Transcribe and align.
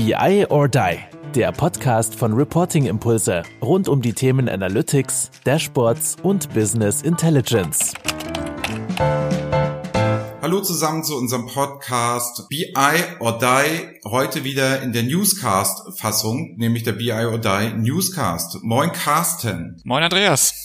BI 0.00 0.46
or 0.48 0.66
Die, 0.66 0.98
der 1.34 1.52
Podcast 1.52 2.14
von 2.14 2.32
Reporting 2.32 2.86
Impulse 2.86 3.42
rund 3.60 3.86
um 3.86 4.00
die 4.00 4.14
Themen 4.14 4.48
Analytics, 4.48 5.30
Dashboards 5.44 6.16
und 6.22 6.54
Business 6.54 7.02
Intelligence. 7.02 7.92
Hallo 10.40 10.62
zusammen 10.62 11.04
zu 11.04 11.18
unserem 11.18 11.44
Podcast 11.44 12.48
BI 12.48 12.74
or 13.18 13.38
Die. 13.38 14.00
Heute 14.08 14.42
wieder 14.42 14.80
in 14.80 14.94
der 14.94 15.02
Newscast-Fassung, 15.02 16.56
nämlich 16.56 16.82
der 16.84 16.92
BI 16.92 17.26
or 17.26 17.36
Die 17.36 17.74
Newscast. 17.76 18.56
Moin 18.62 18.92
Carsten. 18.92 19.82
Moin 19.84 20.02
Andreas. 20.02 20.59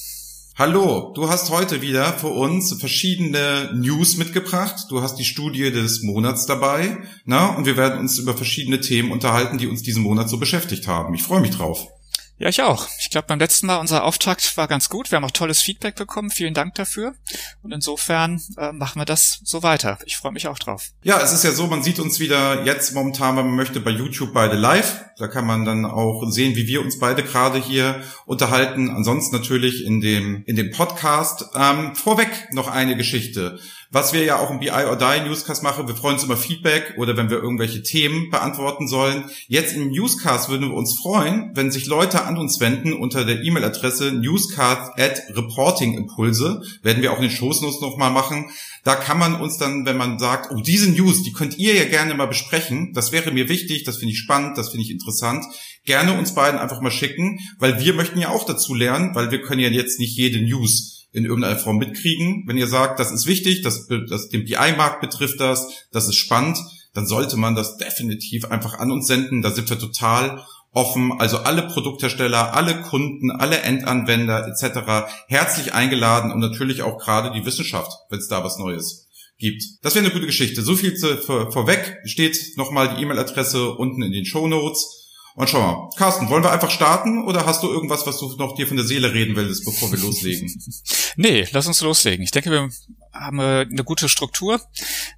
Hallo, 0.58 1.12
du 1.14 1.28
hast 1.28 1.50
heute 1.50 1.82
wieder 1.82 2.14
für 2.14 2.30
uns 2.30 2.80
verschiedene 2.80 3.74
News 3.76 4.16
mitgebracht. 4.16 4.86
Du 4.88 5.02
hast 5.02 5.18
die 5.18 5.26
Studie 5.26 5.70
des 5.70 6.02
Monats 6.02 6.46
dabei, 6.46 6.98
na, 7.26 7.48
und 7.58 7.66
wir 7.66 7.76
werden 7.76 8.00
uns 8.00 8.20
über 8.20 8.38
verschiedene 8.38 8.80
Themen 8.80 9.12
unterhalten, 9.12 9.58
die 9.58 9.68
uns 9.68 9.82
diesen 9.82 10.02
Monat 10.02 10.30
so 10.30 10.38
beschäftigt 10.38 10.88
haben. 10.88 11.14
Ich 11.14 11.24
freue 11.24 11.42
mich 11.42 11.52
drauf. 11.52 11.90
Ja, 12.38 12.50
ich 12.50 12.62
auch. 12.62 12.90
Ich 13.00 13.10
glaube, 13.10 13.28
beim 13.28 13.40
letzten 13.40 13.68
Mal 13.68 13.78
unser 13.78 14.04
Auftakt 14.04 14.58
war 14.58 14.68
ganz 14.68 14.90
gut. 14.90 15.10
Wir 15.10 15.16
haben 15.16 15.24
auch 15.24 15.32
tolles 15.32 15.62
Feedback 15.62 15.96
bekommen. 15.96 16.30
Vielen 16.30 16.54
Dank 16.54 16.76
dafür. 16.76 17.16
Und 17.64 17.72
insofern 17.72 18.42
äh, 18.58 18.74
machen 18.74 19.00
wir 19.00 19.06
das 19.06 19.40
so 19.44 19.64
weiter. 19.64 20.00
Ich 20.06 20.18
freue 20.18 20.34
mich 20.34 20.50
auch 20.50 20.60
drauf. 20.60 20.90
Ja, 21.02 21.22
es 21.22 21.32
ist 21.32 21.46
ja 21.46 21.52
so, 21.52 21.68
man 21.68 21.82
sieht 21.82 21.98
uns 21.98 22.20
wieder 22.20 22.66
jetzt 22.66 22.94
momentan, 22.94 23.38
wenn 23.38 23.46
man 23.46 23.56
möchte, 23.56 23.80
bei 23.80 23.92
YouTube 23.92 24.34
beide 24.34 24.58
live. 24.58 25.06
Da 25.18 25.30
kann 25.30 25.48
man 25.48 25.64
dann 25.64 25.86
auch 25.86 26.30
sehen, 26.30 26.58
wie 26.58 26.68
wir 26.68 26.82
uns 26.82 27.00
beide 27.00 27.24
gerade 27.24 27.58
hier 27.58 28.04
unterhalten. 28.26 28.90
Ansonsten 28.90 29.34
natürlich 29.34 29.86
in 29.86 30.02
dem, 30.02 30.44
in 30.46 30.58
dem 30.58 30.72
Podcast. 30.72 31.46
Ähm, 31.56 31.96
vorweg 31.96 32.50
noch 32.52 32.68
eine 32.68 32.98
Geschichte. 32.98 33.60
Was 33.96 34.12
wir 34.12 34.26
ja 34.26 34.40
auch 34.40 34.52
im 34.52 34.60
BI 34.60 34.72
or 34.72 34.98
Die 34.98 35.22
Newscast 35.22 35.64
machen, 35.64 35.88
wir 35.88 35.96
freuen 35.96 36.16
uns 36.16 36.26
über 36.26 36.36
Feedback 36.36 36.96
oder 36.98 37.16
wenn 37.16 37.30
wir 37.30 37.38
irgendwelche 37.38 37.82
Themen 37.82 38.30
beantworten 38.30 38.90
sollen. 38.90 39.24
Jetzt 39.48 39.74
im 39.74 39.90
Newscast 39.90 40.50
würden 40.50 40.68
wir 40.68 40.76
uns 40.76 41.00
freuen, 41.00 41.52
wenn 41.54 41.72
sich 41.72 41.86
Leute 41.86 42.26
an 42.26 42.38
uns 42.38 42.60
wenden 42.60 42.92
unter 42.92 43.24
der 43.24 43.42
E-Mail-Adresse 43.42 44.12
newscast 44.12 45.00
at 45.00 45.22
reportingimpulse. 45.30 46.62
Werden 46.84 47.02
wir 47.02 47.14
auch 47.14 47.20
in 47.20 47.22
den 47.22 47.32
Showsnotes 47.32 47.80
nochmal 47.80 48.12
machen. 48.12 48.52
Da 48.84 48.96
kann 48.96 49.18
man 49.18 49.40
uns 49.40 49.58
dann, 49.58 49.86
wenn 49.86 49.96
man 49.96 50.20
sagt, 50.20 50.52
oh, 50.52 50.60
diese 50.60 50.92
News, 50.92 51.24
die 51.24 51.32
könnt 51.32 51.58
ihr 51.58 51.74
ja 51.74 51.86
gerne 51.86 52.16
mal 52.16 52.28
besprechen. 52.28 52.92
Das 52.94 53.14
wäre 53.14 53.32
mir 53.32 53.48
wichtig, 53.48 53.86
das 53.86 53.96
finde 53.96 54.12
ich 54.12 54.20
spannend, 54.20 54.58
das 54.58 54.72
finde 54.72 54.84
ich 54.84 54.92
interessant. 54.92 55.46
Gerne 55.86 56.18
uns 56.18 56.36
beiden 56.36 56.60
einfach 56.60 56.82
mal 56.82 56.92
schicken, 56.92 57.40
weil 57.60 57.80
wir 57.80 57.94
möchten 57.94 58.20
ja 58.20 58.28
auch 58.28 58.46
dazu 58.46 58.74
lernen, 58.74 59.16
weil 59.16 59.32
wir 59.32 59.42
können 59.42 59.62
ja 59.62 59.70
jetzt 59.70 60.02
nicht 60.02 60.18
jede 60.18 60.42
News 60.42 60.96
in 61.16 61.26
irgendeiner 61.26 61.58
Form 61.58 61.78
mitkriegen. 61.78 62.44
Wenn 62.46 62.58
ihr 62.58 62.68
sagt, 62.68 63.00
das 63.00 63.12
ist 63.12 63.26
wichtig, 63.26 63.62
das, 63.62 63.88
das 64.10 64.30
den 64.30 64.46
BI-Markt 64.46 65.02
betrifft 65.02 65.40
das, 65.40 65.68
das 65.92 66.08
ist 66.08 66.16
spannend, 66.16 66.58
dann 66.94 67.08
sollte 67.08 67.38
man 67.38 67.56
das 67.56 67.78
definitiv 67.78 68.46
einfach 68.46 68.80
an 68.80 68.92
uns 68.92 69.08
senden. 69.08 69.42
Da 69.42 69.52
sind 69.52 69.70
wir 69.70 69.80
total 69.80 70.44
offen. 70.72 71.14
Also 71.20 71.40
alle 71.40 71.64
Produkthersteller, 71.64 72.54
alle 72.54 72.82
Kunden, 72.82 73.32
alle 73.32 73.60
Endanwender 73.60 74.48
etc. 74.48 75.08
herzlich 75.28 75.74
eingeladen 75.74 76.32
und 76.32 76.40
natürlich 76.40 76.84
auch 76.84 76.98
gerade 76.98 77.32
die 77.32 77.46
Wissenschaft, 77.46 77.92
wenn 78.10 78.20
es 78.20 78.28
da 78.28 78.44
was 78.44 78.58
Neues 78.60 79.08
gibt. 79.38 79.64
Das 79.82 79.96
wäre 79.96 80.06
eine 80.06 80.14
gute 80.14 80.28
Geschichte. 80.28 80.62
So 80.62 80.76
viel 80.76 80.96
zu, 80.96 81.18
vor, 81.18 81.52
vorweg. 81.52 81.98
Steht 82.06 82.38
nochmal 82.58 82.96
die 82.96 83.02
E-Mail-Adresse 83.02 83.72
unten 83.72 84.02
in 84.04 84.12
den 84.12 84.26
Show 84.26 84.48
Notes. 84.48 85.05
Und 85.36 85.50
schau 85.50 85.60
mal, 85.60 85.90
Carsten, 85.98 86.30
wollen 86.30 86.44
wir 86.44 86.52
einfach 86.54 86.72
starten 86.72 87.26
oder 87.26 87.46
hast 87.46 87.62
du 87.62 87.68
irgendwas, 87.68 88.08
was 88.08 88.20
du 88.20 88.34
noch 88.38 88.56
dir 88.56 88.68
von 88.68 88.78
der 88.78 88.86
Seele 88.86 89.14
reden 89.14 89.36
willst, 89.36 89.66
bevor 89.66 89.92
wir 89.92 90.00
loslegen? 90.00 90.50
nee, 91.18 91.46
lass 91.52 91.68
uns 91.68 91.82
loslegen. 91.82 92.24
Ich 92.24 92.32
denke, 92.32 92.52
wir 92.52 92.70
haben 93.12 93.40
eine 93.42 93.84
gute 93.84 94.08
Struktur. 94.08 94.62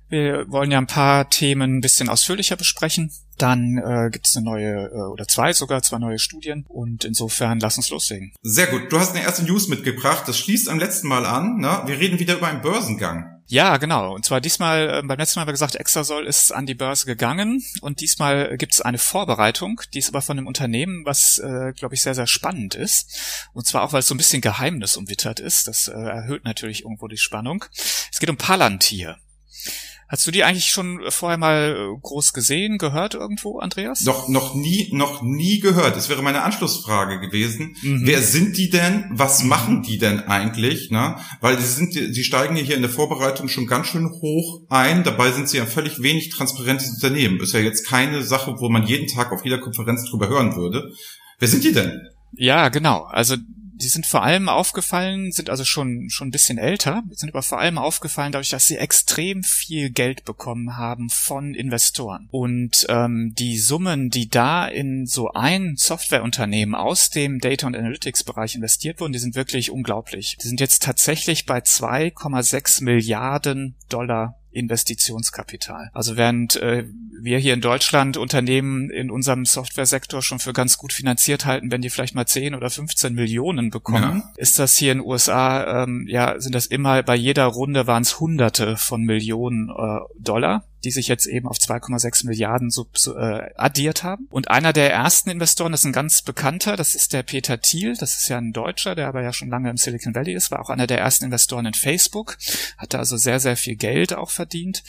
Wir 0.09 0.45
wollen 0.49 0.71
ja 0.71 0.79
ein 0.79 0.87
paar 0.87 1.29
Themen 1.29 1.77
ein 1.77 1.81
bisschen 1.81 2.09
ausführlicher 2.09 2.55
besprechen. 2.55 3.11
Dann 3.37 3.77
äh, 3.77 4.09
gibt 4.09 4.27
es 4.27 4.35
eine 4.35 4.45
neue 4.45 4.87
äh, 4.87 5.11
oder 5.11 5.27
zwei 5.27 5.53
sogar, 5.53 5.83
zwei 5.83 5.99
neue 5.99 6.17
Studien 6.17 6.65
und 6.67 7.05
insofern 7.05 7.59
lass 7.59 7.77
uns 7.77 7.91
loslegen. 7.91 8.33
Sehr 8.41 8.67
gut. 8.67 8.91
Du 8.91 8.99
hast 8.99 9.15
eine 9.15 9.23
erste 9.23 9.43
News 9.43 9.67
mitgebracht. 9.67 10.23
Das 10.25 10.39
schließt 10.39 10.67
am 10.69 10.79
letzten 10.79 11.07
Mal 11.07 11.27
an. 11.27 11.57
Ne? 11.57 11.83
Wir 11.85 11.99
reden 11.99 12.17
wieder 12.17 12.37
über 12.37 12.47
einen 12.47 12.63
Börsengang. 12.63 13.36
Ja, 13.49 13.77
genau. 13.77 14.13
Und 14.13 14.25
zwar 14.25 14.41
diesmal, 14.41 14.89
äh, 14.89 15.01
beim 15.03 15.17
letzten 15.17 15.39
Mal 15.39 15.41
haben 15.41 15.47
wir 15.47 15.53
gesagt, 15.53 15.75
Exasol 15.75 16.27
ist 16.27 16.51
an 16.51 16.65
die 16.65 16.75
Börse 16.75 17.05
gegangen 17.05 17.63
und 17.79 18.01
diesmal 18.01 18.57
gibt 18.57 18.73
es 18.73 18.81
eine 18.81 18.97
Vorbereitung, 18.97 19.81
die 19.93 19.99
ist 19.99 20.09
aber 20.09 20.21
von 20.21 20.37
einem 20.37 20.47
Unternehmen, 20.47 21.05
was, 21.05 21.37
äh, 21.39 21.71
glaube 21.71 21.95
ich, 21.95 22.01
sehr, 22.01 22.13
sehr 22.13 22.27
spannend 22.27 22.75
ist. 22.75 23.17
Und 23.53 23.65
zwar 23.65 23.83
auch, 23.83 23.93
weil 23.93 24.01
es 24.01 24.07
so 24.07 24.13
ein 24.13 24.17
bisschen 24.17 24.41
geheimnisumwittert 24.41 25.39
ist. 25.39 25.69
Das 25.69 25.87
äh, 25.87 25.93
erhöht 25.93 26.43
natürlich 26.43 26.83
irgendwo 26.83 27.07
die 27.07 27.17
Spannung. 27.17 27.63
Es 28.11 28.19
geht 28.19 28.29
um 28.29 28.37
Palantir. 28.37 29.17
Hast 30.09 30.25
du 30.25 30.31
die 30.31 30.45
eigentlich 30.45 30.67
schon 30.67 31.01
vorher 31.09 31.37
mal 31.37 31.75
äh, 31.75 31.99
groß 32.01 32.31
gesehen, 32.31 32.77
gehört 32.77 33.13
irgendwo, 33.13 33.59
Andreas? 33.59 34.01
Noch, 34.01 34.29
noch 34.29 34.55
nie, 34.55 34.89
noch 34.93 35.21
nie 35.21 35.59
gehört. 35.59 35.97
Das 35.97 36.07
wäre 36.07 36.21
meine 36.21 36.43
Anschlussfrage 36.43 37.19
gewesen. 37.19 37.75
Mhm. 37.81 38.01
Wer 38.05 38.21
sind 38.21 38.57
die 38.57 38.69
denn? 38.69 39.05
Was 39.11 39.43
mhm. 39.43 39.49
machen 39.49 39.83
die 39.83 39.97
denn 39.97 40.21
eigentlich? 40.21 40.91
Ne? 40.91 41.17
Weil 41.41 41.59
sie 41.59 41.67
sind, 41.67 41.93
sie 41.93 42.23
steigen 42.23 42.55
hier 42.55 42.75
in 42.75 42.81
der 42.81 42.91
Vorbereitung 42.91 43.49
schon 43.49 43.67
ganz 43.67 43.87
schön 43.87 44.09
hoch 44.09 44.61
ein. 44.69 45.03
Dabei 45.03 45.31
sind 45.31 45.49
sie 45.49 45.59
ein 45.59 45.67
völlig 45.67 46.01
wenig 46.01 46.29
transparentes 46.29 46.89
Unternehmen. 46.93 47.41
Ist 47.41 47.53
ja 47.53 47.59
jetzt 47.59 47.85
keine 47.85 48.23
Sache, 48.23 48.55
wo 48.59 48.69
man 48.69 48.87
jeden 48.87 49.07
Tag 49.07 49.33
auf 49.33 49.43
jeder 49.43 49.59
Konferenz 49.59 50.09
drüber 50.09 50.29
hören 50.29 50.55
würde. 50.55 50.93
Wer 51.39 51.47
sind 51.49 51.65
die 51.65 51.73
denn? 51.73 52.07
Ja, 52.33 52.69
genau. 52.69 53.03
Also 53.03 53.35
die 53.77 53.87
sind 53.87 54.05
vor 54.05 54.23
allem 54.23 54.49
aufgefallen, 54.49 55.31
sind 55.31 55.49
also 55.49 55.63
schon, 55.63 56.09
schon 56.09 56.27
ein 56.27 56.31
bisschen 56.31 56.57
älter, 56.57 57.03
sind 57.11 57.29
aber 57.29 57.43
vor 57.43 57.59
allem 57.59 57.77
aufgefallen 57.77 58.31
dadurch, 58.31 58.49
dass 58.49 58.67
sie 58.67 58.77
extrem 58.77 59.43
viel 59.43 59.89
Geld 59.89 60.25
bekommen 60.25 60.77
haben 60.77 61.09
von 61.09 61.53
Investoren. 61.53 62.27
Und 62.31 62.85
ähm, 62.89 63.33
die 63.37 63.57
Summen, 63.57 64.09
die 64.09 64.29
da 64.29 64.67
in 64.67 65.05
so 65.05 65.31
ein 65.31 65.75
Softwareunternehmen 65.77 66.75
aus 66.75 67.09
dem 67.09 67.39
Data- 67.39 67.67
und 67.67 67.75
Analytics-Bereich 67.75 68.55
investiert 68.55 68.99
wurden, 68.99 69.13
die 69.13 69.19
sind 69.19 69.35
wirklich 69.35 69.71
unglaublich. 69.71 70.37
Die 70.41 70.47
sind 70.47 70.59
jetzt 70.59 70.83
tatsächlich 70.83 71.45
bei 71.45 71.59
2,6 71.59 72.83
Milliarden 72.83 73.75
Dollar 73.89 74.39
Investitionskapital. 74.57 75.89
Also 75.93 76.17
während 76.17 76.55
äh, 76.57 76.85
wir 77.19 77.37
hier 77.39 77.53
in 77.53 77.61
Deutschland 77.61 78.17
Unternehmen 78.17 78.89
in 78.89 79.11
unserem 79.11 79.45
Softwaresektor 79.45 80.21
schon 80.21 80.39
für 80.39 80.53
ganz 80.53 80.77
gut 80.77 80.93
finanziert 80.93 81.45
halten, 81.45 81.71
wenn 81.71 81.81
die 81.81 81.89
vielleicht 81.89 82.15
mal 82.15 82.25
10 82.25 82.55
oder 82.55 82.69
15 82.69 83.13
Millionen 83.13 83.69
bekommen, 83.69 84.23
ja. 84.23 84.33
ist 84.37 84.59
das 84.59 84.77
hier 84.77 84.91
in 84.91 84.99
den 84.99 85.07
USA, 85.07 85.83
ähm, 85.83 86.05
ja, 86.07 86.39
sind 86.39 86.55
das 86.55 86.65
immer, 86.65 87.03
bei 87.03 87.15
jeder 87.15 87.45
Runde 87.45 87.87
waren 87.87 88.03
es 88.03 88.19
Hunderte 88.19 88.77
von 88.77 89.03
Millionen 89.03 89.69
äh, 89.69 89.99
Dollar 90.19 90.63
die 90.87 90.91
sich 90.91 91.09
jetzt 91.09 91.25
eben 91.25 91.49
auf 91.49 91.57
2,6 91.57 92.25
Milliarden 92.25 92.71
sub, 92.71 92.87
äh, 93.07 93.49
addiert 93.57 94.03
haben. 94.03 94.27
Und 94.29 94.49
einer 94.49 94.71
der 94.71 94.89
ersten 94.89 95.29
Investoren, 95.29 95.73
das 95.73 95.81
ist 95.81 95.85
ein 95.85 95.91
ganz 95.91 96.21
bekannter, 96.21 96.77
das 96.77 96.95
ist 96.95 97.11
der 97.11 97.23
Peter 97.23 97.59
Thiel, 97.59 97.97
das 97.97 98.17
ist 98.17 98.29
ja 98.29 98.37
ein 98.37 98.53
Deutscher, 98.53 98.95
der 98.95 99.09
aber 99.09 99.21
ja 99.21 99.33
schon 99.33 99.49
lange 99.49 99.69
im 99.69 99.75
Silicon 99.75 100.15
Valley 100.15 100.33
ist, 100.33 100.49
war 100.49 100.61
auch 100.61 100.69
einer 100.69 100.87
der 100.87 100.99
ersten 100.99 101.25
Investoren 101.25 101.65
in 101.65 101.73
Facebook, 101.73 102.37
hatte 102.77 102.99
also 102.99 103.17
sehr, 103.17 103.41
sehr 103.41 103.57
viel 103.57 103.75
Geld 103.75 104.13
auch 104.13 104.29
verdient. 104.29 104.81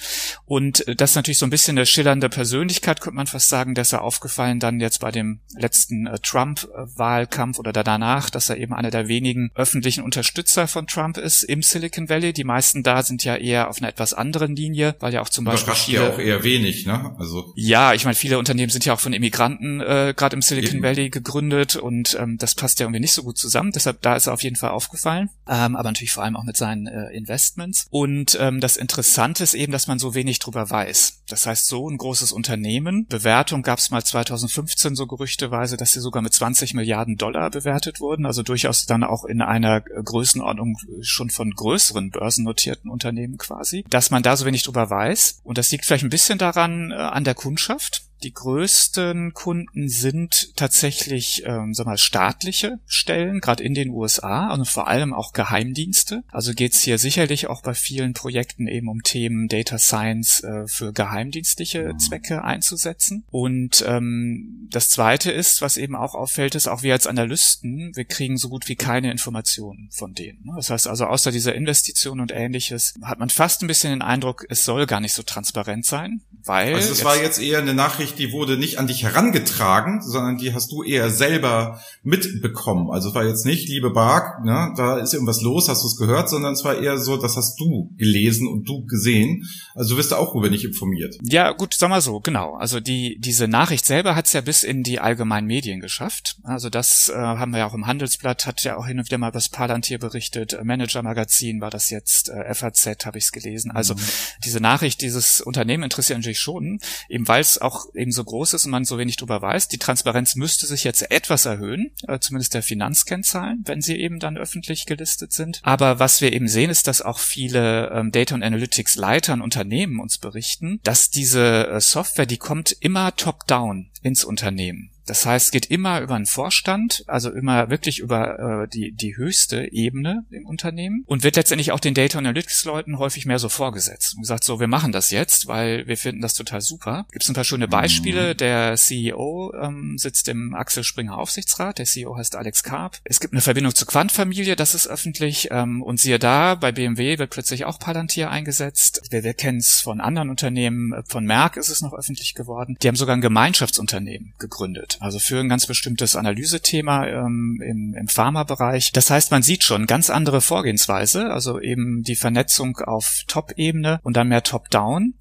Und 0.47 0.87
äh, 0.87 0.94
das 0.94 1.10
ist 1.10 1.16
natürlich 1.16 1.38
so 1.38 1.47
ein 1.47 1.50
bisschen 1.50 1.76
eine 1.76 1.84
schillernde 1.84 2.28
Persönlichkeit, 2.28 3.00
könnte 3.00 3.16
man 3.16 3.26
fast 3.26 3.48
sagen, 3.48 3.75
der 3.75 3.82
ist 3.82 3.91
ja 3.91 4.00
aufgefallen 4.00 4.60
dann 4.60 4.78
jetzt 4.78 5.00
bei 5.00 5.10
dem 5.10 5.41
letzten 5.56 6.06
äh, 6.06 6.20
Trump-Wahlkampf 6.20 7.58
oder 7.58 7.72
danach, 7.72 8.31
dass 8.31 8.48
er 8.50 8.58
eben 8.58 8.72
einer 8.72 8.92
der 8.92 9.08
wenigen 9.08 9.50
öffentlichen 9.56 10.04
Unterstützer 10.04 10.69
von 10.69 10.87
Trump 10.87 11.19
ist 11.19 11.42
im 11.42 11.62
Silicon 11.62 12.08
Valley. 12.08 12.32
Die 12.32 12.44
meisten 12.44 12.84
da 12.84 13.03
sind 13.03 13.25
ja 13.25 13.34
eher 13.34 13.69
auf 13.69 13.78
einer 13.78 13.88
etwas 13.88 14.14
anderen 14.14 14.54
Linie, 14.54 14.94
weil 15.00 15.12
ja 15.12 15.22
auch 15.22 15.28
zum 15.28 15.44
Beispiel 15.44 15.75
viele, 15.88 16.04
ja 16.04 16.10
auch 16.10 16.19
eher 16.19 16.44
wenig, 16.44 16.87
ne? 16.87 17.15
Also 17.19 17.53
ja, 17.56 17.94
ich 17.94 18.04
meine, 18.04 18.15
viele 18.15 18.38
Unternehmen 18.38 18.71
sind 18.71 18.84
ja 18.84 18.94
auch 18.94 19.00
von 19.00 19.12
Immigranten 19.12 19.81
äh, 19.81 20.15
gerade 20.16 20.37
im 20.37 20.43
Silicon 20.43 20.76
eben. 20.76 20.82
Valley 20.82 21.10
gegründet 21.10 21.76
und 21.76 22.16
ähm, 22.21 22.38
das 22.38 22.54
passt 22.54 22.81
ja 22.81 22.87
irgendwie 22.87 23.00
nicht 23.00 23.12
so 23.12 23.22
gut 23.22 23.38
zusammen. 23.38 23.72
Deshalb 23.72 24.03
da 24.03 24.16
ist 24.16 24.26
er 24.26 24.32
auf 24.32 24.43
jeden 24.43 24.56
Fall 24.56 24.71
aufgefallen, 24.71 25.31
ähm, 25.49 25.76
aber 25.76 25.88
natürlich 25.88 26.12
vor 26.12 26.25
allem 26.25 26.37
auch 26.37 26.44
mit 26.44 26.56
seinen 26.56 26.87
äh, 26.87 27.10
Investments. 27.10 27.87
Und 27.91 28.37
ähm, 28.41 28.60
das 28.60 28.76
Interessante 28.76 29.43
ist 29.43 29.54
eben, 29.54 29.72
dass 29.72 29.87
man 29.87 29.99
so 29.99 30.15
wenig 30.15 30.38
drüber 30.38 30.69
weiß. 30.69 31.22
Das 31.28 31.47
heißt, 31.47 31.66
so 31.66 31.88
ein 31.88 31.99
großes 31.99 32.32
Unternehmen, 32.32 33.06
Bewertung 33.06 33.62
gab 33.62 33.78
es 33.78 33.91
mal 33.91 34.03
2015 34.03 34.94
so 34.94 35.06
gerüchteweise, 35.06 35.76
dass 35.76 35.93
sie 35.93 36.00
sogar 36.00 36.23
mit 36.23 36.32
20 36.32 36.75
Milliarden 36.75 37.17
Dollar 37.17 37.50
bewertet 37.50 38.00
wurden, 38.00 38.26
also 38.26 38.43
durchaus 38.43 38.87
dann 38.87 39.05
auch 39.05 39.25
in 39.25 39.43
einer 39.43 39.81
Größenordnung 39.81 40.76
schon 41.00 41.31
von 41.31 41.50
größeren 41.50 42.11
börsennotierten 42.11 42.90
Unternehmen 42.90 43.38
quasi, 43.38 43.85
dass 43.88 44.11
man 44.11 44.23
da 44.23 44.37
so 44.37 44.46
wenig 44.46 44.62
drüber 44.62 44.88
weiß 44.90 45.40
und 45.44 45.58
das 45.58 45.68
das 45.69 45.73
liegt 45.73 45.85
vielleicht 45.85 46.05
ein 46.05 46.09
bisschen 46.09 46.38
daran 46.38 46.93
äh, 46.93 46.94
an 46.94 47.25
der 47.25 47.35
Kundschaft. 47.35 48.07
Die 48.23 48.32
größten 48.32 49.32
Kunden 49.32 49.88
sind 49.88 50.56
tatsächlich, 50.56 51.43
ähm, 51.47 51.75
sag 51.75 51.87
mal, 51.87 51.99
staatliche 51.99 52.79
Stellen, 52.87 53.41
gerade 53.41 53.62
in 53.62 53.75
den 53.75 53.91
USA, 53.91 54.49
also 54.49 54.65
vor 54.65 54.88
allem 54.88 55.12
auch 55.15 55.32
Geheimdienste. 55.32 56.25
Also 56.32 56.53
geht 56.53 56.75
es 56.75 56.81
hier 56.81 56.99
sicherlich 56.99 57.47
auch 57.47 57.62
bei 57.62 57.75
vielen 57.75 58.15
Projekten 58.15 58.67
eben 58.67 58.88
um 58.88 59.03
Themen 59.03 59.49
Data 59.49 59.79
Science 59.79 60.43
äh, 60.43 60.67
für 60.67 60.93
geheimdienstliche 60.93 61.94
Zwecke 61.99 62.43
einzusetzen. 62.43 63.25
Und 63.31 63.85
ähm, 63.87 64.69
das 64.71 64.88
Zweite 64.88 65.31
ist, 65.31 65.62
was 65.62 65.76
eben 65.76 65.94
auch 65.94 66.14
auffällt, 66.14 66.55
ist 66.55 66.69
auch 66.69 66.82
wir 66.82 66.94
als 66.94 67.06
Analysten, 67.06 67.93
wir 67.94 68.05
kriegen 68.05 68.37
so 68.37 68.49
gut 68.49 68.69
wie 68.69 68.76
keine 68.76 69.11
Informationen 69.11 69.88
von 69.93 70.14
denen. 70.14 70.44
Ne? 70.44 70.53
Das 70.56 70.71
heißt 70.71 70.88
also, 70.88 71.06
außer 71.06 71.31
dieser 71.31 71.55
Investition 71.55 72.21
und 72.21 72.32
ähnliches, 72.32 72.94
hat 73.03 73.19
man 73.19 73.31
fast 73.31 73.62
ein 73.62 73.67
bisschen 73.67 73.91
den 73.91 74.03
Eindruck, 74.03 74.47
es 74.49 74.64
soll 74.64 74.87
gar 74.87 75.00
nicht 75.00 75.14
so 75.14 75.23
transparent 75.23 75.87
sein, 75.87 76.23
weil... 76.44 76.75
Also 76.75 76.93
es 76.93 77.05
war 77.05 77.21
jetzt 77.21 77.41
eher 77.41 77.59
eine 77.59 77.75
Nachricht, 77.75 78.07
Nachricht, 78.08 78.19
die 78.19 78.32
wurde 78.32 78.56
nicht 78.56 78.78
an 78.78 78.87
dich 78.87 79.02
herangetragen, 79.02 80.02
sondern 80.02 80.38
die 80.38 80.55
hast 80.55 80.72
du 80.72 80.82
eher 80.82 81.10
selber 81.10 81.81
mitbekommen. 82.02 82.90
Also 82.90 83.10
es 83.10 83.14
war 83.14 83.25
jetzt 83.25 83.44
nicht, 83.44 83.69
liebe 83.69 83.90
Bark, 83.90 84.44
ne, 84.44 84.72
da 84.76 84.99
ist 84.99 85.12
irgendwas 85.12 85.43
los, 85.43 85.69
hast 85.69 85.82
du 85.82 85.88
es 85.88 85.96
gehört, 85.96 86.31
sondern 86.31 86.55
es 86.55 86.64
war 86.64 86.76
eher 86.76 86.99
so, 86.99 87.16
das 87.16 87.37
hast 87.37 87.58
du 87.60 87.90
gelesen 87.96 88.49
und 88.49 88.69
du 88.69 88.84
gesehen. 88.87 89.44
Also 89.75 89.94
du 89.94 89.99
wirst 89.99 90.12
da 90.12 90.16
auch 90.16 90.34
über 90.34 90.49
nicht 90.49 90.64
informiert. 90.64 91.16
Ja, 91.22 91.52
gut, 91.52 91.75
sag 91.75 91.90
mal 91.90 92.00
so, 92.00 92.20
genau. 92.20 92.55
Also 92.55 92.81
die 92.81 93.19
diese 93.20 93.49
Nachricht 93.49 93.84
selber 93.84 94.16
hat 94.16 94.26
es 94.26 94.32
ja 94.32 94.40
bis 94.40 94.62
in 94.62 94.82
die 94.82 95.00
allgemeinen 95.00 95.46
Medien 95.46 95.81
geschafft. 95.81 96.37
Also 96.43 96.70
das 96.70 97.08
äh, 97.08 97.16
haben 97.16 97.52
wir 97.52 97.58
ja 97.58 97.66
auch 97.66 97.75
im 97.75 97.87
Handelsblatt, 97.87 98.46
hat 98.46 98.62
ja 98.64 98.76
auch 98.76 98.87
hin 98.87 98.99
und 98.99 99.06
wieder 99.06 99.19
mal 99.19 99.34
was 99.34 99.49
Palantir 99.49 99.99
berichtet, 99.99 100.58
Manager 100.62 101.02
Magazin 101.02 101.61
war 101.61 101.70
das 101.70 101.90
jetzt, 101.90 102.31
äh, 102.31 102.54
FAZ 102.54 103.04
habe 103.04 103.19
ich 103.19 103.25
es 103.25 103.32
gelesen. 103.32 103.70
Also 103.70 103.94
mhm. 103.94 104.00
diese 104.44 104.61
Nachricht, 104.61 105.00
dieses 105.00 105.40
Unternehmen 105.40 105.84
interessiert 105.84 106.19
natürlich 106.19 106.40
schon, 106.40 106.78
eben 107.08 107.26
weil 107.28 107.40
es 107.40 107.58
auch 107.61 107.87
eben 107.99 108.12
so 108.12 108.25
groß 108.25 108.55
ist 108.55 108.65
und 108.65 108.71
man 108.71 108.85
so 108.85 108.99
wenig 108.99 109.17
drüber 109.17 109.43
weiß. 109.43 109.69
Die 109.69 109.79
Transparenz 109.79 110.37
müsste 110.37 110.67
sich 110.67 110.85
jetzt 110.85 111.11
etwas 111.11 111.45
erhöhen, 111.45 111.91
äh, 112.06 112.19
zumindest 112.19 112.55
der 112.55 112.62
Finanzkennzahlen, 112.62 113.62
wenn 113.67 113.81
sie 113.81 113.97
eben 113.97 114.19
dann 114.19 114.37
öffentlich 114.37 114.87
gelistet 114.87 115.33
sind. 115.33 115.61
Aber 115.62 115.99
was 115.99 116.21
wir 116.21 116.33
eben 116.33 116.49
sehen, 116.49 116.71
ist, 116.71 116.87
dass 116.87 117.03
auch 117.03 117.19
viele 117.19 117.91
ähm, 117.91 118.12
Data 118.12 118.35
und 118.35 118.43
Analytics 118.43 118.97
Leiter 118.97 119.35
und 119.35 119.43
Unternehmen 119.43 120.00
uns 120.00 120.19
berichten, 120.19 120.81
dass 120.85 121.11
diese 121.11 121.69
äh, 121.69 121.81
Software, 121.81 122.27
die 122.27 122.39
kommt 122.39 122.77
immer 122.81 123.15
top-down 123.17 123.91
ins 124.03 124.25
Unternehmen. 124.25 124.91
Das 125.08 125.25
heißt, 125.25 125.46
es 125.46 125.50
geht 125.50 125.66
immer 125.66 126.00
über 126.00 126.14
einen 126.14 126.26
Vorstand, 126.26 127.02
also 127.06 127.31
immer 127.31 127.70
wirklich 127.70 127.99
über 127.99 128.64
äh, 128.64 128.69
die, 128.69 128.93
die 128.93 129.16
höchste 129.16 129.72
Ebene 129.72 130.26
im 130.31 130.46
Unternehmen 130.46 131.05
und 131.06 131.25
wird 131.25 131.37
letztendlich 131.37 131.72
auch 131.72 131.81
den 131.81 131.94
Data 131.94 132.19
Analytics 132.19 132.64
Leuten 132.64 132.99
häufig 132.99 133.25
mehr 133.25 133.38
so 133.38 133.49
vorgesetzt 133.49 134.14
und 134.14 134.22
gesagt, 134.22 134.44
so, 134.44 134.60
wir 134.60 134.66
machen 134.66 134.93
das 134.93 135.10
jetzt, 135.10 135.46
weil 135.46 135.87
wir 135.87 135.96
finden 135.96 136.20
das 136.20 136.34
total 136.34 136.60
super. 136.60 137.06
Gibt 137.10 137.22
es 137.22 137.31
ein 137.31 137.34
paar 137.34 137.44
schöne 137.44 137.69
Beispiele. 137.69 138.34
Mhm. 138.34 138.37
Der 138.37 138.76
CEO 138.76 139.55
ähm, 139.60 139.96
sitzt 139.96 140.28
im 140.28 140.55
Axel 140.55 140.84
Springer 140.84 141.16
Aufsichtsrat. 141.16 141.78
Der 141.78 141.87
CEO 141.87 142.16
heißt 142.16 142.37
Alex 142.37 142.62
Karp. 142.62 142.99
Es 143.04 143.20
gibt 143.20 143.32
eine 143.32 143.40
Verbindung 143.40 143.75
zur 143.75 143.88
Quant-Familie, 143.88 144.56
das 144.56 144.75
ist 144.75 144.88
öffentlich. 144.88 145.49
Ähm, 145.50 145.82
und 145.82 146.00
siehe 146.00 146.19
da, 146.19 146.54
bei 146.54 146.72
BMW 146.72 147.19
wird 147.19 147.31
plötzlich 147.31 147.64
auch 147.64 147.78
Palantir 147.78 148.31
eingesetzt. 148.31 149.02
Wir, 149.11 149.25
wir 149.25 149.34
kennen 149.34 149.58
es 149.58 149.81
von 149.81 150.00
anderen 150.02 150.28
Unternehmen. 150.28 150.93
Von 151.06 151.25
Merck 151.25 151.56
ist 151.56 151.70
es 151.70 151.81
noch 151.81 151.94
öffentlich 151.94 152.34
geworden. 152.34 152.76
Die 152.82 152.88
haben 152.88 152.96
sogar 152.96 153.16
ein 153.16 153.22
Gemeinschaftsunternehmen 153.22 154.34
gegründet 154.38 154.98
also 155.00 155.19
für 155.19 155.41
ein 155.41 155.49
ganz 155.49 155.67
bestimmtes 155.67 156.17
Analysethema 156.17 157.06
ähm, 157.06 157.61
im, 157.65 157.95
im 157.95 158.09
Pharmabereich. 158.09 158.93
Das 158.93 159.11
heißt, 159.11 159.31
man 159.31 159.43
sieht 159.43 159.65
schon 159.65 159.87
ganz 159.87 160.11
andere 160.11 160.41
Vorgehensweise, 160.41 161.31
also 161.31 161.61
eben 161.61 162.03
die 162.03 162.17
Vernetzung 162.17 162.79
auf 162.79 163.25
Top-Ebene 163.27 164.00
und 164.03 164.17
dann 164.17 164.29
mehr 164.29 164.43
Top-Down. 164.43 165.15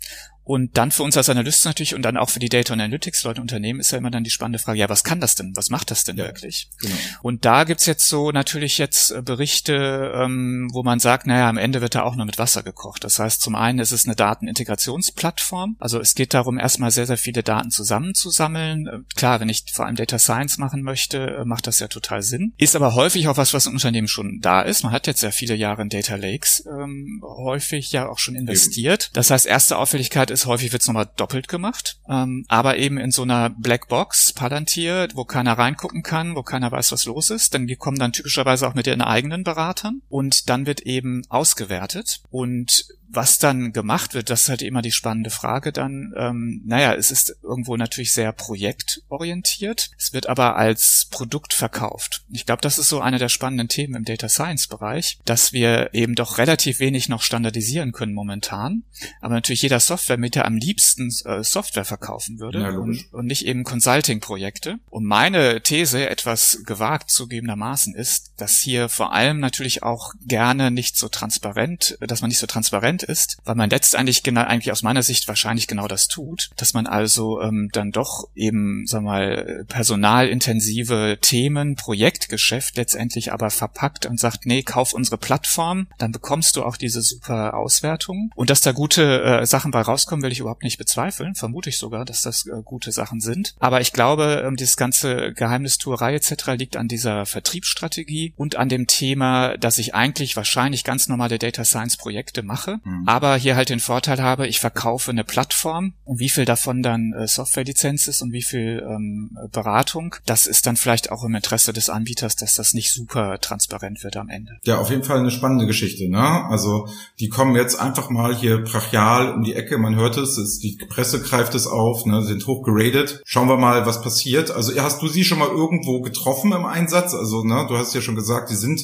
Und 0.48 0.78
dann 0.78 0.92
für 0.92 1.04
uns 1.04 1.18
als 1.18 1.28
Analysten 1.28 1.68
natürlich 1.68 1.94
und 1.94 2.04
dann 2.04 2.16
auch 2.16 2.30
für 2.30 2.40
die 2.40 2.48
Data 2.48 2.72
Analytics 2.72 3.24
Leute 3.24 3.42
Unternehmen 3.42 3.82
ist 3.82 3.92
ja 3.92 3.98
immer 3.98 4.12
dann 4.12 4.24
die 4.24 4.30
spannende 4.30 4.60
Frage, 4.60 4.80
ja, 4.80 4.88
was 4.88 5.04
kann 5.04 5.20
das 5.20 5.36
denn? 5.36 5.52
Was 5.58 5.70
macht 5.70 5.92
das 5.92 6.06
denn 6.06 6.16
ja, 6.16 6.24
wirklich? 6.24 6.70
Genau. 6.80 6.96
Und 7.22 7.44
da 7.44 7.66
gibt's 7.66 7.86
jetzt 7.86 8.08
so 8.08 8.32
natürlich 8.32 8.78
jetzt 8.78 9.12
äh, 9.12 9.22
Berichte, 9.22 10.14
ähm, 10.16 10.70
wo 10.72 10.84
man 10.84 11.00
sagt, 11.00 11.28
naja, 11.28 11.50
am 11.50 11.58
Ende 11.58 11.82
wird 11.82 11.96
da 11.96 12.04
auch 12.04 12.16
nur 12.16 12.26
mit 12.26 12.38
Wasser 12.38 12.64
gekocht. 12.64 13.04
Das 13.04 13.20
heißt, 13.20 13.42
zum 13.42 13.56
einen 13.56 13.80
ist 13.80 13.92
es 13.92 14.06
eine 14.06 14.16
Datenintegrationsplattform. 14.16 15.76
Also 15.80 16.00
es 16.00 16.16
geht 16.16 16.34
darum, 16.34 16.58
erstmal 16.58 16.92
sehr, 16.92 17.08
sehr 17.08 17.18
viele 17.18 17.44
Daten 17.44 17.70
zusammenzusammeln. 17.70 18.88
Äh, 18.88 19.00
klar, 19.18 19.42
wenn 19.42 19.50
ich 19.50 19.66
vor 19.74 19.86
allem 19.86 19.98
Data 19.98 20.18
Science 20.18 20.58
machen 20.60 20.82
möchte, 20.82 21.40
äh, 21.42 21.44
macht 21.44 21.68
das 21.68 21.80
ja 21.80 21.90
total 21.90 22.22
Sinn. 22.22 22.54
Ist 22.58 22.78
aber 22.78 22.96
häufig 22.96 23.28
auch 23.28 23.36
was, 23.36 23.54
was 23.54 23.66
im 23.66 23.74
Unternehmen 23.74 24.08
schon 24.08 24.40
da 24.42 24.62
ist. 24.62 24.84
Man 24.84 24.94
hat 24.94 25.08
jetzt 25.08 25.24
ja 25.24 25.32
viele 25.32 25.56
Jahre 25.56 25.82
in 25.82 25.90
Data 25.90 26.16
Lakes 26.16 26.64
ähm, 26.68 27.22
häufig 27.22 27.92
ja 27.92 28.08
auch 28.08 28.20
schon 28.20 28.36
investiert. 28.36 29.10
Das 29.12 29.30
heißt, 29.30 29.46
erste 29.46 29.78
Auffälligkeit 29.78 30.32
ist, 30.32 30.37
ist, 30.38 30.45
häufig 30.45 30.72
wird's 30.72 30.88
nochmal 30.88 31.10
doppelt 31.16 31.48
gemacht, 31.48 32.00
ähm, 32.07 32.45
aber 32.48 32.78
eben 32.78 32.98
in 32.98 33.12
so 33.12 33.24
einer 33.24 33.50
Blackbox, 33.50 34.34
Palantir, 34.34 35.07
wo 35.13 35.25
keiner 35.25 35.57
reingucken 35.57 36.04
kann, 36.04 36.36
wo 36.36 36.44
keiner 36.44 36.72
weiß, 36.72 36.92
was 36.92 37.06
los 37.06 37.30
ist, 37.30 37.54
denn 37.54 37.68
die 37.68 37.75
kommen 37.75 37.98
dann 37.98 38.13
typischerweise 38.13 38.68
auch 38.68 38.75
mit 38.75 38.88
ihren 38.88 39.01
eigenen 39.01 39.44
Beratern 39.44 40.01
und 40.10 40.50
dann 40.50 40.66
wird 40.66 40.81
eben 40.81 41.24
ausgewertet 41.30 42.22
und 42.30 42.86
was 43.09 43.38
dann 43.38 43.74
gemacht 43.74 44.13
wird, 44.13 44.30
das 44.30 44.42
ist 44.42 44.50
halt 44.50 44.62
immer 44.62 44.81
die 44.81 44.92
spannende 44.92 45.30
Frage 45.30 45.71
dann. 45.71 46.13
Ähm, 46.18 46.62
naja, 46.65 46.94
es 46.94 47.12
ist 47.12 47.36
irgendwo 47.42 47.77
natürlich 47.77 48.13
sehr 48.13 48.31
projektorientiert. 48.31 49.92
Es 49.98 50.13
wird 50.13 50.27
aber 50.27 50.56
als 50.56 51.07
Produkt 51.09 51.54
verkauft. 51.54 52.24
Ich 52.31 52.45
glaube, 52.45 52.62
das 52.62 52.77
ist 52.77 52.89
so 52.89 53.00
eine 53.00 53.18
der 53.18 53.30
spannenden 53.30 53.69
Themen 53.69 53.95
im 53.95 54.06
Data 54.06 54.30
Science 54.30 54.68
Bereich, 54.68 55.19
dass 55.25 55.54
wir 55.54 55.94
eben 55.94 56.15
doch 56.15 56.38
relativ 56.38 56.80
wenig 56.80 57.09
noch 57.09 57.21
standardisieren 57.21 57.92
können 57.92 58.13
momentan. 58.13 58.83
Aber 59.21 59.36
natürlich 59.36 59.62
jeder 59.62 59.80
Software-Mieter 59.80 60.45
am 60.45 60.57
liebsten 60.57 61.12
äh, 61.25 61.44
Software 61.44 61.86
verkaufen 61.86 62.39
würde 62.39 62.59
ja, 62.59 62.69
und, 62.69 63.06
und, 63.13 63.25
nicht 63.25 63.45
eben 63.45 63.63
Consulting-Projekte. 63.63 64.80
Und 64.89 65.06
meine 65.06 65.62
These, 65.62 66.09
etwas 66.09 66.63
gewagt 66.65 67.09
zugegebenermaßen, 67.09 67.95
ist, 67.95 68.33
dass 68.38 68.59
hier 68.59 68.89
vor 68.89 69.13
allem 69.13 69.39
natürlich 69.39 69.83
auch 69.83 70.13
gerne 70.25 70.71
nicht 70.71 70.98
so 70.98 71.07
transparent, 71.07 71.98
dass 72.01 72.21
man 72.21 72.30
nicht 72.30 72.39
so 72.39 72.48
transparent 72.48 72.97
transparent 72.98 73.04
ist, 73.04 73.38
weil 73.46 73.56
man 73.56 73.70
letztendlich 73.70 74.24
genau, 74.24 74.42
eigentlich 74.42 74.72
aus 74.72 74.84
meiner 74.84 75.04
Sicht 75.04 75.28
wahrscheinlich 75.28 75.68
genau 75.68 75.88
das 75.88 76.08
tut, 76.08 76.50
dass 76.58 76.74
man 76.74 76.88
also 76.88 77.42
ähm, 77.42 77.70
dann 77.74 77.92
doch 77.92 78.28
eben, 78.36 78.86
sag 78.86 79.04
mal, 79.04 79.66
personalintensive 79.68 81.18
Themen, 81.22 81.76
Projektgeschäft 81.76 82.78
letztendlich 82.78 83.32
aber 83.34 83.50
verpackt 83.50 84.06
und 84.06 84.20
sagt, 84.20 84.46
nee, 84.46 84.64
kauf 84.64 84.94
unsere 84.94 85.18
Plattform, 85.18 85.88
dann 85.98 86.12
bekommst 86.12 86.56
du 86.56 86.64
auch 86.64 86.78
diese 86.78 87.02
super 87.02 87.56
Auswertung. 87.56 88.32
Und 88.36 88.50
dass 88.50 88.62
da 88.62 88.72
gute 88.72 89.24
äh, 89.24 89.46
Sachen 89.46 89.72
bei 89.72 89.82
rauskommen, 89.82 90.24
will 90.24 90.32
ich 90.32 90.40
überhaupt 90.40 90.64
nicht 90.64 90.78
bezweifeln. 90.78 91.36
Vermute 91.36 91.70
ich 91.70 91.78
sogar, 91.78 92.06
dass 92.06 92.22
das 92.22 92.46
äh, 92.46 92.62
gute 92.64 92.92
Sachen 92.92 93.20
sind. 93.22 93.56
Aber 93.60 93.82
ich 93.82 93.94
glaube, 93.94 94.44
ähm, 94.46 94.56
dieses 94.56 94.78
ganze 94.78 95.34
Geheimnistuerei 95.34 96.16
etc. 96.16 96.48
liegt 96.58 96.78
an 96.78 96.88
dieser 96.88 97.26
Vertriebsstrategie 97.26 98.34
und 98.36 98.56
an 98.56 98.70
dem 98.70 98.88
Thema, 98.88 99.58
dass 99.58 99.78
ich 99.78 99.94
eigentlich 99.94 100.36
wahrscheinlich 100.36 100.84
ganz 100.84 101.08
normale 101.08 101.40
Data 101.40 101.66
Science 101.66 101.98
Projekte 101.98 102.44
mache, 102.44 102.80
Mhm. 102.88 103.04
Aber 103.06 103.36
hier 103.36 103.56
halt 103.56 103.69
den 103.69 103.80
Vorteil 103.80 104.22
habe, 104.22 104.48
ich 104.48 104.60
verkaufe 104.60 105.12
eine 105.12 105.24
Plattform 105.24 105.94
und 106.06 106.19
wie 106.19 106.30
viel 106.30 106.45
davon 106.45 106.81
dann 106.81 107.13
äh, 107.13 107.28
Softwarelizenz 107.28 108.07
ist 108.07 108.22
und 108.22 108.31
wie 108.31 108.42
viel 108.42 108.86
ähm, 108.88 109.38
Beratung, 109.51 110.16
das 110.25 110.48
ist 110.48 110.66
dann 110.66 110.78
vielleicht 110.78 111.12
auch 111.12 111.24
im 111.24 111.36
Interesse 111.36 111.74
des 111.74 111.89
Anbieters, 111.89 112.36
dass 112.36 112.56
das 112.56 112.74
nicht 112.74 112.94
super 112.94 113.39
transparent 113.39 114.04
wird 114.04 114.16
am 114.16 114.30
Ende. 114.30 114.57
Ja, 114.63 114.78
auf 114.78 114.89
jeden 114.89 115.04
Fall 115.04 115.19
eine 115.19 115.31
spannende 115.31 115.68
Geschichte. 115.68 116.10
Ne? 116.10 116.45
Also 116.50 116.88
die 117.19 117.28
kommen 117.28 117.56
jetzt 117.56 117.75
einfach 117.75 118.10
mal 118.10 118.34
hier 118.34 118.63
brachial 118.63 119.33
um 119.33 119.44
die 119.44 119.54
Ecke, 119.54 119.78
man 119.78 119.95
hört 119.95 120.18
es, 120.18 120.38
es 120.38 120.60
die 120.60 120.78
Presse 120.90 121.22
greift 121.22 121.56
es 121.56 121.68
auf, 121.68 122.06
ne, 122.06 122.24
sind 122.24 122.48
hoch 122.48 122.63
geradet. 122.63 123.22
Schauen 123.25 123.50
wir 123.50 123.57
mal, 123.57 123.86
was 123.86 124.01
passiert. 124.01 124.51
Also 124.51 124.74
hast 124.81 125.01
du 125.01 125.07
sie 125.07 125.26
schon 125.26 125.40
mal 125.40 125.50
irgendwo 125.50 126.02
getroffen 126.02 126.54
im 126.54 126.66
Einsatz? 126.66 127.14
Also 127.14 127.44
ne, 127.44 127.66
du 127.68 127.78
hast 127.78 127.94
ja 127.94 128.02
schon 128.02 128.16
gesagt, 128.16 128.50
die 128.50 128.56
sind 128.56 128.81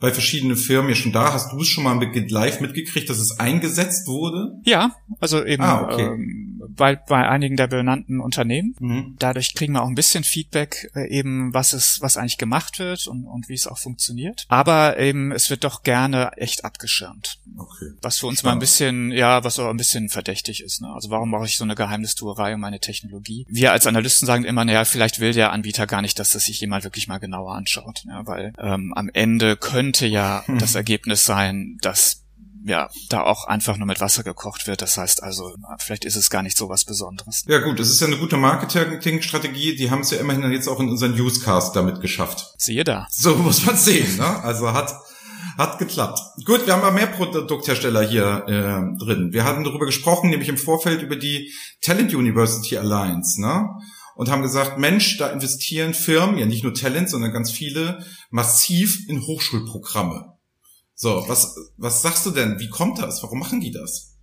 bei 0.00 0.12
verschiedenen 0.12 0.56
Firmen 0.56 0.90
ja 0.90 0.96
schon 0.96 1.12
da. 1.12 1.32
Hast 1.32 1.52
du 1.52 1.60
es 1.60 1.68
schon 1.68 1.84
mal 1.84 1.94
live 2.30 2.60
mitgekriegt, 2.60 3.08
dass 3.08 3.18
es 3.18 3.38
eingesetzt 3.38 4.06
wurde? 4.06 4.52
Ja, 4.64 4.94
also 5.20 5.44
eben 5.44 5.62
ah, 5.62 5.82
okay. 5.82 6.02
ähm, 6.02 6.53
bei, 6.76 6.96
bei 6.96 7.28
einigen 7.28 7.56
der 7.56 7.66
benannten 7.66 8.20
Unternehmen. 8.20 8.74
Mhm. 8.78 9.16
Dadurch 9.18 9.54
kriegen 9.54 9.74
wir 9.74 9.82
auch 9.82 9.88
ein 9.88 9.94
bisschen 9.94 10.24
Feedback, 10.24 10.90
äh, 10.94 11.08
eben 11.08 11.52
was 11.54 11.72
es, 11.72 11.98
was 12.00 12.16
eigentlich 12.16 12.38
gemacht 12.38 12.78
wird 12.78 13.06
und, 13.06 13.24
und 13.24 13.48
wie 13.48 13.54
es 13.54 13.66
auch 13.66 13.78
funktioniert. 13.78 14.44
Aber 14.48 14.98
eben, 14.98 15.32
es 15.32 15.50
wird 15.50 15.64
doch 15.64 15.82
gerne 15.82 16.32
echt 16.36 16.64
abgeschirmt. 16.64 17.38
Okay. 17.56 17.92
Was 18.02 18.18
für 18.18 18.26
uns 18.26 18.40
Spannend. 18.40 18.44
mal 18.44 18.56
ein 18.56 18.60
bisschen, 18.60 19.10
ja, 19.12 19.44
was 19.44 19.58
auch 19.58 19.70
ein 19.70 19.76
bisschen 19.76 20.08
verdächtig 20.08 20.62
ist. 20.62 20.80
Ne? 20.80 20.88
Also 20.88 21.10
warum 21.10 21.30
mache 21.30 21.46
ich 21.46 21.56
so 21.56 21.64
eine 21.64 21.74
Geheimnistuerei 21.74 22.54
um 22.54 22.60
meine 22.60 22.80
Technologie? 22.80 23.46
Wir 23.48 23.72
als 23.72 23.86
Analysten 23.86 24.26
sagen 24.26 24.44
immer, 24.44 24.64
naja, 24.64 24.84
vielleicht 24.84 25.20
will 25.20 25.32
der 25.32 25.52
Anbieter 25.52 25.86
gar 25.86 26.02
nicht, 26.02 26.18
dass 26.18 26.30
das 26.30 26.44
sich 26.44 26.60
jemand 26.60 26.84
wirklich 26.84 27.08
mal 27.08 27.18
genauer 27.18 27.54
anschaut. 27.54 28.04
Ja, 28.06 28.26
weil 28.26 28.52
ähm, 28.58 28.92
am 28.94 29.10
Ende 29.12 29.56
könnte 29.56 30.06
ja 30.06 30.42
hm. 30.46 30.58
das 30.64 30.74
Ergebnis 30.74 31.24
sein, 31.24 31.78
dass 31.80 32.23
ja, 32.64 32.88
da 33.10 33.22
auch 33.22 33.46
einfach 33.46 33.76
nur 33.76 33.86
mit 33.86 34.00
Wasser 34.00 34.22
gekocht 34.22 34.66
wird. 34.66 34.80
Das 34.80 34.96
heißt 34.96 35.22
also, 35.22 35.54
vielleicht 35.78 36.04
ist 36.04 36.16
es 36.16 36.30
gar 36.30 36.42
nicht 36.42 36.56
so 36.56 36.68
was 36.68 36.84
Besonderes. 36.84 37.44
Ja 37.46 37.58
gut, 37.58 37.78
es 37.78 37.90
ist 37.90 38.00
ja 38.00 38.06
eine 38.06 38.16
gute 38.16 38.38
Marketingstrategie. 38.38 39.76
Die 39.76 39.90
haben 39.90 40.00
es 40.00 40.10
ja 40.10 40.18
immerhin 40.18 40.50
jetzt 40.50 40.68
auch 40.68 40.80
in 40.80 40.88
unseren 40.88 41.14
Newscast 41.14 41.76
damit 41.76 42.00
geschafft. 42.00 42.54
Siehe 42.56 42.84
da. 42.84 43.06
So 43.10 43.36
muss 43.36 43.66
man 43.66 43.76
sehen. 43.76 44.16
Ne? 44.16 44.42
Also 44.42 44.72
hat 44.72 44.94
hat 45.56 45.78
geklappt. 45.78 46.18
Gut, 46.44 46.66
wir 46.66 46.72
haben 46.72 46.82
mal 46.82 46.90
mehr 46.90 47.06
Produkthersteller 47.06 48.02
hier 48.02 48.44
äh, 48.48 48.98
drin. 48.98 49.32
Wir 49.32 49.44
hatten 49.44 49.62
darüber 49.62 49.86
gesprochen, 49.86 50.30
nämlich 50.30 50.48
im 50.48 50.58
Vorfeld 50.58 51.02
über 51.02 51.14
die 51.14 51.52
Talent 51.80 52.12
University 52.12 52.76
Alliance, 52.76 53.40
ne? 53.40 53.68
Und 54.16 54.30
haben 54.30 54.42
gesagt, 54.42 54.78
Mensch, 54.78 55.16
da 55.18 55.28
investieren 55.28 55.92
Firmen, 55.92 56.38
ja 56.38 56.46
nicht 56.46 56.64
nur 56.64 56.74
Talent, 56.74 57.10
sondern 57.10 57.32
ganz 57.32 57.50
viele, 57.50 58.04
massiv 58.30 59.08
in 59.08 59.22
Hochschulprogramme. 59.22 60.33
So, 61.04 61.22
was, 61.28 61.54
was 61.76 62.00
sagst 62.00 62.24
du 62.24 62.30
denn? 62.30 62.58
Wie 62.58 62.70
kommt 62.70 62.98
das? 62.98 63.22
Warum 63.22 63.38
machen 63.38 63.60
die 63.60 63.70
das? 63.70 64.16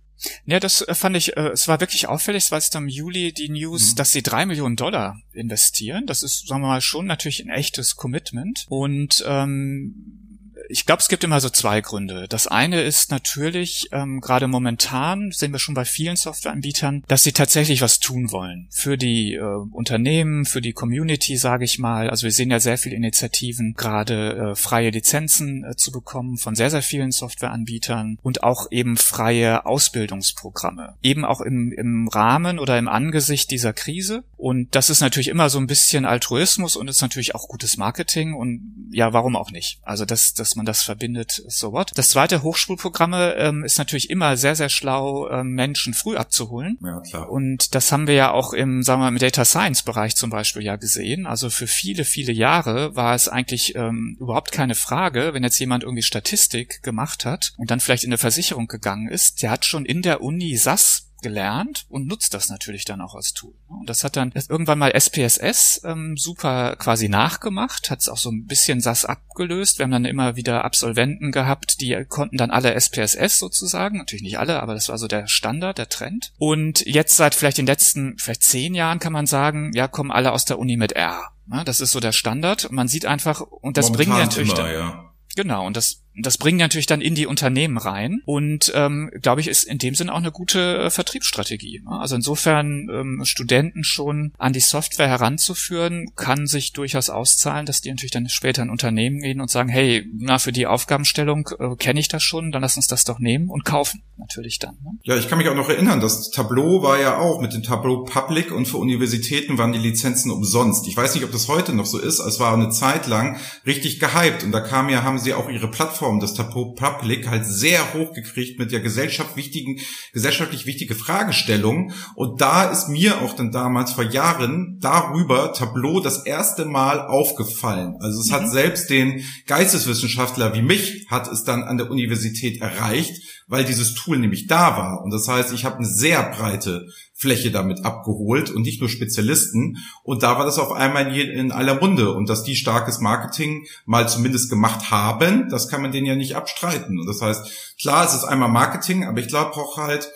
Ja, 0.46 0.58
das 0.58 0.80
äh, 0.80 0.96
fand 0.96 1.16
ich, 1.16 1.36
äh, 1.36 1.50
es 1.50 1.68
war 1.68 1.78
wirklich 1.78 2.08
auffällig, 2.08 2.50
weil 2.50 2.58
es 2.58 2.70
dann 2.70 2.82
im 2.82 2.88
Juli 2.88 3.32
die 3.32 3.50
News, 3.50 3.92
mhm. 3.92 3.96
dass 3.98 4.10
sie 4.10 4.24
drei 4.24 4.46
Millionen 4.46 4.74
Dollar 4.74 5.16
investieren. 5.32 6.08
Das 6.08 6.24
ist, 6.24 6.48
sagen 6.48 6.62
wir 6.62 6.66
mal, 6.66 6.80
schon 6.80 7.06
natürlich 7.06 7.40
ein 7.40 7.50
echtes 7.50 7.94
Commitment. 7.94 8.66
Und 8.68 9.22
ähm, 9.28 10.31
ich 10.68 10.86
glaube, 10.86 11.00
es 11.00 11.08
gibt 11.08 11.24
immer 11.24 11.40
so 11.40 11.48
zwei 11.50 11.80
Gründe. 11.80 12.26
Das 12.28 12.46
eine 12.46 12.82
ist 12.82 13.10
natürlich, 13.10 13.88
ähm, 13.92 14.20
gerade 14.20 14.48
momentan 14.48 15.30
sehen 15.32 15.52
wir 15.52 15.58
schon 15.58 15.74
bei 15.74 15.84
vielen 15.84 16.16
Softwareanbietern, 16.16 17.04
dass 17.08 17.22
sie 17.22 17.32
tatsächlich 17.32 17.80
was 17.80 18.00
tun 18.00 18.30
wollen 18.32 18.68
für 18.70 18.96
die 18.96 19.34
äh, 19.34 19.42
Unternehmen, 19.42 20.44
für 20.44 20.60
die 20.60 20.72
Community, 20.72 21.36
sage 21.36 21.64
ich 21.64 21.78
mal. 21.78 22.10
Also 22.10 22.24
wir 22.24 22.32
sehen 22.32 22.50
ja 22.50 22.60
sehr 22.60 22.78
viele 22.78 22.96
Initiativen, 22.96 23.74
gerade 23.74 24.52
äh, 24.52 24.54
freie 24.54 24.90
Lizenzen 24.90 25.64
äh, 25.64 25.76
zu 25.76 25.92
bekommen 25.92 26.38
von 26.38 26.54
sehr, 26.54 26.70
sehr 26.70 26.82
vielen 26.82 27.12
Softwareanbietern 27.12 28.18
und 28.22 28.42
auch 28.42 28.70
eben 28.70 28.96
freie 28.96 29.66
Ausbildungsprogramme. 29.66 30.94
Eben 31.02 31.24
auch 31.24 31.40
im, 31.40 31.72
im 31.72 32.08
Rahmen 32.08 32.58
oder 32.58 32.78
im 32.78 32.88
Angesicht 32.88 33.50
dieser 33.50 33.72
Krise. 33.72 34.24
Und 34.36 34.74
das 34.74 34.90
ist 34.90 35.00
natürlich 35.00 35.28
immer 35.28 35.50
so 35.50 35.58
ein 35.58 35.66
bisschen 35.66 36.04
Altruismus 36.04 36.76
und 36.76 36.88
ist 36.88 37.02
natürlich 37.02 37.34
auch 37.34 37.48
gutes 37.48 37.76
Marketing 37.76 38.34
und 38.34 38.88
ja, 38.90 39.12
warum 39.12 39.36
auch 39.36 39.50
nicht? 39.50 39.80
Also 39.82 40.04
dass, 40.04 40.34
dass 40.52 40.56
man 40.56 40.66
das 40.66 40.82
verbindet, 40.82 41.42
so 41.48 41.72
what. 41.72 41.92
Das 41.94 42.10
zweite 42.10 42.42
Hochschulprogramme 42.42 43.36
ähm, 43.38 43.64
ist 43.64 43.78
natürlich 43.78 44.10
immer 44.10 44.36
sehr, 44.36 44.54
sehr 44.54 44.68
schlau, 44.68 45.30
ähm, 45.30 45.52
Menschen 45.52 45.94
früh 45.94 46.14
abzuholen. 46.14 46.78
Ja, 46.82 47.00
klar. 47.00 47.30
Und 47.30 47.74
das 47.74 47.90
haben 47.90 48.06
wir 48.06 48.14
ja 48.14 48.32
auch 48.32 48.52
im, 48.52 48.82
sagen 48.82 49.00
wir 49.00 49.04
mal, 49.04 49.12
im 49.12 49.18
Data 49.18 49.46
Science 49.46 49.82
Bereich 49.82 50.14
zum 50.14 50.28
Beispiel 50.28 50.62
ja 50.62 50.76
gesehen. 50.76 51.24
Also 51.26 51.48
für 51.48 51.66
viele, 51.66 52.04
viele 52.04 52.32
Jahre 52.32 52.94
war 52.94 53.14
es 53.14 53.28
eigentlich 53.28 53.74
ähm, 53.76 54.18
überhaupt 54.20 54.52
keine 54.52 54.74
Frage, 54.74 55.32
wenn 55.32 55.42
jetzt 55.42 55.58
jemand 55.58 55.84
irgendwie 55.84 56.02
Statistik 56.02 56.82
gemacht 56.82 57.24
hat 57.24 57.54
und 57.56 57.70
dann 57.70 57.80
vielleicht 57.80 58.04
in 58.04 58.10
eine 58.10 58.18
Versicherung 58.18 58.66
gegangen 58.66 59.08
ist, 59.08 59.42
der 59.42 59.50
hat 59.50 59.64
schon 59.64 59.86
in 59.86 60.02
der 60.02 60.20
Uni 60.20 60.54
SAS 60.58 61.11
gelernt 61.22 61.86
und 61.88 62.06
nutzt 62.06 62.34
das 62.34 62.48
natürlich 62.48 62.84
dann 62.84 63.00
auch 63.00 63.14
als 63.14 63.32
Tool. 63.32 63.54
Und 63.68 63.88
das 63.88 64.04
hat 64.04 64.16
dann 64.16 64.32
irgendwann 64.48 64.78
mal 64.78 64.92
SPSS 64.94 65.82
ähm, 65.84 66.16
super 66.16 66.76
quasi 66.76 67.08
nachgemacht, 67.08 67.90
hat 67.90 68.00
es 68.00 68.08
auch 68.08 68.18
so 68.18 68.30
ein 68.30 68.46
bisschen 68.46 68.80
SAS 68.80 69.04
abgelöst. 69.04 69.78
Wir 69.78 69.84
haben 69.84 69.90
dann 69.90 70.04
immer 70.04 70.36
wieder 70.36 70.64
Absolventen 70.64 71.32
gehabt, 71.32 71.80
die 71.80 72.04
konnten 72.08 72.36
dann 72.36 72.50
alle 72.50 72.74
SPSS 72.74 73.38
sozusagen, 73.38 73.98
natürlich 73.98 74.22
nicht 74.22 74.38
alle, 74.38 74.62
aber 74.62 74.74
das 74.74 74.88
war 74.88 74.98
so 74.98 75.08
der 75.08 75.26
Standard, 75.26 75.78
der 75.78 75.88
Trend. 75.88 76.32
Und 76.38 76.84
jetzt 76.86 77.16
seit 77.16 77.34
vielleicht 77.34 77.58
den 77.58 77.66
letzten, 77.66 78.16
vielleicht 78.18 78.42
zehn 78.42 78.74
Jahren 78.74 78.98
kann 78.98 79.12
man 79.12 79.26
sagen, 79.26 79.72
ja, 79.74 79.88
kommen 79.88 80.10
alle 80.10 80.32
aus 80.32 80.44
der 80.44 80.58
Uni 80.58 80.76
mit 80.76 80.92
R. 80.92 81.32
Ja, 81.50 81.64
das 81.64 81.80
ist 81.80 81.92
so 81.92 82.00
der 82.00 82.12
Standard. 82.12 82.70
Man 82.70 82.88
sieht 82.88 83.06
einfach, 83.06 83.40
und 83.40 83.76
das 83.76 83.86
Momentan 83.86 84.06
bringen 84.06 84.24
natürlich 84.24 84.52
immer, 84.52 84.62
dann, 84.62 84.72
ja. 84.72 85.12
Genau, 85.34 85.66
und 85.66 85.76
das 85.76 86.01
das 86.14 86.36
bringt 86.36 86.58
natürlich 86.58 86.86
dann 86.86 87.00
in 87.00 87.14
die 87.14 87.26
Unternehmen 87.26 87.78
rein 87.78 88.20
und 88.26 88.70
ähm, 88.74 89.10
glaube 89.22 89.40
ich 89.40 89.48
ist 89.48 89.64
in 89.64 89.78
dem 89.78 89.94
Sinn 89.94 90.10
auch 90.10 90.18
eine 90.18 90.30
gute 90.30 90.78
äh, 90.78 90.90
Vertriebsstrategie. 90.90 91.82
Ne? 91.84 91.98
Also 92.00 92.16
insofern 92.16 92.88
ähm, 92.92 93.22
Studenten 93.24 93.82
schon 93.82 94.32
an 94.38 94.52
die 94.52 94.60
Software 94.60 95.08
heranzuführen, 95.08 96.12
kann 96.14 96.46
sich 96.46 96.72
durchaus 96.72 97.08
auszahlen, 97.08 97.64
dass 97.64 97.80
die 97.80 97.90
natürlich 97.90 98.10
dann 98.10 98.28
später 98.28 98.62
in 98.62 98.70
Unternehmen 98.70 99.20
gehen 99.20 99.40
und 99.40 99.50
sagen, 99.50 99.70
hey, 99.70 100.06
na 100.18 100.38
für 100.38 100.52
die 100.52 100.66
Aufgabenstellung 100.66 101.48
äh, 101.58 101.76
kenne 101.76 102.00
ich 102.00 102.08
das 102.08 102.22
schon, 102.22 102.52
dann 102.52 102.62
lass 102.62 102.76
uns 102.76 102.88
das 102.88 103.04
doch 103.04 103.18
nehmen 103.18 103.48
und 103.48 103.64
kaufen 103.64 104.02
natürlich 104.18 104.58
dann. 104.58 104.76
Ne? 104.84 104.98
Ja, 105.04 105.16
ich 105.16 105.28
kann 105.28 105.38
mich 105.38 105.48
auch 105.48 105.54
noch 105.54 105.70
erinnern, 105.70 106.00
das 106.00 106.30
Tableau 106.30 106.82
war 106.82 107.00
ja 107.00 107.18
auch 107.18 107.40
mit 107.40 107.54
dem 107.54 107.62
Tableau 107.62 108.04
Public 108.04 108.52
und 108.52 108.66
für 108.66 108.76
Universitäten 108.76 109.56
waren 109.56 109.72
die 109.72 109.78
Lizenzen 109.78 110.30
umsonst. 110.30 110.86
Ich 110.88 110.96
weiß 110.96 111.14
nicht, 111.14 111.24
ob 111.24 111.32
das 111.32 111.48
heute 111.48 111.72
noch 111.72 111.86
so 111.86 111.98
ist, 111.98 112.20
es 112.20 112.38
war 112.38 112.52
eine 112.52 112.68
Zeit 112.68 113.06
lang 113.06 113.38
richtig 113.66 113.98
gehypt 113.98 114.44
und 114.44 114.52
da 114.52 114.60
kam 114.60 114.90
ja, 114.90 115.02
haben 115.02 115.18
sie 115.18 115.32
auch 115.32 115.48
ihre 115.48 115.70
Plattform 115.70 116.01
Plattform, 116.02 116.20
das 116.20 116.34
Tableau 116.34 116.74
Public, 116.74 117.28
halt 117.28 117.46
sehr 117.46 117.94
hoch 117.94 118.12
gekriegt 118.12 118.58
mit 118.58 118.72
der 118.72 118.80
Gesellschaft 118.80 119.36
wichtigen, 119.36 119.78
gesellschaftlich 120.12 120.66
wichtige 120.66 120.96
Fragestellung. 120.96 121.92
Und 122.16 122.40
da 122.40 122.64
ist 122.64 122.88
mir 122.88 123.22
auch 123.22 123.36
dann 123.36 123.52
damals 123.52 123.92
vor 123.92 124.04
Jahren 124.04 124.78
darüber 124.80 125.52
Tableau 125.52 126.00
das 126.00 126.26
erste 126.26 126.64
Mal 126.64 127.00
aufgefallen. 127.06 127.96
Also 128.00 128.20
es 128.20 128.30
mhm. 128.30 128.32
hat 128.32 128.50
selbst 128.50 128.90
den 128.90 129.24
Geisteswissenschaftler 129.46 130.54
wie 130.54 130.62
mich 130.62 131.06
hat 131.08 131.30
es 131.30 131.44
dann 131.44 131.62
an 131.62 131.78
der 131.78 131.90
Universität 131.90 132.60
erreicht, 132.60 133.22
weil 133.46 133.64
dieses 133.64 133.94
Tool 133.94 134.18
nämlich 134.18 134.46
da 134.48 134.76
war. 134.76 135.02
Und 135.04 135.12
das 135.12 135.28
heißt, 135.28 135.52
ich 135.52 135.64
habe 135.64 135.76
eine 135.76 135.86
sehr 135.86 136.22
breite 136.30 136.86
Fläche 137.22 137.52
damit 137.52 137.84
abgeholt 137.84 138.50
und 138.50 138.62
nicht 138.62 138.80
nur 138.80 138.90
Spezialisten. 138.90 139.78
Und 140.02 140.24
da 140.24 140.36
war 140.36 140.44
das 140.44 140.58
auf 140.58 140.72
einmal 140.72 141.16
in 141.16 141.52
aller 141.52 141.80
Munde. 141.80 142.12
Und 142.12 142.28
dass 142.28 142.42
die 142.42 142.56
starkes 142.56 142.98
Marketing 142.98 143.64
mal 143.86 144.08
zumindest 144.08 144.50
gemacht 144.50 144.90
haben, 144.90 145.48
das 145.48 145.68
kann 145.68 145.82
man 145.82 145.92
denen 145.92 146.06
ja 146.06 146.16
nicht 146.16 146.34
abstreiten. 146.34 146.98
Und 146.98 147.06
das 147.06 147.22
heißt, 147.22 147.76
klar, 147.80 148.04
es 148.04 148.14
ist 148.14 148.24
einmal 148.24 148.48
Marketing, 148.50 149.04
aber 149.04 149.20
ich 149.20 149.28
glaube 149.28 149.52
auch 149.52 149.76
halt, 149.76 150.10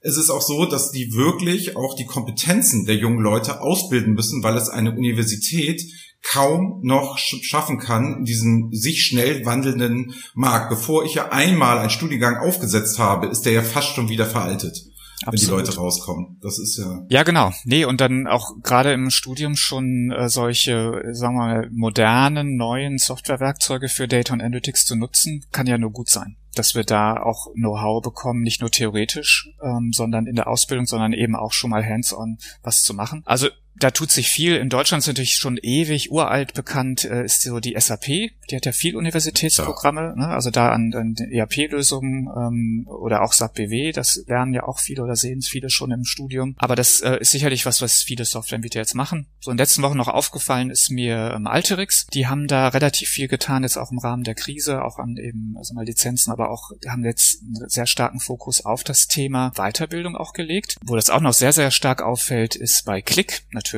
es 0.00 0.16
ist 0.16 0.30
auch 0.30 0.42
so, 0.42 0.64
dass 0.66 0.92
die 0.92 1.12
wirklich 1.12 1.76
auch 1.76 1.94
die 1.96 2.06
Kompetenzen 2.06 2.86
der 2.86 2.96
jungen 2.96 3.20
Leute 3.20 3.60
ausbilden 3.60 4.14
müssen, 4.14 4.42
weil 4.42 4.56
es 4.56 4.68
eine 4.68 4.92
Universität 4.92 5.82
kaum 6.22 6.80
noch 6.82 7.18
schaffen 7.18 7.78
kann 7.78 8.18
in 8.18 8.24
diesem 8.24 8.68
sich 8.72 9.04
schnell 9.04 9.44
wandelnden 9.44 10.14
Markt. 10.34 10.70
Bevor 10.70 11.04
ich 11.04 11.14
ja 11.14 11.30
einmal 11.32 11.78
einen 11.78 11.90
Studiengang 11.90 12.36
aufgesetzt 12.36 13.00
habe, 13.00 13.26
ist 13.26 13.42
der 13.42 13.52
ja 13.52 13.62
fast 13.62 13.94
schon 13.94 14.08
wieder 14.08 14.26
veraltet. 14.26 14.91
Absolut. 15.26 15.58
wenn 15.58 15.64
die 15.64 15.70
Leute 15.70 15.76
rauskommen. 15.78 16.38
Das 16.40 16.58
ist 16.58 16.78
ja. 16.78 17.04
Ja, 17.08 17.22
genau. 17.22 17.52
Nee, 17.64 17.84
und 17.84 18.00
dann 18.00 18.26
auch 18.26 18.50
gerade 18.62 18.92
im 18.92 19.10
Studium 19.10 19.56
schon 19.56 20.10
äh, 20.10 20.28
solche, 20.28 21.02
sagen 21.12 21.36
wir 21.36 21.46
mal, 21.46 21.68
modernen, 21.72 22.56
neuen 22.56 22.98
Softwarewerkzeuge 22.98 23.88
für 23.88 24.08
Data 24.08 24.32
und 24.32 24.40
Analytics 24.40 24.86
zu 24.86 24.96
nutzen, 24.96 25.44
kann 25.52 25.66
ja 25.66 25.78
nur 25.78 25.90
gut 25.90 26.08
sein. 26.08 26.36
Dass 26.54 26.74
wir 26.74 26.84
da 26.84 27.16
auch 27.22 27.52
Know-how 27.54 28.02
bekommen, 28.02 28.42
nicht 28.42 28.60
nur 28.60 28.70
theoretisch, 28.70 29.48
ähm, 29.62 29.90
sondern 29.92 30.26
in 30.26 30.36
der 30.36 30.48
Ausbildung, 30.48 30.86
sondern 30.86 31.12
eben 31.12 31.34
auch 31.34 31.52
schon 31.52 31.70
mal 31.70 31.84
hands-on 31.84 32.38
was 32.62 32.82
zu 32.82 32.92
machen. 32.92 33.22
Also 33.24 33.48
da 33.82 33.90
tut 33.90 34.10
sich 34.10 34.28
viel. 34.28 34.56
In 34.56 34.68
Deutschland 34.68 35.02
ist 35.02 35.08
natürlich 35.08 35.34
schon 35.34 35.56
ewig 35.56 36.10
uralt 36.10 36.54
bekannt, 36.54 37.04
äh, 37.04 37.24
ist 37.24 37.42
so 37.42 37.60
die 37.60 37.74
SAP. 37.78 38.06
Die 38.06 38.56
hat 38.56 38.66
ja 38.66 38.72
viel 38.72 38.96
Universitätsprogramme, 38.96 40.14
ja. 40.16 40.26
ne? 40.26 40.28
also 40.28 40.50
da 40.50 40.70
an, 40.70 40.92
an 40.94 41.14
ERP-Lösungen 41.16 42.28
ähm, 42.36 42.86
oder 42.86 43.22
auch 43.22 43.32
SAP 43.32 43.54
BW, 43.54 43.92
das 43.92 44.24
lernen 44.26 44.54
ja 44.54 44.64
auch 44.64 44.78
viele 44.78 45.02
oder 45.02 45.16
sehen 45.16 45.38
es 45.38 45.48
viele 45.48 45.70
schon 45.70 45.90
im 45.90 46.04
Studium. 46.04 46.54
Aber 46.58 46.76
das 46.76 47.00
äh, 47.00 47.18
ist 47.20 47.30
sicherlich 47.30 47.66
was, 47.66 47.82
was 47.82 48.02
viele 48.02 48.24
Softwareanbieter 48.24 48.80
jetzt 48.80 48.94
machen. 48.94 49.26
So 49.40 49.50
in 49.50 49.56
den 49.56 49.62
letzten 49.62 49.82
Wochen 49.82 49.96
noch 49.96 50.08
aufgefallen 50.08 50.70
ist 50.70 50.90
mir 50.90 51.32
ähm, 51.34 51.46
Alterix. 51.46 52.06
Die 52.12 52.26
haben 52.26 52.46
da 52.46 52.68
relativ 52.68 53.08
viel 53.08 53.28
getan, 53.28 53.62
jetzt 53.62 53.76
auch 53.76 53.92
im 53.92 53.98
Rahmen 53.98 54.24
der 54.24 54.34
Krise, 54.34 54.82
auch 54.82 54.98
an 54.98 55.16
eben 55.16 55.54
also 55.56 55.74
mal 55.74 55.84
Lizenzen, 55.84 56.32
aber 56.32 56.50
auch 56.50 56.70
haben 56.88 57.04
jetzt 57.04 57.42
einen 57.42 57.68
sehr 57.68 57.86
starken 57.86 58.20
Fokus 58.20 58.64
auf 58.64 58.84
das 58.84 59.06
Thema 59.06 59.52
Weiterbildung 59.54 60.16
auch 60.16 60.32
gelegt. 60.32 60.76
Wo 60.84 60.96
das 60.96 61.10
auch 61.10 61.20
noch 61.20 61.32
sehr, 61.32 61.52
sehr 61.52 61.70
stark 61.70 62.02
auffällt, 62.02 62.56
ist 62.56 62.84
bei 62.84 63.02
Click 63.02 63.42
natürlich. 63.50 63.71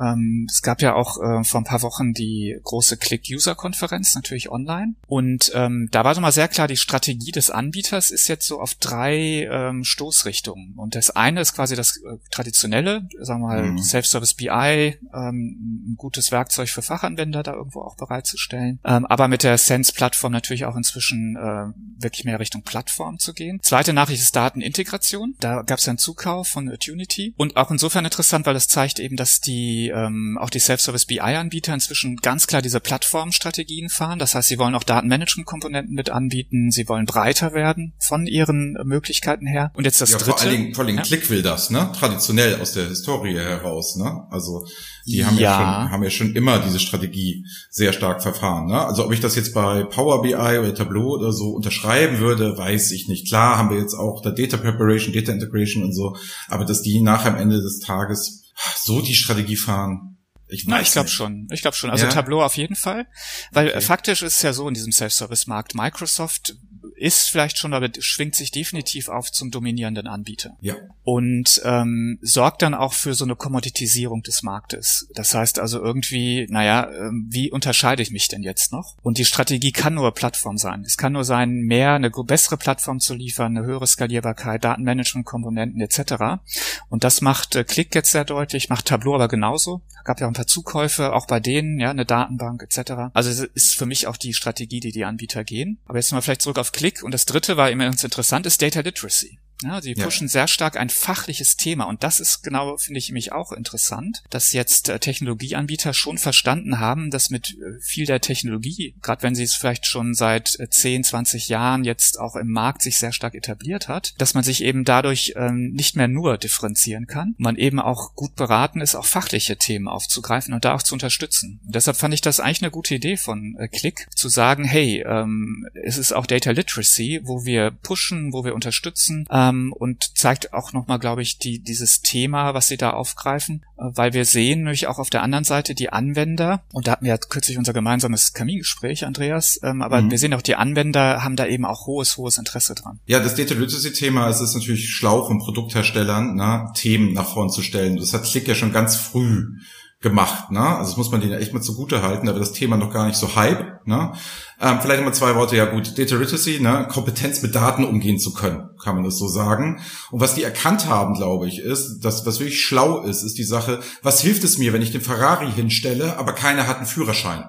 Ähm, 0.00 0.46
es 0.50 0.62
gab 0.62 0.82
ja 0.82 0.94
auch 0.94 1.18
äh, 1.22 1.44
vor 1.44 1.60
ein 1.60 1.64
paar 1.64 1.82
Wochen 1.82 2.12
die 2.12 2.58
große 2.62 2.96
Click-User-Konferenz, 2.96 4.14
natürlich 4.14 4.50
online. 4.50 4.94
Und 5.06 5.52
ähm, 5.54 5.88
da 5.92 6.04
war 6.04 6.18
mal 6.20 6.32
sehr 6.32 6.48
klar, 6.48 6.68
die 6.68 6.76
Strategie 6.76 7.30
des 7.30 7.50
Anbieters 7.50 8.10
ist 8.10 8.28
jetzt 8.28 8.46
so 8.46 8.60
auf 8.60 8.74
drei 8.74 9.48
ähm, 9.50 9.84
Stoßrichtungen. 9.84 10.74
Und 10.76 10.94
das 10.94 11.10
eine 11.10 11.40
ist 11.40 11.54
quasi 11.54 11.76
das 11.76 11.98
äh, 11.98 12.16
traditionelle, 12.30 13.08
sagen 13.20 13.42
wir 13.42 13.48
mal, 13.48 13.62
mhm. 13.62 13.78
Self-Service 13.78 14.34
BI, 14.34 14.48
ähm, 14.48 15.92
ein 15.92 15.94
gutes 15.96 16.32
Werkzeug 16.32 16.68
für 16.68 16.82
Fachanwender 16.82 17.42
da 17.42 17.52
irgendwo 17.54 17.82
auch 17.82 17.96
bereitzustellen. 17.96 18.80
Ähm, 18.84 19.06
aber 19.06 19.28
mit 19.28 19.42
der 19.42 19.58
Sense-Plattform 19.58 20.32
natürlich 20.32 20.64
auch 20.64 20.76
inzwischen 20.76 21.36
äh, 21.36 21.72
wirklich 22.02 22.24
mehr 22.24 22.40
Richtung 22.40 22.62
Plattform 22.62 23.18
zu 23.18 23.34
gehen. 23.34 23.60
Zweite 23.62 23.92
Nachricht 23.92 24.22
ist 24.22 24.36
Datenintegration. 24.36 25.34
Da 25.40 25.62
gab 25.62 25.78
es 25.78 25.88
einen 25.88 25.98
Zukauf 25.98 26.48
von 26.48 26.74
Tunity. 26.78 27.34
Und 27.36 27.56
auch 27.56 27.70
insofern 27.70 28.04
interessant, 28.04 28.46
weil 28.46 28.54
das 28.54 28.68
zeigt 28.68 28.98
eben, 28.98 29.16
dass 29.16 29.35
dass 29.36 29.40
die 29.40 29.92
ähm, 29.94 30.38
auch 30.40 30.50
die 30.50 30.58
Self-Service 30.58 31.06
BI-Anbieter 31.06 31.74
inzwischen 31.74 32.16
ganz 32.16 32.46
klar 32.46 32.62
diese 32.62 32.80
Plattformstrategien 32.80 33.88
fahren. 33.88 34.18
Das 34.18 34.34
heißt, 34.34 34.48
sie 34.48 34.58
wollen 34.58 34.74
auch 34.74 34.82
Datenmanagement-Komponenten 34.82 35.94
mit 35.94 36.10
anbieten, 36.10 36.70
sie 36.70 36.88
wollen 36.88 37.06
breiter 37.06 37.52
werden 37.52 37.92
von 37.98 38.26
ihren 38.26 38.78
Möglichkeiten 38.84 39.46
her. 39.46 39.72
Und 39.74 39.84
jetzt 39.84 40.00
das 40.00 40.12
ja, 40.12 40.18
dritte. 40.18 40.30
Vor 40.30 40.40
allen 40.40 40.50
Dingen, 40.50 40.74
vor 40.74 40.82
allen 40.82 40.88
Dingen 40.88 40.98
ja. 40.98 41.04
Click 41.04 41.28
will 41.30 41.42
das, 41.42 41.70
ne? 41.70 41.90
Traditionell 41.98 42.60
aus 42.60 42.72
der 42.72 42.88
Historie 42.88 43.36
heraus, 43.36 43.96
ne? 43.96 44.26
Also 44.30 44.66
die 45.06 45.24
haben 45.24 45.36
ja. 45.36 45.40
ja, 45.40 45.56
schon, 45.58 45.90
haben 45.92 46.02
ja 46.02 46.10
schon 46.10 46.34
immer 46.34 46.58
diese 46.58 46.80
Strategie 46.80 47.44
sehr 47.70 47.92
stark 47.92 48.22
verfahren. 48.22 48.66
Ne? 48.66 48.86
Also 48.86 49.04
ob 49.04 49.12
ich 49.12 49.20
das 49.20 49.36
jetzt 49.36 49.54
bei 49.54 49.84
Power 49.84 50.22
BI 50.22 50.34
oder 50.34 50.74
Tableau 50.74 51.14
oder 51.14 51.30
so 51.30 51.50
unterschreiben 51.50 52.18
würde, 52.18 52.58
weiß 52.58 52.90
ich 52.90 53.06
nicht. 53.06 53.28
Klar 53.28 53.56
haben 53.56 53.70
wir 53.70 53.78
jetzt 53.78 53.94
auch 53.94 54.20
da 54.20 54.30
Data 54.30 54.56
Preparation, 54.56 55.14
Data 55.14 55.30
Integration 55.30 55.84
und 55.84 55.92
so, 55.92 56.16
aber 56.48 56.64
dass 56.64 56.82
die 56.82 57.00
nachher 57.00 57.34
am 57.34 57.40
Ende 57.40 57.60
des 57.62 57.78
Tages 57.78 58.45
so 58.76 59.00
die 59.00 59.14
Strategie 59.14 59.56
fahren. 59.56 60.18
Ich, 60.48 60.66
Na, 60.66 60.80
ich 60.80 60.92
glaube 60.92 61.08
schon. 61.08 61.48
Ich 61.50 61.62
glaube 61.62 61.76
schon. 61.76 61.90
Also 61.90 62.06
ja? 62.06 62.12
Tableau 62.12 62.42
auf 62.42 62.56
jeden 62.56 62.76
Fall. 62.76 63.06
Weil 63.50 63.68
okay. 63.68 63.80
faktisch 63.80 64.22
ist 64.22 64.36
es 64.36 64.42
ja 64.42 64.52
so 64.52 64.68
in 64.68 64.74
diesem 64.74 64.92
Self-Service-Markt, 64.92 65.74
Microsoft 65.74 66.54
ist 66.96 67.30
vielleicht 67.30 67.58
schon, 67.58 67.74
aber 67.74 67.88
schwingt 67.98 68.34
sich 68.34 68.50
definitiv 68.50 69.08
auf 69.08 69.30
zum 69.30 69.50
dominierenden 69.50 70.06
Anbieter. 70.06 70.56
Ja. 70.60 70.76
Und 71.04 71.60
ähm, 71.64 72.18
sorgt 72.22 72.62
dann 72.62 72.74
auch 72.74 72.92
für 72.92 73.14
so 73.14 73.24
eine 73.24 73.36
Kommoditisierung 73.36 74.22
des 74.22 74.42
Marktes. 74.42 75.08
Das 75.14 75.34
heißt 75.34 75.58
also 75.58 75.80
irgendwie, 75.80 76.46
naja, 76.48 76.90
ähm, 76.90 77.26
wie 77.30 77.50
unterscheide 77.50 78.02
ich 78.02 78.10
mich 78.10 78.28
denn 78.28 78.42
jetzt 78.42 78.72
noch? 78.72 78.96
Und 79.02 79.18
die 79.18 79.24
Strategie 79.24 79.72
kann 79.72 79.94
nur 79.94 80.12
Plattform 80.12 80.58
sein. 80.58 80.82
Es 80.84 80.96
kann 80.96 81.12
nur 81.12 81.24
sein, 81.24 81.60
mehr 81.60 81.92
eine 81.94 82.10
bessere 82.10 82.56
Plattform 82.56 83.00
zu 83.00 83.14
liefern, 83.14 83.56
eine 83.56 83.66
höhere 83.66 83.86
Skalierbarkeit, 83.86 84.64
Datenmanagement-Komponenten 84.64 85.80
etc. 85.80 86.40
Und 86.88 87.04
das 87.04 87.20
macht 87.20 87.54
äh, 87.56 87.64
Click 87.64 87.94
jetzt 87.94 88.10
sehr 88.10 88.24
deutlich, 88.24 88.68
macht 88.68 88.86
Tableau 88.86 89.14
aber 89.14 89.28
genauso. 89.28 89.82
Gab 90.04 90.20
ja 90.20 90.26
auch 90.26 90.30
ein 90.30 90.34
paar 90.34 90.46
Zukäufe, 90.46 91.12
auch 91.12 91.26
bei 91.26 91.40
denen, 91.40 91.78
ja, 91.80 91.90
eine 91.90 92.06
Datenbank 92.06 92.62
etc. 92.62 93.10
Also 93.12 93.30
es 93.30 93.40
ist 93.40 93.74
für 93.74 93.86
mich 93.86 94.06
auch 94.06 94.16
die 94.16 94.32
Strategie, 94.32 94.80
die 94.80 94.92
die 94.92 95.04
Anbieter 95.04 95.44
gehen. 95.44 95.78
Aber 95.86 95.98
jetzt 95.98 96.12
mal 96.12 96.20
vielleicht 96.20 96.42
zurück 96.42 96.58
auf 96.58 96.72
Click. 96.72 96.85
Und 97.02 97.12
das 97.12 97.26
dritte 97.26 97.56
war 97.56 97.70
immer 97.70 97.84
ganz 97.84 98.04
interessant, 98.04 98.46
ist 98.46 98.62
Data 98.62 98.80
Literacy. 98.80 99.38
Ja, 99.66 99.82
sie 99.82 99.94
pushen 99.94 100.26
ja. 100.26 100.32
sehr 100.32 100.48
stark 100.48 100.76
ein 100.76 100.90
fachliches 100.90 101.56
Thema 101.56 101.84
und 101.84 102.02
das 102.02 102.20
ist 102.20 102.42
genau, 102.42 102.76
finde 102.76 102.98
ich 102.98 103.10
mich 103.10 103.32
auch 103.32 103.52
interessant, 103.52 104.22
dass 104.30 104.52
jetzt 104.52 104.88
äh, 104.88 104.98
Technologieanbieter 104.98 105.92
schon 105.92 106.18
verstanden 106.18 106.78
haben, 106.78 107.10
dass 107.10 107.30
mit 107.30 107.50
äh, 107.50 107.80
viel 107.80 108.06
der 108.06 108.20
Technologie, 108.20 108.94
gerade 109.02 109.22
wenn 109.22 109.34
sie 109.34 109.42
es 109.42 109.54
vielleicht 109.54 109.86
schon 109.86 110.14
seit 110.14 110.58
äh, 110.60 110.68
10, 110.68 111.04
20 111.04 111.48
Jahren 111.48 111.84
jetzt 111.84 112.20
auch 112.20 112.36
im 112.36 112.50
Markt 112.50 112.82
sich 112.82 112.98
sehr 112.98 113.12
stark 113.12 113.34
etabliert 113.34 113.88
hat, 113.88 114.14
dass 114.18 114.34
man 114.34 114.44
sich 114.44 114.62
eben 114.62 114.84
dadurch 114.84 115.34
ähm, 115.36 115.72
nicht 115.72 115.96
mehr 115.96 116.08
nur 116.08 116.38
differenzieren 116.38 117.06
kann, 117.06 117.34
man 117.38 117.56
eben 117.56 117.80
auch 117.80 118.14
gut 118.14 118.36
beraten 118.36 118.80
ist, 118.80 118.94
auch 118.94 119.06
fachliche 119.06 119.56
Themen 119.56 119.88
aufzugreifen 119.88 120.54
und 120.54 120.64
da 120.64 120.74
auch 120.74 120.82
zu 120.82 120.94
unterstützen. 120.94 121.60
Und 121.66 121.74
deshalb 121.74 121.96
fand 121.96 122.14
ich 122.14 122.20
das 122.20 122.40
eigentlich 122.40 122.62
eine 122.62 122.70
gute 122.70 122.94
Idee 122.94 123.16
von 123.16 123.56
äh, 123.58 123.68
Click, 123.68 124.06
zu 124.14 124.28
sagen, 124.28 124.64
hey, 124.64 125.04
ähm, 125.06 125.66
es 125.74 125.98
ist 125.98 126.12
auch 126.12 126.26
Data 126.26 126.50
Literacy, 126.50 127.20
wo 127.24 127.44
wir 127.44 127.70
pushen, 127.70 128.32
wo 128.32 128.44
wir 128.44 128.54
unterstützen, 128.54 129.26
äh, 129.28 129.55
ähm, 129.56 129.72
und 129.72 130.16
zeigt 130.16 130.52
auch 130.52 130.72
nochmal, 130.72 130.98
glaube 130.98 131.22
ich, 131.22 131.38
die, 131.38 131.58
dieses 131.58 132.02
Thema, 132.02 132.54
was 132.54 132.68
sie 132.68 132.76
da 132.76 132.90
aufgreifen, 132.90 133.64
äh, 133.76 133.84
weil 133.94 134.12
wir 134.12 134.24
sehen 134.24 134.62
nämlich 134.62 134.86
auch 134.86 134.98
auf 134.98 135.10
der 135.10 135.22
anderen 135.22 135.44
Seite 135.44 135.74
die 135.74 135.90
Anwender, 135.90 136.62
und 136.72 136.86
da 136.86 136.92
hatten 136.92 137.04
wir 137.04 137.12
ja 137.12 137.18
kürzlich 137.18 137.58
unser 137.58 137.72
gemeinsames 137.72 138.32
Kamingespräch, 138.32 139.04
Andreas, 139.04 139.60
ähm, 139.62 139.82
aber 139.82 140.02
mhm. 140.02 140.10
wir 140.10 140.18
sehen 140.18 140.34
auch, 140.34 140.42
die 140.42 140.56
Anwender 140.56 141.22
haben 141.22 141.36
da 141.36 141.46
eben 141.46 141.64
auch 141.64 141.86
hohes, 141.86 142.16
hohes 142.16 142.38
Interesse 142.38 142.74
dran. 142.74 143.00
Ja, 143.06 143.20
das 143.20 143.34
Data 143.34 143.54
Literacy-Thema, 143.54 144.28
es 144.28 144.40
ist 144.40 144.54
natürlich 144.54 144.90
schlau 144.90 145.26
von 145.26 145.38
Produktherstellern, 145.38 146.34
ne, 146.34 146.70
Themen 146.74 147.12
nach 147.12 147.32
vorn 147.32 147.50
zu 147.50 147.62
stellen. 147.62 147.96
Das 147.96 148.12
hat 148.12 148.24
Klick 148.24 148.48
ja 148.48 148.54
schon 148.54 148.72
ganz 148.72 148.96
früh 148.96 149.56
gemacht, 150.00 150.50
ne? 150.50 150.60
Also 150.60 150.90
das 150.90 150.96
muss 150.98 151.10
man 151.10 151.20
denen 151.20 151.32
echt 151.32 151.54
mal 151.54 151.62
zugute 151.62 152.02
halten, 152.02 152.26
da 152.26 152.34
wird 152.34 152.42
das 152.42 152.52
Thema 152.52 152.76
noch 152.76 152.92
gar 152.92 153.06
nicht 153.06 153.16
so 153.16 153.34
hype, 153.34 153.86
ne? 153.86 154.12
Ähm, 154.60 154.78
vielleicht 154.80 155.02
mal 155.02 155.14
zwei 155.14 155.34
Worte, 155.34 155.56
ja 155.56 155.64
gut, 155.64 155.98
Data 155.98 156.16
Literacy, 156.16 156.60
ne? 156.60 156.86
Kompetenz 156.90 157.42
mit 157.42 157.54
Daten 157.54 157.84
umgehen 157.84 158.18
zu 158.18 158.34
können, 158.34 158.68
kann 158.82 158.94
man 158.94 159.04
das 159.04 159.18
so 159.18 159.26
sagen. 159.26 159.80
Und 160.10 160.20
was 160.20 160.34
die 160.34 160.42
erkannt 160.42 160.86
haben, 160.86 161.14
glaube 161.14 161.48
ich, 161.48 161.60
ist, 161.60 162.00
dass 162.00 162.26
was 162.26 162.40
wirklich 162.40 162.62
schlau 162.62 163.02
ist, 163.02 163.22
ist 163.22 163.38
die 163.38 163.44
Sache, 163.44 163.80
was 164.02 164.20
hilft 164.20 164.44
es 164.44 164.58
mir, 164.58 164.74
wenn 164.74 164.82
ich 164.82 164.92
den 164.92 165.00
Ferrari 165.00 165.50
hinstelle, 165.50 166.18
aber 166.18 166.34
keiner 166.34 166.66
hat 166.66 166.76
einen 166.76 166.86
Führerschein? 166.86 167.44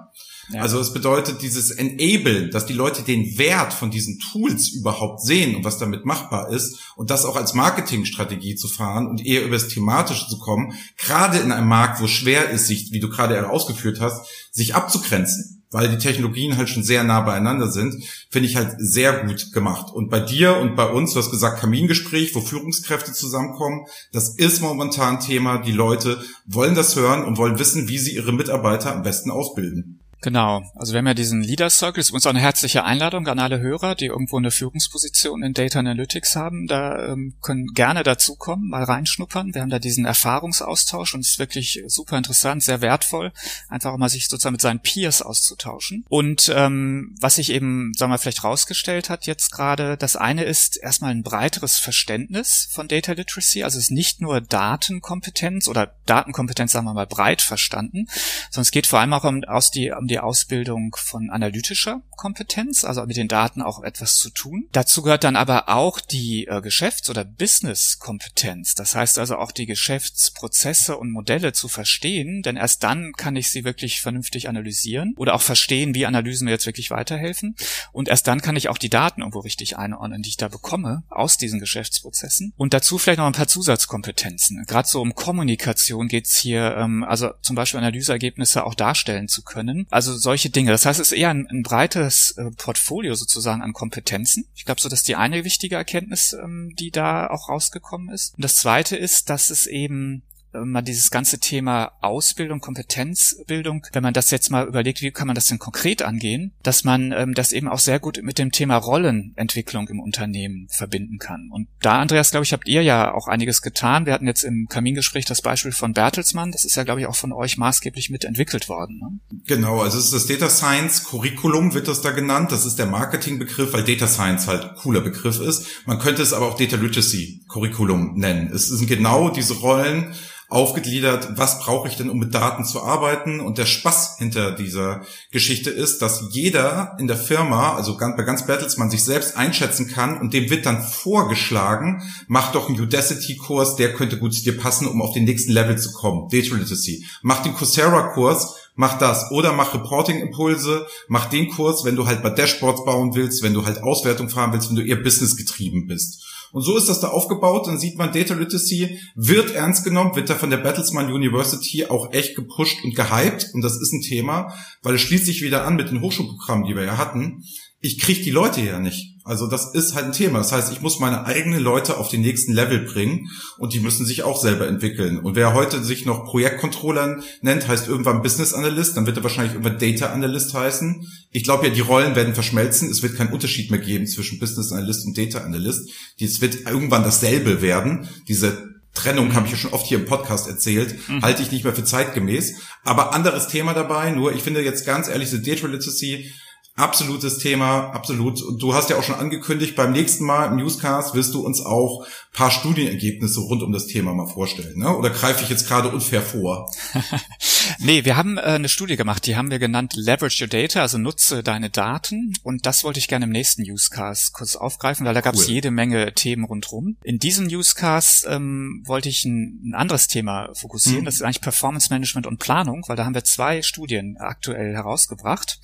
Ja. 0.49 0.61
Also 0.61 0.79
es 0.79 0.93
bedeutet 0.93 1.41
dieses 1.41 1.71
Enablen, 1.71 2.51
dass 2.51 2.65
die 2.65 2.73
Leute 2.73 3.01
den 3.01 3.37
Wert 3.37 3.73
von 3.73 3.91
diesen 3.91 4.19
Tools 4.19 4.69
überhaupt 4.69 5.21
sehen 5.21 5.55
und 5.55 5.65
was 5.65 5.77
damit 5.77 6.05
machbar 6.05 6.49
ist 6.49 6.79
und 6.95 7.09
das 7.09 7.25
auch 7.25 7.35
als 7.35 7.53
Marketingstrategie 7.53 8.55
zu 8.55 8.67
fahren 8.67 9.07
und 9.07 9.25
eher 9.25 9.43
über 9.43 9.55
das 9.55 9.67
Thematische 9.67 10.27
zu 10.29 10.39
kommen, 10.39 10.73
gerade 10.97 11.39
in 11.39 11.51
einem 11.51 11.67
Markt, 11.67 12.01
wo 12.01 12.07
schwer 12.07 12.49
ist, 12.49 12.67
sich, 12.67 12.91
wie 12.91 12.99
du 12.99 13.09
gerade 13.09 13.49
ausgeführt 13.49 13.99
hast, 13.99 14.25
sich 14.51 14.73
abzugrenzen 14.73 15.57
weil 15.71 15.89
die 15.89 15.97
Technologien 15.97 16.57
halt 16.57 16.69
schon 16.69 16.83
sehr 16.83 17.03
nah 17.03 17.21
beieinander 17.21 17.69
sind, 17.69 18.03
finde 18.29 18.47
ich 18.47 18.55
halt 18.55 18.75
sehr 18.77 19.25
gut 19.25 19.51
gemacht. 19.51 19.93
Und 19.93 20.09
bei 20.09 20.19
dir 20.19 20.57
und 20.57 20.75
bei 20.75 20.85
uns, 20.85 21.13
du 21.13 21.19
hast 21.19 21.31
gesagt, 21.31 21.59
Kamingespräch, 21.59 22.33
wo 22.35 22.41
Führungskräfte 22.41 23.13
zusammenkommen, 23.13 23.85
das 24.13 24.35
ist 24.37 24.61
momentan 24.61 25.19
Thema. 25.19 25.57
Die 25.57 25.71
Leute 25.71 26.21
wollen 26.45 26.75
das 26.75 26.95
hören 26.95 27.25
und 27.25 27.37
wollen 27.37 27.59
wissen, 27.59 27.89
wie 27.89 27.97
sie 27.97 28.15
ihre 28.15 28.31
Mitarbeiter 28.31 28.93
am 28.93 29.03
besten 29.03 29.29
ausbilden. 29.29 29.96
Genau, 30.21 30.63
also 30.75 30.93
wir 30.93 30.97
haben 30.97 31.07
ja 31.07 31.13
diesen 31.13 31.43
Leader 31.43 31.69
Circle, 31.69 32.01
ist 32.01 32.11
uns 32.11 32.25
auch 32.25 32.31
eine 32.31 32.39
herzliche 32.39 32.83
Einladung 32.83 33.27
an 33.27 33.37
alle 33.37 33.59
Hörer, 33.59 33.93
die 33.93 34.07
irgendwo 34.07 34.37
eine 34.37 34.49
Führungsposition 34.49 35.43
in 35.43 35.53
Data 35.53 35.77
Analytics 35.77 36.35
haben, 36.35 36.65
da 36.65 37.09
ähm, 37.09 37.35
können 37.43 37.67
gerne 37.75 38.01
dazukommen, 38.01 38.67
mal 38.67 38.83
reinschnuppern. 38.83 39.53
Wir 39.53 39.61
haben 39.61 39.69
da 39.69 39.77
diesen 39.77 40.05
Erfahrungsaustausch 40.05 41.13
und 41.13 41.19
es 41.19 41.31
ist 41.31 41.39
wirklich 41.39 41.83
super 41.85 42.17
interessant, 42.17 42.63
sehr 42.63 42.81
wertvoll, 42.81 43.31
einfach 43.69 43.91
auch 43.91 43.97
mal 43.97 44.09
sich 44.09 44.27
sozusagen 44.27 44.53
mit 44.53 44.61
seinen 44.61 44.79
Peers 44.79 45.21
auszutauschen. 45.21 46.03
Und 46.09 46.51
ähm, 46.55 47.15
was 47.21 47.35
sich 47.35 47.51
eben, 47.51 47.91
sagen 47.95 48.11
wir, 48.11 48.17
vielleicht 48.17 48.43
rausgestellt 48.43 49.11
hat 49.11 49.27
jetzt 49.27 49.51
gerade, 49.51 49.97
das 49.97 50.15
eine 50.15 50.45
ist 50.45 50.77
erstmal 50.77 51.11
ein 51.11 51.21
breiteres 51.21 51.77
Verständnis 51.77 52.67
von 52.71 52.87
Data 52.87 53.11
Literacy, 53.11 53.63
also 53.63 53.77
es 53.77 53.85
ist 53.85 53.91
nicht 53.91 54.19
nur 54.19 54.41
Datenkompetenz 54.41 55.67
oder 55.67 55.93
Datenkompetenz, 56.07 56.71
sagen 56.71 56.85
wir 56.85 56.95
mal, 56.95 57.05
breit 57.05 57.43
verstanden, 57.43 58.07
sondern 58.49 58.63
es 58.63 58.71
geht 58.71 58.87
vor 58.87 58.99
allem 58.99 59.13
auch 59.13 59.23
um, 59.23 59.43
aus 59.43 59.69
die, 59.69 59.91
um 59.91 60.06
die 60.07 60.19
Ausbildung 60.19 60.95
von 60.97 61.29
analytischer 61.29 62.01
Kompetenz, 62.17 62.83
also 62.83 63.05
mit 63.05 63.15
den 63.15 63.27
Daten 63.27 63.61
auch 63.61 63.83
etwas 63.83 64.15
zu 64.15 64.29
tun. 64.29 64.67
Dazu 64.71 65.01
gehört 65.01 65.23
dann 65.23 65.35
aber 65.35 65.69
auch 65.69 65.99
die 65.99 66.47
äh, 66.47 66.61
Geschäfts- 66.61 67.09
oder 67.09 67.23
Business-Kompetenz. 67.23 68.75
Das 68.75 68.95
heißt 68.95 69.19
also 69.19 69.37
auch 69.37 69.51
die 69.51 69.65
Geschäftsprozesse 69.65 70.97
und 70.97 71.11
Modelle 71.11 71.53
zu 71.53 71.67
verstehen, 71.67 72.41
denn 72.41 72.57
erst 72.57 72.83
dann 72.83 73.13
kann 73.13 73.35
ich 73.35 73.51
sie 73.51 73.63
wirklich 73.63 74.01
vernünftig 74.01 74.49
analysieren 74.49 75.13
oder 75.17 75.35
auch 75.35 75.41
verstehen, 75.41 75.93
wie 75.95 76.05
Analysen 76.05 76.45
mir 76.45 76.51
jetzt 76.51 76.65
wirklich 76.65 76.91
weiterhelfen. 76.91 77.55
Und 77.91 78.09
erst 78.09 78.27
dann 78.27 78.41
kann 78.41 78.55
ich 78.55 78.69
auch 78.69 78.77
die 78.77 78.89
Daten 78.89 79.21
irgendwo 79.21 79.39
richtig 79.39 79.77
einordnen, 79.77 80.23
die 80.23 80.29
ich 80.29 80.37
da 80.37 80.47
bekomme 80.47 81.03
aus 81.09 81.37
diesen 81.37 81.59
Geschäftsprozessen. 81.59 82.53
Und 82.57 82.73
dazu 82.73 82.97
vielleicht 82.97 83.19
noch 83.19 83.27
ein 83.27 83.33
paar 83.33 83.47
Zusatzkompetenzen. 83.47 84.65
Gerade 84.65 84.87
so 84.87 85.01
um 85.01 85.13
Kommunikation 85.13 86.07
geht's 86.07 86.35
hier, 86.35 86.75
ähm, 86.77 87.03
also 87.03 87.31
zum 87.41 87.55
Beispiel 87.55 87.77
Analyseergebnisse 87.79 88.65
auch 88.65 88.75
darstellen 88.75 89.27
zu 89.27 89.43
können. 89.43 89.87
Also 89.97 90.15
solche 90.15 90.51
Dinge. 90.51 90.69
Das 90.69 90.85
heißt, 90.85 90.99
es 90.99 91.11
ist 91.11 91.17
eher 91.17 91.31
ein, 91.31 91.47
ein 91.49 91.63
breites 91.63 92.35
äh, 92.37 92.51
Portfolio 92.51 93.15
sozusagen 93.15 93.63
an 93.63 93.73
Kompetenzen. 93.73 94.45
Ich 94.53 94.63
glaube, 94.63 94.79
so 94.79 94.89
dass 94.89 95.01
die 95.01 95.15
eine 95.15 95.43
wichtige 95.43 95.73
Erkenntnis, 95.73 96.33
ähm, 96.33 96.75
die 96.77 96.91
da 96.91 97.25
auch 97.25 97.49
rausgekommen 97.49 98.09
ist. 98.09 98.35
Und 98.35 98.43
das 98.43 98.57
zweite 98.57 98.95
ist, 98.95 99.31
dass 99.31 99.49
es 99.49 99.65
eben 99.65 100.21
man 100.65 100.85
dieses 100.85 101.11
ganze 101.11 101.39
Thema 101.39 101.91
Ausbildung, 102.01 102.59
Kompetenzbildung, 102.59 103.85
wenn 103.91 104.03
man 104.03 104.13
das 104.13 104.31
jetzt 104.31 104.49
mal 104.49 104.67
überlegt, 104.67 105.01
wie 105.01 105.11
kann 105.11 105.27
man 105.27 105.35
das 105.35 105.47
denn 105.47 105.59
konkret 105.59 106.01
angehen, 106.01 106.53
dass 106.63 106.83
man 106.83 107.11
ähm, 107.11 107.33
das 107.33 107.51
eben 107.51 107.67
auch 107.67 107.79
sehr 107.79 107.99
gut 107.99 108.19
mit 108.23 108.37
dem 108.37 108.51
Thema 108.51 108.77
Rollenentwicklung 108.77 109.87
im 109.89 109.99
Unternehmen 109.99 110.67
verbinden 110.69 111.17
kann. 111.17 111.49
Und 111.51 111.67
da, 111.81 111.99
Andreas, 111.99 112.31
glaube 112.31 112.45
ich, 112.45 112.53
habt 112.53 112.67
ihr 112.67 112.81
ja 112.81 113.13
auch 113.13 113.27
einiges 113.27 113.61
getan. 113.61 114.05
Wir 114.05 114.13
hatten 114.13 114.27
jetzt 114.27 114.43
im 114.43 114.67
Kamingespräch 114.69 115.25
das 115.25 115.41
Beispiel 115.41 115.71
von 115.71 115.93
Bertelsmann. 115.93 116.51
Das 116.51 116.65
ist 116.65 116.75
ja, 116.75 116.83
glaube 116.83 117.01
ich, 117.01 117.07
auch 117.07 117.15
von 117.15 117.33
euch 117.33 117.57
maßgeblich 117.57 118.09
mitentwickelt 118.09 118.69
worden. 118.69 118.99
Ne? 118.99 119.39
Genau, 119.45 119.81
also 119.81 119.97
es 119.97 120.05
ist 120.05 120.13
das 120.13 120.27
Data 120.27 120.49
Science 120.49 121.03
Curriculum, 121.05 121.73
wird 121.73 121.87
das 121.87 122.01
da 122.01 122.11
genannt. 122.11 122.51
Das 122.51 122.65
ist 122.65 122.77
der 122.77 122.85
Marketingbegriff, 122.85 123.73
weil 123.73 123.83
Data 123.83 124.07
Science 124.07 124.47
halt 124.47 124.75
cooler 124.77 125.01
Begriff 125.01 125.39
ist. 125.39 125.67
Man 125.85 125.99
könnte 125.99 126.21
es 126.21 126.33
aber 126.33 126.47
auch 126.47 126.57
Data 126.57 126.75
Literacy 126.75 127.45
Curriculum 127.47 128.15
nennen. 128.15 128.51
Es 128.53 128.67
sind 128.67 128.87
genau 128.87 129.29
diese 129.29 129.55
Rollen, 129.55 130.13
aufgegliedert, 130.49 131.37
was 131.37 131.59
brauche 131.59 131.89
ich 131.89 131.97
denn, 131.97 132.09
um 132.09 132.17
mit 132.17 132.33
Daten 132.33 132.63
zu 132.63 132.81
arbeiten. 132.81 133.41
Und 133.41 133.57
der 133.57 133.65
Spaß 133.65 134.17
hinter 134.17 134.51
dieser 134.51 135.01
Geschichte 135.31 135.69
ist, 135.69 136.01
dass 136.01 136.23
jeder 136.31 136.95
in 136.99 137.07
der 137.07 137.17
Firma, 137.17 137.75
also 137.75 137.97
bei 137.97 138.23
ganz 138.23 138.45
Bertelsmann, 138.45 138.89
sich 138.89 139.03
selbst 139.03 139.35
einschätzen 139.35 139.89
kann 139.89 140.19
und 140.19 140.33
dem 140.33 140.49
wird 140.49 140.65
dann 140.65 140.81
vorgeschlagen, 140.81 142.01
mach 142.27 142.53
doch 142.53 142.69
einen 142.69 142.79
Udacity-Kurs, 142.79 143.75
der 143.75 143.93
könnte 143.93 144.17
gut 144.17 144.33
zu 144.33 144.43
dir 144.43 144.57
passen, 144.57 144.87
um 144.87 145.01
auf 145.01 145.13
den 145.13 145.25
nächsten 145.25 145.51
Level 145.51 145.77
zu 145.77 145.91
kommen. 145.91 146.29
Data 146.29 146.55
Literacy. 146.55 147.05
Mach 147.21 147.43
den 147.43 147.53
Coursera-Kurs, 147.53 148.55
mach 148.75 148.97
das. 148.97 149.29
Oder 149.31 149.51
mach 149.51 149.73
Reporting-Impulse, 149.73 150.87
mach 151.09 151.25
den 151.25 151.49
Kurs, 151.49 151.83
wenn 151.83 151.97
du 151.97 152.07
halt 152.07 152.23
bei 152.23 152.29
Dashboards 152.29 152.85
bauen 152.85 153.15
willst, 153.15 153.43
wenn 153.43 153.53
du 153.53 153.65
halt 153.65 153.83
Auswertung 153.83 154.29
fahren 154.29 154.53
willst, 154.53 154.69
wenn 154.69 154.77
du 154.77 154.85
eher 154.85 155.03
business 155.03 155.35
getrieben 155.35 155.87
bist. 155.87 156.23
Und 156.51 156.61
so 156.61 156.77
ist 156.77 156.89
das 156.89 156.99
da 156.99 157.09
aufgebaut. 157.09 157.67
Dann 157.67 157.79
sieht 157.79 157.97
man, 157.97 158.11
Data 158.11 158.33
Literacy 158.33 158.99
wird 159.15 159.51
ernst 159.51 159.83
genommen, 159.83 160.15
wird 160.15 160.29
da 160.29 160.35
von 160.35 160.49
der 160.49 160.57
Bertelsmann 160.57 161.11
University 161.11 161.85
auch 161.85 162.13
echt 162.13 162.35
gepusht 162.35 162.83
und 162.83 162.95
gehypt. 162.95 163.51
Und 163.53 163.61
das 163.61 163.79
ist 163.79 163.93
ein 163.93 164.01
Thema, 164.01 164.53
weil 164.81 164.95
es 164.95 165.01
schließt 165.01 165.25
sich 165.25 165.41
wieder 165.41 165.65
an 165.65 165.75
mit 165.75 165.89
den 165.89 166.01
Hochschulprogrammen, 166.01 166.65
die 166.65 166.75
wir 166.75 166.83
ja 166.83 166.97
hatten. 166.97 167.43
Ich 167.79 167.99
kriege 167.99 168.23
die 168.23 168.31
Leute 168.31 168.61
ja 168.61 168.79
nicht. 168.79 169.16
Also 169.27 169.47
das 169.47 169.73
ist 169.73 169.93
halt 169.93 170.05
ein 170.05 170.11
Thema. 170.13 170.39
Das 170.39 170.51
heißt, 170.51 170.71
ich 170.71 170.81
muss 170.81 170.99
meine 170.99 171.25
eigenen 171.25 171.59
Leute 171.59 171.97
auf 171.97 172.09
den 172.09 172.21
nächsten 172.21 172.53
Level 172.53 172.79
bringen 172.79 173.29
und 173.57 173.73
die 173.73 173.79
müssen 173.79 174.05
sich 174.05 174.23
auch 174.23 174.41
selber 174.41 174.67
entwickeln. 174.67 175.19
Und 175.19 175.35
wer 175.35 175.53
heute 175.53 175.83
sich 175.83 176.05
noch 176.05 176.25
Projektcontroller 176.25 177.21
nennt, 177.41 177.67
heißt 177.67 177.87
irgendwann 177.87 178.21
Business 178.21 178.53
Analyst, 178.53 178.95
dann 178.95 179.05
wird 179.05 179.17
er 179.17 179.23
wahrscheinlich 179.23 179.53
irgendwann 179.53 179.79
Data 179.79 180.13
Analyst 180.13 180.53
heißen. 180.53 181.05
Ich 181.31 181.43
glaube 181.43 181.67
ja, 181.67 181.73
die 181.73 181.81
Rollen 181.81 182.15
werden 182.15 182.33
verschmelzen. 182.33 182.89
Es 182.89 183.03
wird 183.03 183.15
keinen 183.15 183.33
Unterschied 183.33 183.69
mehr 183.69 183.79
geben 183.79 184.07
zwischen 184.07 184.39
Business 184.39 184.71
Analyst 184.71 185.05
und 185.05 185.17
Data 185.17 185.39
Analyst. 185.39 185.89
Es 186.19 186.41
wird 186.41 186.65
irgendwann 186.65 187.03
dasselbe 187.03 187.61
werden. 187.61 188.07
Diese 188.27 188.77
Trennung 188.97 189.35
habe 189.35 189.45
ich 189.45 189.51
ja 189.51 189.57
schon 189.57 189.73
oft 189.73 189.85
hier 189.85 189.99
im 189.99 190.05
Podcast 190.05 190.47
erzählt, 190.47 190.95
mhm. 191.07 191.21
halte 191.21 191.43
ich 191.43 191.51
nicht 191.51 191.63
mehr 191.63 191.73
für 191.73 191.83
zeitgemäß. 191.83 192.55
Aber 192.83 193.13
anderes 193.13 193.47
Thema 193.47 193.73
dabei, 193.73 194.11
nur 194.11 194.33
ich 194.33 194.41
finde 194.41 194.61
jetzt 194.61 194.85
ganz 194.85 195.07
ehrlich, 195.07 195.29
so 195.29 195.37
Data 195.37 195.67
Literacy 195.67 196.31
Absolutes 196.77 197.39
Thema, 197.39 197.89
absolut. 197.89 198.39
Und 198.43 198.61
du 198.61 198.75
hast 198.75 198.91
ja 198.91 198.97
auch 198.97 199.03
schon 199.03 199.15
angekündigt, 199.15 199.75
beim 199.75 199.91
nächsten 199.91 200.25
Mal 200.25 200.45
im 200.45 200.57
Newscast 200.57 201.15
wirst 201.15 201.33
du 201.33 201.43
uns 201.43 201.59
auch 201.59 202.05
paar 202.37 202.51
Studienergebnisse 202.51 203.39
rund 203.39 203.63
um 203.63 203.71
das 203.71 203.87
Thema 203.87 204.13
mal 204.13 204.27
vorstellen. 204.27 204.77
Ne? 204.77 204.95
Oder 204.95 205.09
greife 205.09 205.43
ich 205.43 205.49
jetzt 205.49 205.67
gerade 205.67 205.89
unfair 205.89 206.21
vor? 206.21 206.71
nee, 207.79 208.05
wir 208.05 208.15
haben 208.15 208.37
äh, 208.37 208.41
eine 208.41 208.69
Studie 208.69 208.95
gemacht, 208.95 209.25
die 209.25 209.35
haben 209.35 209.49
wir 209.49 209.57
genannt 209.57 209.93
Leverage 209.95 210.43
Your 210.43 210.47
Data, 210.47 210.81
also 210.81 210.99
nutze 210.99 211.41
deine 211.41 211.71
Daten. 211.71 212.33
Und 212.43 212.67
das 212.67 212.83
wollte 212.83 212.99
ich 212.99 213.07
gerne 213.07 213.25
im 213.25 213.31
nächsten 213.31 213.63
Newscast 213.63 214.33
kurz 214.33 214.55
aufgreifen, 214.55 215.03
weil 215.07 215.15
da 215.15 215.21
gab 215.21 215.33
es 215.33 215.47
cool. 215.47 215.55
jede 215.55 215.71
Menge 215.71 216.13
Themen 216.13 216.45
rundherum. 216.45 216.97
In 217.01 217.17
diesem 217.17 217.47
Newscast 217.47 218.27
ähm, 218.29 218.83
wollte 218.85 219.09
ich 219.09 219.25
ein, 219.25 219.69
ein, 219.69 219.73
anderes 219.73 220.07
Thema 220.07 220.49
fokussieren. 220.53 221.01
Mhm. 221.01 221.05
Das 221.05 221.15
ist 221.15 221.23
eigentlich 221.23 221.41
Performance 221.41 221.87
Management 221.89 222.27
und 222.27 222.37
Planung, 222.37 222.83
weil 222.85 222.97
da 222.97 223.05
haben 223.05 223.15
wir 223.15 223.23
zwei 223.23 223.63
Studien 223.63 224.17
aktuell 224.19 224.73
herausgebracht. 224.73 225.59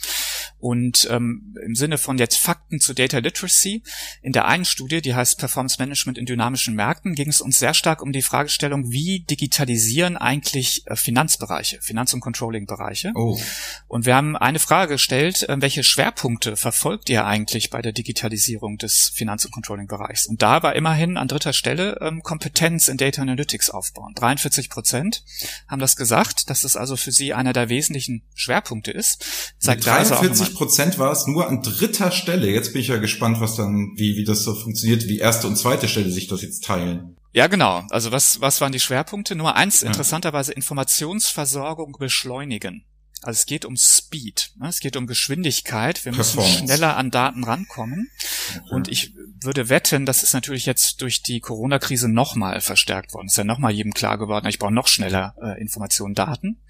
Und 0.60 1.08
ähm, 1.12 1.56
im 1.66 1.76
Sinne 1.76 1.98
von 1.98 2.18
jetzt 2.18 2.38
Fakten 2.38 2.80
zu 2.80 2.94
Data 2.94 3.20
Literacy, 3.20 3.84
in 4.22 4.32
der 4.32 4.48
einen 4.48 4.66
Studie, 4.66 5.02
die 5.02 5.16
heißt 5.16 5.38
Performance 5.38 5.78
Management 5.80 6.18
in 6.18 6.26
dynamischen 6.26 6.76
Märkten, 6.76 7.16
ging 7.16 7.30
es 7.30 7.42
uns 7.42 7.60
sehr 7.60 7.74
stark 7.74 8.02
um 8.02 8.12
die 8.12 8.22
Fragestellung, 8.22 8.92
wie 8.92 9.22
digitalisieren 9.22 10.18
eigentlich 10.18 10.84
äh, 10.88 10.96
Finanzbereiche, 10.96 11.80
Finanz- 11.82 12.14
und 12.14 12.22
Controlling-Bereiche. 12.22 13.12
Oh. 13.16 13.40
Und 13.88 14.06
wir 14.06 14.16
haben 14.16 14.36
eine 14.36 14.60
Frage 14.60 14.94
gestellt, 14.94 15.48
äh, 15.50 15.62
welche 15.62 15.84
Schwerpunkte 15.84 16.56
verfolgt 16.56 17.10
ihr 17.10 17.26
eigentlich 17.26 17.70
bei 17.70 17.82
der 17.82 17.92
Digitalisierung 17.92 18.78
des 18.78 19.12
Finanz- 19.14 19.46
und 19.46 19.52
Controlling-Bereichs? 19.52 20.26
Und 20.28 20.42
da 20.42 20.64
war 20.64 20.76
immerhin 20.76 21.18
an 21.18 21.28
dritter 21.28 21.54
Stelle 21.54 21.98
ähm, 22.02 22.22
Kompetenz 22.24 22.88
in 22.88 22.98
Data 22.98 23.22
Analytics 23.22 23.70
aufbauen. 23.70 24.14
43 24.16 24.70
Prozent 24.70 25.24
haben 25.68 25.80
das 25.80 25.96
gesagt, 25.96 26.50
dass 26.50 26.64
es 26.64 26.76
also 26.76 26.96
für 26.96 27.12
sie 27.12 27.34
einer 27.34 27.54
der 27.54 27.70
wesentlichen 27.70 28.24
Schwerpunkte 28.36 28.92
ist. 28.92 29.54
Sagt 29.58 29.86
43 29.86 30.20
Prozent 30.54 31.00
war 31.00 31.12
es 31.12 31.28
nur 31.28 31.48
an 31.48 31.62
dritter 31.62 32.12
Stelle. 32.12 32.50
Jetzt 32.50 32.74
bin 32.74 32.82
ich 32.82 32.88
ja 32.88 32.98
gespannt, 32.98 33.40
was 33.40 33.56
dann, 33.56 33.94
wie, 33.96 34.18
wie 34.18 34.24
das 34.24 34.44
so 34.44 34.54
funktioniert, 34.56 35.08
wie 35.08 35.20
erste 35.20 35.48
und 35.48 35.56
zweite 35.56 35.88
Stelle 35.88 36.10
sich 36.10 36.28
das 36.28 36.42
jetzt 36.42 36.64
teilen. 36.64 37.18
Ja, 37.34 37.48
genau. 37.48 37.84
Also 37.90 38.12
was, 38.12 38.42
was 38.42 38.62
waren 38.62 38.72
die 38.72 38.80
Schwerpunkte? 38.80 39.36
Nur 39.36 39.56
eins, 39.56 39.82
ja. 39.82 39.88
interessanterweise 39.88 40.54
Informationsversorgung 40.54 41.96
beschleunigen. 42.00 42.86
Also 43.24 43.38
es 43.38 43.46
geht 43.46 43.66
um 43.66 43.78
Speed, 43.78 44.52
ne? 44.58 44.68
es 44.68 44.80
geht 44.80 44.98
um 44.98 45.08
Geschwindigkeit. 45.08 46.04
Wir 46.06 46.14
müssen 46.14 46.42
schneller 46.44 46.98
an 46.98 47.10
Daten 47.10 47.44
rankommen. 47.44 48.10
Okay. 48.50 48.76
Und 48.76 48.88
ich 48.90 49.14
würde 49.42 49.70
wetten, 49.70 50.06
das 50.06 50.24
ist 50.24 50.34
natürlich 50.34 50.66
jetzt 50.66 51.02
durch 51.02 51.22
die 51.22 51.40
Corona-Krise 51.40 52.10
nochmal 52.10 52.60
verstärkt 52.62 53.14
worden. 53.14 53.28
Es 53.28 53.34
ist 53.34 53.38
ja 53.38 53.44
nochmal 53.44 53.72
jedem 53.72 53.94
klar 53.94 54.18
geworden, 54.18 54.48
ich 54.48 54.60
brauche 54.60 54.74
noch 54.74 54.88
schneller 54.88 55.36
äh, 55.42 55.60
Informationen, 55.62 56.16
Daten. 56.16 56.62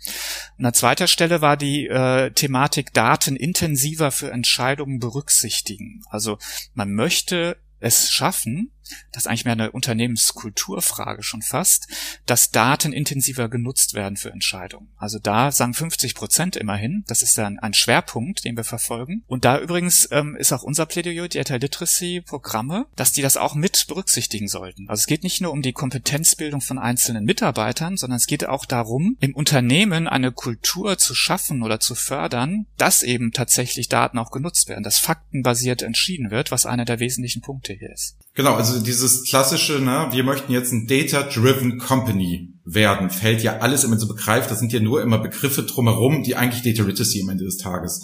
Und 0.57 0.65
an 0.65 0.73
zweiter 0.73 1.07
Stelle 1.07 1.41
war 1.41 1.57
die 1.57 1.87
äh, 1.87 2.31
Thematik 2.31 2.93
Daten 2.93 3.35
intensiver 3.35 4.11
für 4.11 4.31
Entscheidungen 4.31 4.99
berücksichtigen. 4.99 6.03
Also 6.09 6.37
man 6.73 6.93
möchte 6.93 7.57
es 7.79 8.11
schaffen, 8.11 8.71
das 9.11 9.23
ist 9.23 9.27
eigentlich 9.27 9.45
mehr 9.45 9.53
eine 9.53 9.71
Unternehmenskulturfrage 9.71 11.23
schon 11.23 11.41
fast, 11.41 11.87
dass 12.25 12.51
Daten 12.51 12.93
intensiver 12.93 13.49
genutzt 13.49 13.93
werden 13.93 14.17
für 14.17 14.31
Entscheidungen. 14.31 14.89
Also 14.97 15.19
da 15.19 15.51
sagen 15.51 15.73
50 15.73 16.15
Prozent 16.15 16.55
immerhin, 16.55 17.03
das 17.07 17.21
ist 17.21 17.37
dann 17.37 17.59
ein 17.59 17.73
Schwerpunkt, 17.73 18.45
den 18.45 18.57
wir 18.57 18.63
verfolgen. 18.63 19.23
Und 19.27 19.45
da 19.45 19.59
übrigens 19.59 20.07
ähm, 20.11 20.35
ist 20.35 20.51
auch 20.53 20.63
unser 20.63 20.85
Plädoyer, 20.85 21.27
Data 21.27 21.55
Literacy 21.55 22.21
Programme, 22.21 22.87
dass 22.95 23.11
die 23.11 23.21
das 23.21 23.37
auch 23.37 23.55
mit 23.55 23.85
berücksichtigen 23.87 24.47
sollten. 24.47 24.89
Also 24.89 25.01
es 25.01 25.07
geht 25.07 25.23
nicht 25.23 25.41
nur 25.41 25.51
um 25.51 25.61
die 25.61 25.73
Kompetenzbildung 25.73 26.61
von 26.61 26.79
einzelnen 26.79 27.25
Mitarbeitern, 27.25 27.97
sondern 27.97 28.17
es 28.17 28.27
geht 28.27 28.47
auch 28.47 28.65
darum, 28.65 29.17
im 29.19 29.35
Unternehmen 29.35 30.07
eine 30.07 30.31
Kultur 30.31 30.97
zu 30.97 31.15
schaffen 31.15 31.63
oder 31.63 31.79
zu 31.79 31.95
fördern, 31.95 32.65
dass 32.77 33.03
eben 33.03 33.31
tatsächlich 33.31 33.89
Daten 33.89 34.17
auch 34.17 34.31
genutzt 34.31 34.69
werden, 34.69 34.83
dass 34.83 34.99
faktenbasiert 34.99 35.81
entschieden 35.81 36.31
wird, 36.31 36.51
was 36.51 36.65
einer 36.65 36.85
der 36.85 36.99
wesentlichen 36.99 37.41
Punkte 37.41 37.73
hier 37.73 37.91
ist. 37.91 38.17
Genau, 38.35 38.55
also 38.55 38.79
dieses 38.81 39.23
klassische, 39.29 39.79
ne, 39.79 40.07
wir 40.11 40.23
möchten 40.23 40.51
jetzt 40.51 40.71
ein 40.71 40.87
Data-Driven 40.87 41.77
Company 41.77 42.53
werden, 42.65 43.11
fällt 43.11 43.43
ja 43.43 43.59
alles 43.59 43.83
immer 43.83 43.99
so 43.99 44.07
begreift. 44.07 44.49
Das 44.49 44.59
sind 44.59 44.73
ja 44.73 44.79
nur 44.79 45.01
immer 45.01 45.19
Begriffe 45.19 45.63
drumherum, 45.63 46.23
die 46.23 46.35
eigentlich 46.35 46.63
Data 46.63 46.87
Literacy 46.87 47.21
am 47.21 47.29
Ende 47.29 47.45
des 47.45 47.57
Tages 47.57 48.01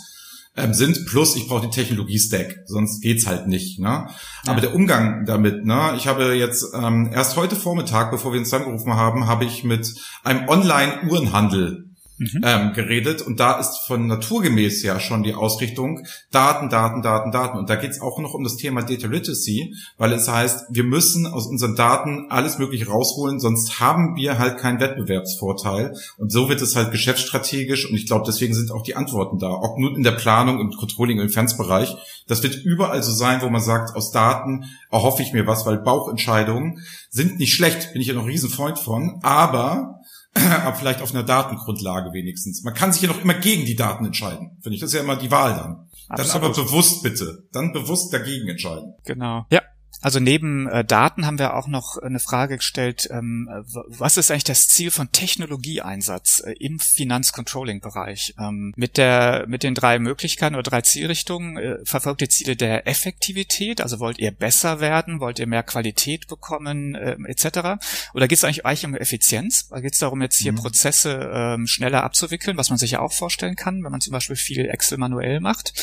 ähm, 0.55 0.73
sind. 0.73 1.05
Plus, 1.07 1.35
ich 1.35 1.47
brauche 1.47 1.67
die 1.67 1.73
Technologie-Stack, 1.73 2.59
sonst 2.65 3.01
geht's 3.01 3.25
halt 3.25 3.47
nicht. 3.47 3.79
Ne? 3.79 3.87
Ja. 3.87 4.07
Aber 4.45 4.61
der 4.61 4.75
Umgang 4.75 5.25
damit, 5.25 5.65
ne, 5.65 5.93
ich 5.97 6.05
habe 6.05 6.35
jetzt 6.35 6.73
ähm, 6.75 7.09
erst 7.11 7.35
heute 7.35 7.55
Vormittag, 7.55 8.11
bevor 8.11 8.31
wir 8.31 8.39
uns 8.39 8.49
zusammengerufen 8.49 8.93
haben, 8.93 9.25
habe 9.25 9.45
ich 9.45 9.63
mit 9.63 9.95
einem 10.23 10.47
Online-Uhrenhandel 10.47 11.88
mhm. 12.19 12.41
ähm, 12.43 12.73
geredet 12.73 13.21
und 13.21 13.39
da 13.39 13.59
ist 13.59 13.79
von 13.87 14.07
naturgemäß 14.07 14.83
ja 14.83 14.99
schon 14.99 15.23
die 15.23 15.33
Ausrichtung 15.33 16.05
Daten, 16.31 16.69
Daten, 16.69 17.01
Daten, 17.01 17.31
Daten. 17.31 17.57
Und 17.57 17.69
da 17.69 17.75
geht 17.75 17.91
es 17.91 18.01
auch 18.01 18.19
noch 18.19 18.33
um 18.33 18.43
das 18.43 18.57
Thema 18.57 18.81
Data 18.83 19.07
Literacy, 19.07 19.73
weil 19.97 20.13
es 20.13 20.27
heißt, 20.27 20.67
wir 20.69 20.83
müssen 20.83 21.25
aus 21.25 21.47
unseren 21.47 21.75
Daten 21.75 22.27
alles 22.29 22.57
Mögliche 22.59 22.87
rausholen, 22.87 23.39
sonst 23.39 23.79
haben 23.79 24.15
wir 24.15 24.37
halt 24.37 24.57
keinen 24.57 24.79
Wettbewerbsvorteil. 24.79 25.95
Und 26.17 26.31
so 26.31 26.49
wird 26.49 26.61
es 26.61 26.75
halt 26.75 26.91
geschäftsstrategisch 26.91 27.89
und 27.89 27.95
ich 27.95 28.05
glaube, 28.05 28.25
deswegen 28.27 28.53
sind 28.53 28.71
auch 28.71 28.83
die 28.83 28.95
Antworten 28.95 29.39
da. 29.39 29.49
Ob 29.49 29.79
nun 29.79 29.95
in 29.95 30.03
der 30.03 30.11
Planung, 30.11 30.59
im 30.59 30.71
Controlling, 30.71 31.19
im 31.19 31.29
Finanzbereich. 31.29 31.95
Das 32.27 32.43
wird 32.43 32.55
überall 32.63 33.01
so 33.01 33.11
sein, 33.11 33.41
wo 33.41 33.49
man 33.49 33.61
sagt, 33.61 33.95
aus 33.95 34.11
Daten 34.11 34.65
erhoffe 34.91 35.23
ich 35.23 35.33
mir 35.33 35.47
was, 35.47 35.65
weil 35.65 35.77
Bauchentscheidungen 35.77 36.83
sind 37.09 37.39
nicht 37.39 37.53
schlecht, 37.53 37.93
bin 37.93 38.01
ich 38.01 38.07
ja 38.07 38.13
noch 38.13 38.23
ein 38.23 38.29
Riesenfreund 38.29 38.77
von, 38.77 39.19
aber 39.23 39.98
aber 40.63 40.75
vielleicht 40.75 41.01
auf 41.01 41.13
einer 41.13 41.23
Datengrundlage 41.23 42.13
wenigstens. 42.13 42.63
Man 42.63 42.73
kann 42.73 42.93
sich 42.93 43.01
ja 43.01 43.07
noch 43.07 43.21
immer 43.21 43.33
gegen 43.33 43.65
die 43.65 43.75
Daten 43.75 44.05
entscheiden, 44.05 44.57
finde 44.61 44.75
ich. 44.75 44.81
Das 44.81 44.89
ist 44.89 44.93
ja 44.93 45.01
immer 45.01 45.15
die 45.15 45.31
Wahl 45.31 45.53
dann. 45.53 45.89
Absolut. 46.07 46.33
Dann 46.33 46.43
aber 46.43 46.53
bewusst 46.53 47.03
bitte. 47.03 47.47
Dann 47.51 47.73
bewusst 47.73 48.13
dagegen 48.13 48.47
entscheiden. 48.47 48.93
Genau. 49.05 49.45
Ja, 49.51 49.61
also 50.01 50.19
neben 50.21 50.67
äh, 50.67 50.85
Daten 50.85 51.25
haben 51.25 51.39
wir 51.39 51.55
auch 51.55 51.67
noch 51.67 51.97
eine 51.97 52.19
Frage 52.19 52.57
gestellt, 52.57 53.09
ähm, 53.11 53.49
was 53.87 54.15
ist 54.15 54.31
eigentlich 54.31 54.45
das 54.45 54.69
Ziel 54.69 54.91
von 54.91 55.11
Technologieeinsatz 55.11 56.41
äh, 56.45 56.53
im 56.53 56.79
Finanzcontrolling-Bereich? 56.79 58.35
Ähm, 58.39 58.73
mit 58.77 58.95
der 58.95 59.45
mit 59.47 59.63
den 59.63 59.75
drei 59.75 59.99
Möglichkeiten 59.99 60.55
oder 60.55 60.63
drei 60.63 60.81
Zielrichtungen 60.81 61.57
äh, 61.57 61.77
verfolgt 61.83 62.21
ihr 62.21 62.29
Ziele 62.29 62.55
der 62.55 62.87
Effektivität, 62.87 63.81
also 63.81 63.99
wollt 63.99 64.19
ihr 64.19 64.31
besser 64.31 64.79
werden, 64.79 65.19
wollt 65.19 65.37
ihr 65.37 65.47
mehr 65.47 65.63
Qualität 65.63 66.27
bekommen, 66.27 66.95
äh, 66.95 67.17
etc. 67.25 67.81
Oder 68.13 68.29
geht 68.29 68.37
es 68.37 68.45
eigentlich, 68.45 68.65
eigentlich 68.65 68.85
um 68.85 68.95
Effizienz? 68.95 69.69
Geht 69.69 69.93
es 69.93 69.99
darum, 69.99 70.21
jetzt 70.21 70.37
hier 70.37 70.53
mhm. 70.53 70.57
Prozesse 70.57 71.29
ähm, 71.33 71.67
schneller 71.67 72.05
abzuwickeln, 72.05 72.55
was 72.55 72.69
man 72.69 72.77
sich 72.77 72.91
ja 72.91 73.01
auch 73.01 73.11
vorstellen 73.11 73.57
kann, 73.57 73.83
wenn 73.83 73.91
man 73.91 74.01
zum 74.01 74.13
Beispiel 74.13 74.37
viel 74.37 74.69
Excel 74.69 74.97
manuell 74.97 75.41
macht? 75.41 75.73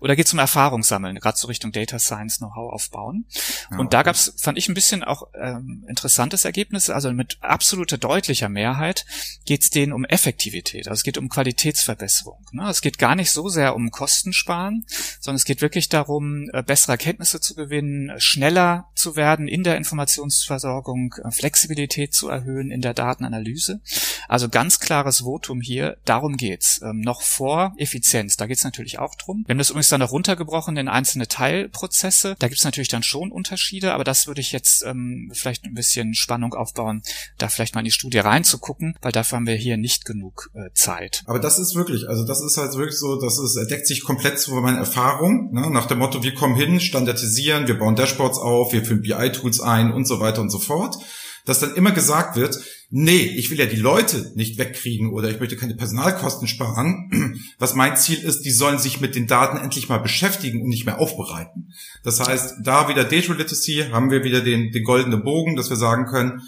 Oder 0.00 0.16
geht 0.16 0.26
es 0.26 0.32
um 0.32 0.38
Erfahrung 0.38 0.82
sammeln, 0.82 1.16
gerade 1.16 1.36
so 1.36 1.46
Richtung 1.46 1.72
Data 1.72 1.98
Science 1.98 2.38
Know-how 2.38 2.72
aufbauen? 2.72 3.26
Ja, 3.70 3.78
und 3.78 3.92
da 3.92 4.02
gab's, 4.02 4.32
fand 4.36 4.58
ich 4.58 4.68
ein 4.68 4.74
bisschen 4.74 5.04
auch 5.04 5.28
ähm, 5.34 5.84
interessantes 5.88 6.44
Ergebnis. 6.44 6.90
Also 6.90 7.12
mit 7.12 7.38
absoluter 7.40 7.98
deutlicher 7.98 8.48
Mehrheit 8.48 9.06
geht 9.44 9.62
es 9.62 9.70
denen 9.70 9.92
um 9.92 10.04
Effektivität. 10.04 10.88
Also 10.88 10.98
es 10.98 11.04
geht 11.04 11.18
um 11.18 11.28
Qualitätsverbesserung. 11.28 12.44
Ne? 12.52 12.68
Es 12.68 12.80
geht 12.80 12.98
gar 12.98 13.14
nicht 13.14 13.30
so 13.30 13.48
sehr 13.48 13.74
um 13.74 13.90
Kostensparen, 13.90 14.84
sondern 15.20 15.36
es 15.36 15.44
geht 15.44 15.62
wirklich 15.62 15.88
darum, 15.88 16.48
äh, 16.52 16.62
bessere 16.62 16.92
Erkenntnisse 16.92 17.40
zu 17.40 17.54
gewinnen, 17.54 18.12
schneller 18.18 18.88
zu 18.94 19.16
werden 19.16 19.48
in 19.48 19.62
der 19.62 19.76
Informationsversorgung, 19.76 21.14
äh, 21.24 21.30
Flexibilität 21.30 22.14
zu 22.14 22.28
erhöhen 22.28 22.70
in 22.70 22.80
der 22.80 22.94
Datenanalyse. 22.94 23.80
Also 24.28 24.48
ganz 24.48 24.80
klares 24.80 25.20
Votum 25.20 25.60
hier, 25.60 25.96
darum 26.04 26.36
geht's. 26.36 26.80
Ähm, 26.82 27.00
noch 27.00 27.22
vor 27.22 27.74
Effizienz, 27.76 28.36
da 28.36 28.46
geht's 28.46 28.64
natürlich 28.64 28.98
auch 28.98 29.14
drum. 29.14 29.44
Wir 29.46 29.52
haben 29.52 29.58
das 29.58 29.70
übrigens 29.70 29.88
dann 29.88 30.00
noch 30.00 30.12
runtergebrochen 30.12 30.76
in 30.76 30.88
einzelne 30.88 31.28
Teilprozesse. 31.28 32.36
Da 32.38 32.48
gibt's 32.48 32.64
natürlich 32.64 32.88
dann 32.88 33.02
schon 33.02 33.30
Unterschiede, 33.46 33.94
aber 33.94 34.02
das 34.02 34.26
würde 34.26 34.40
ich 34.40 34.50
jetzt 34.50 34.84
ähm, 34.84 35.30
vielleicht 35.32 35.64
ein 35.64 35.74
bisschen 35.74 36.14
Spannung 36.14 36.54
aufbauen, 36.54 37.02
da 37.38 37.48
vielleicht 37.48 37.74
mal 37.74 37.80
in 37.80 37.84
die 37.84 37.92
Studie 37.92 38.18
reinzugucken, 38.18 38.98
weil 39.02 39.12
dafür 39.12 39.36
haben 39.36 39.46
wir 39.46 39.54
hier 39.54 39.76
nicht 39.76 40.04
genug 40.04 40.50
äh, 40.54 40.70
Zeit. 40.74 41.22
Aber 41.26 41.38
das 41.38 41.58
ist 41.58 41.76
wirklich, 41.76 42.08
also 42.08 42.24
das 42.24 42.40
ist 42.40 42.56
halt 42.56 42.74
wirklich 42.74 42.98
so, 42.98 43.20
das 43.20 43.38
ist, 43.38 43.54
deckt 43.70 43.86
sich 43.86 44.02
komplett 44.02 44.40
zu 44.40 44.52
meiner 44.54 44.78
Erfahrung, 44.78 45.52
ne? 45.52 45.70
nach 45.70 45.86
dem 45.86 45.98
Motto, 45.98 46.24
wir 46.24 46.34
kommen 46.34 46.56
hin, 46.56 46.80
standardisieren, 46.80 47.68
wir 47.68 47.78
bauen 47.78 47.94
Dashboards 47.94 48.38
auf, 48.38 48.72
wir 48.72 48.84
führen 48.84 49.02
BI-Tools 49.02 49.60
ein 49.60 49.92
und 49.92 50.06
so 50.06 50.18
weiter 50.18 50.40
und 50.40 50.50
so 50.50 50.58
fort 50.58 50.96
dass 51.46 51.60
dann 51.60 51.74
immer 51.74 51.92
gesagt 51.92 52.36
wird, 52.36 52.58
nee, 52.90 53.22
ich 53.22 53.50
will 53.50 53.58
ja 53.58 53.66
die 53.66 53.76
Leute 53.76 54.32
nicht 54.34 54.58
wegkriegen 54.58 55.12
oder 55.12 55.30
ich 55.30 55.40
möchte 55.40 55.56
keine 55.56 55.74
Personalkosten 55.74 56.46
sparen. 56.46 57.40
Was 57.58 57.74
mein 57.74 57.96
Ziel 57.96 58.18
ist, 58.18 58.42
die 58.42 58.50
sollen 58.50 58.78
sich 58.78 59.00
mit 59.00 59.14
den 59.14 59.26
Daten 59.26 59.56
endlich 59.56 59.88
mal 59.88 59.98
beschäftigen 59.98 60.60
und 60.60 60.68
nicht 60.68 60.84
mehr 60.84 61.00
aufbereiten. 61.00 61.72
Das 62.02 62.20
heißt, 62.20 62.56
da 62.62 62.88
wieder 62.88 63.04
Data 63.04 63.32
Literacy 63.32 63.86
haben 63.90 64.10
wir 64.10 64.24
wieder 64.24 64.42
den, 64.42 64.72
den 64.72 64.84
goldenen 64.84 65.22
Bogen, 65.22 65.56
dass 65.56 65.70
wir 65.70 65.76
sagen 65.76 66.06
können, 66.06 66.42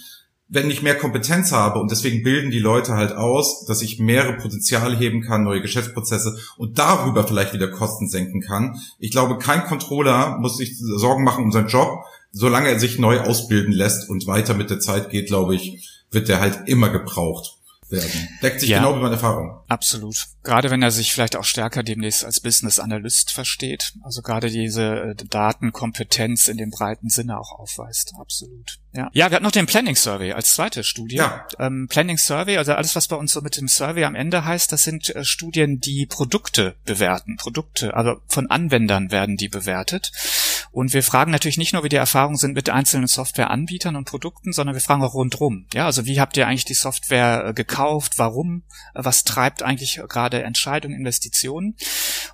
wenn 0.50 0.70
ich 0.70 0.82
mehr 0.82 0.96
Kompetenz 0.96 1.52
habe 1.52 1.78
und 1.78 1.90
deswegen 1.90 2.22
bilden 2.22 2.50
die 2.50 2.58
Leute 2.58 2.94
halt 2.94 3.12
aus, 3.12 3.66
dass 3.66 3.82
ich 3.82 3.98
mehrere 3.98 4.38
Potenziale 4.38 4.96
heben 4.96 5.20
kann, 5.20 5.44
neue 5.44 5.60
Geschäftsprozesse 5.60 6.38
und 6.56 6.78
darüber 6.78 7.26
vielleicht 7.26 7.52
wieder 7.52 7.68
Kosten 7.68 8.08
senken 8.08 8.40
kann. 8.40 8.80
Ich 8.98 9.10
glaube, 9.10 9.36
kein 9.36 9.64
Controller 9.64 10.38
muss 10.38 10.56
sich 10.56 10.78
Sorgen 10.78 11.22
machen 11.22 11.44
um 11.44 11.52
seinen 11.52 11.68
Job, 11.68 12.02
solange 12.30 12.68
er 12.68 12.78
sich 12.78 12.98
neu 12.98 13.20
ausbilden 13.20 13.72
lässt 13.72 14.08
und 14.08 14.26
weiter 14.26 14.54
mit 14.54 14.70
der 14.70 14.80
Zeit 14.80 15.10
geht, 15.10 15.28
glaube 15.28 15.54
ich, 15.54 15.88
wird 16.10 16.28
der 16.28 16.40
halt 16.40 16.68
immer 16.68 16.90
gebraucht. 16.90 17.58
werden. 17.90 18.28
Deckt 18.42 18.60
sich 18.60 18.68
ja, 18.70 18.78
genau 18.78 18.92
mit 18.92 19.02
meiner 19.02 19.14
Erfahrung. 19.14 19.60
Absolut. 19.68 20.26
Gerade 20.42 20.70
wenn 20.70 20.82
er 20.82 20.90
sich 20.90 21.12
vielleicht 21.12 21.36
auch 21.36 21.44
stärker 21.44 21.82
demnächst 21.82 22.24
als 22.24 22.40
Business 22.40 22.78
Analyst 22.78 23.32
versteht. 23.32 23.94
Also 24.02 24.22
gerade 24.22 24.50
diese 24.50 24.82
äh, 24.82 25.14
Datenkompetenz 25.14 26.48
in 26.48 26.58
dem 26.58 26.70
breiten 26.70 27.08
Sinne 27.08 27.38
auch 27.38 27.52
aufweist. 27.58 28.12
Absolut. 28.18 28.78
Ja. 28.92 29.10
ja, 29.12 29.30
wir 29.30 29.36
hatten 29.36 29.44
noch 29.44 29.52
den 29.52 29.66
Planning 29.66 29.96
Survey 29.96 30.32
als 30.32 30.54
zweite 30.54 30.82
Studie. 30.84 31.16
Ja. 31.16 31.46
Ähm, 31.58 31.88
Planning 31.88 32.18
Survey, 32.18 32.56
also 32.56 32.72
alles, 32.72 32.96
was 32.96 33.08
bei 33.08 33.16
uns 33.16 33.32
so 33.32 33.40
mit 33.40 33.56
dem 33.56 33.68
Survey 33.68 34.04
am 34.04 34.14
Ende 34.14 34.44
heißt, 34.44 34.72
das 34.72 34.82
sind 34.82 35.14
äh, 35.14 35.24
Studien, 35.24 35.80
die 35.80 36.06
Produkte 36.06 36.76
bewerten. 36.84 37.36
Produkte, 37.36 37.94
also 37.94 38.20
von 38.26 38.50
Anwendern 38.50 39.10
werden 39.10 39.36
die 39.36 39.48
bewertet. 39.48 40.12
Und 40.70 40.92
wir 40.92 41.02
fragen 41.02 41.30
natürlich 41.30 41.58
nicht 41.58 41.72
nur, 41.72 41.84
wie 41.84 41.88
die 41.88 41.96
Erfahrungen 41.96 42.36
sind 42.36 42.54
mit 42.54 42.70
einzelnen 42.70 43.06
Softwareanbietern 43.06 43.96
und 43.96 44.04
Produkten, 44.04 44.52
sondern 44.52 44.74
wir 44.74 44.80
fragen 44.80 45.02
auch 45.02 45.14
rundrum. 45.14 45.66
Ja, 45.74 45.86
also 45.86 46.06
wie 46.06 46.20
habt 46.20 46.36
ihr 46.36 46.46
eigentlich 46.46 46.64
die 46.64 46.74
Software 46.74 47.46
äh, 47.46 47.54
gekauft? 47.54 48.18
Warum? 48.18 48.62
Äh, 48.94 49.04
was 49.04 49.24
treibt 49.24 49.62
eigentlich 49.62 50.00
gerade 50.08 50.42
Entscheidungen, 50.42 50.94
Investitionen? 50.94 51.76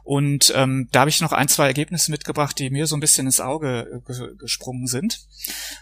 Und 0.02 0.52
ähm, 0.54 0.88
da 0.92 1.00
habe 1.00 1.10
ich 1.10 1.20
noch 1.20 1.32
ein, 1.32 1.48
zwei 1.48 1.66
Ergebnisse 1.66 2.10
mitgebracht, 2.10 2.58
die 2.58 2.70
mir 2.70 2.86
so 2.86 2.96
ein 2.96 3.00
bisschen 3.00 3.26
ins 3.26 3.40
Auge 3.40 4.02
äh, 4.08 4.36
gesprungen 4.38 4.86
sind. 4.86 5.26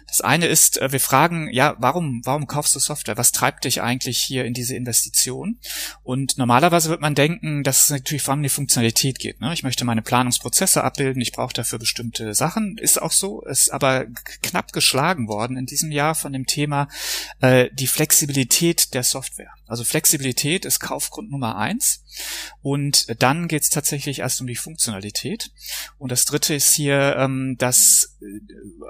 Das 0.07 0.21
eine 0.21 0.47
ist, 0.47 0.81
wir 0.81 1.01
fragen, 1.01 1.49
ja, 1.53 1.77
warum, 1.79 2.21
warum 2.25 2.47
kaufst 2.47 2.75
du 2.75 2.79
Software? 2.79 3.17
Was 3.17 3.33
treibt 3.33 3.65
dich 3.65 3.81
eigentlich 3.83 4.19
hier 4.19 4.45
in 4.45 4.55
diese 4.55 4.77
Investition? 4.77 5.59
Und 6.03 6.37
normalerweise 6.39 6.91
wird 6.91 7.01
man 7.01 7.15
denken, 7.15 7.63
dass 7.63 7.85
es 7.85 7.91
natürlich 7.91 8.23
vor 8.23 8.33
allem 8.33 8.43
die 8.43 8.49
Funktionalität 8.49 9.19
geht. 9.19 9.41
Ne? 9.41 9.53
Ich 9.53 9.63
möchte 9.63 9.85
meine 9.85 10.03
Planungsprozesse 10.03 10.85
abbilden, 10.85 11.23
ich 11.23 11.33
brauche 11.33 11.55
dafür 11.55 11.79
bestimmte 11.79 12.35
Sachen. 12.43 12.77
Ist 12.77 13.01
auch 13.01 13.13
so, 13.13 13.43
ist 13.43 13.73
aber 13.73 14.07
knapp 14.43 14.73
geschlagen 14.73 15.29
worden 15.29 15.57
in 15.57 15.67
diesem 15.67 15.93
Jahr 15.93 16.17
von 16.17 16.33
dem 16.33 16.47
Thema 16.47 16.89
äh, 17.41 17.69
die 17.73 17.87
Flexibilität 17.87 18.95
der 18.95 19.05
Software. 19.05 19.53
Also 19.69 19.85
Flexibilität 19.85 20.65
ist 20.65 20.81
Kaufgrund 20.81 21.31
Nummer 21.31 21.57
eins. 21.57 22.05
Und 22.61 23.23
dann 23.23 23.47
geht 23.47 23.63
es 23.63 23.71
tatsächlich 23.71 24.19
erst 24.19 24.41
um 24.41 24.49
die 24.49 24.57
Funktionalität. 24.57 25.53
Und 25.99 26.11
das 26.11 26.25
dritte 26.25 26.55
ist 26.55 26.75
hier, 26.75 27.15
ähm, 27.17 27.57
dass 27.59 28.19
äh, 28.21 28.27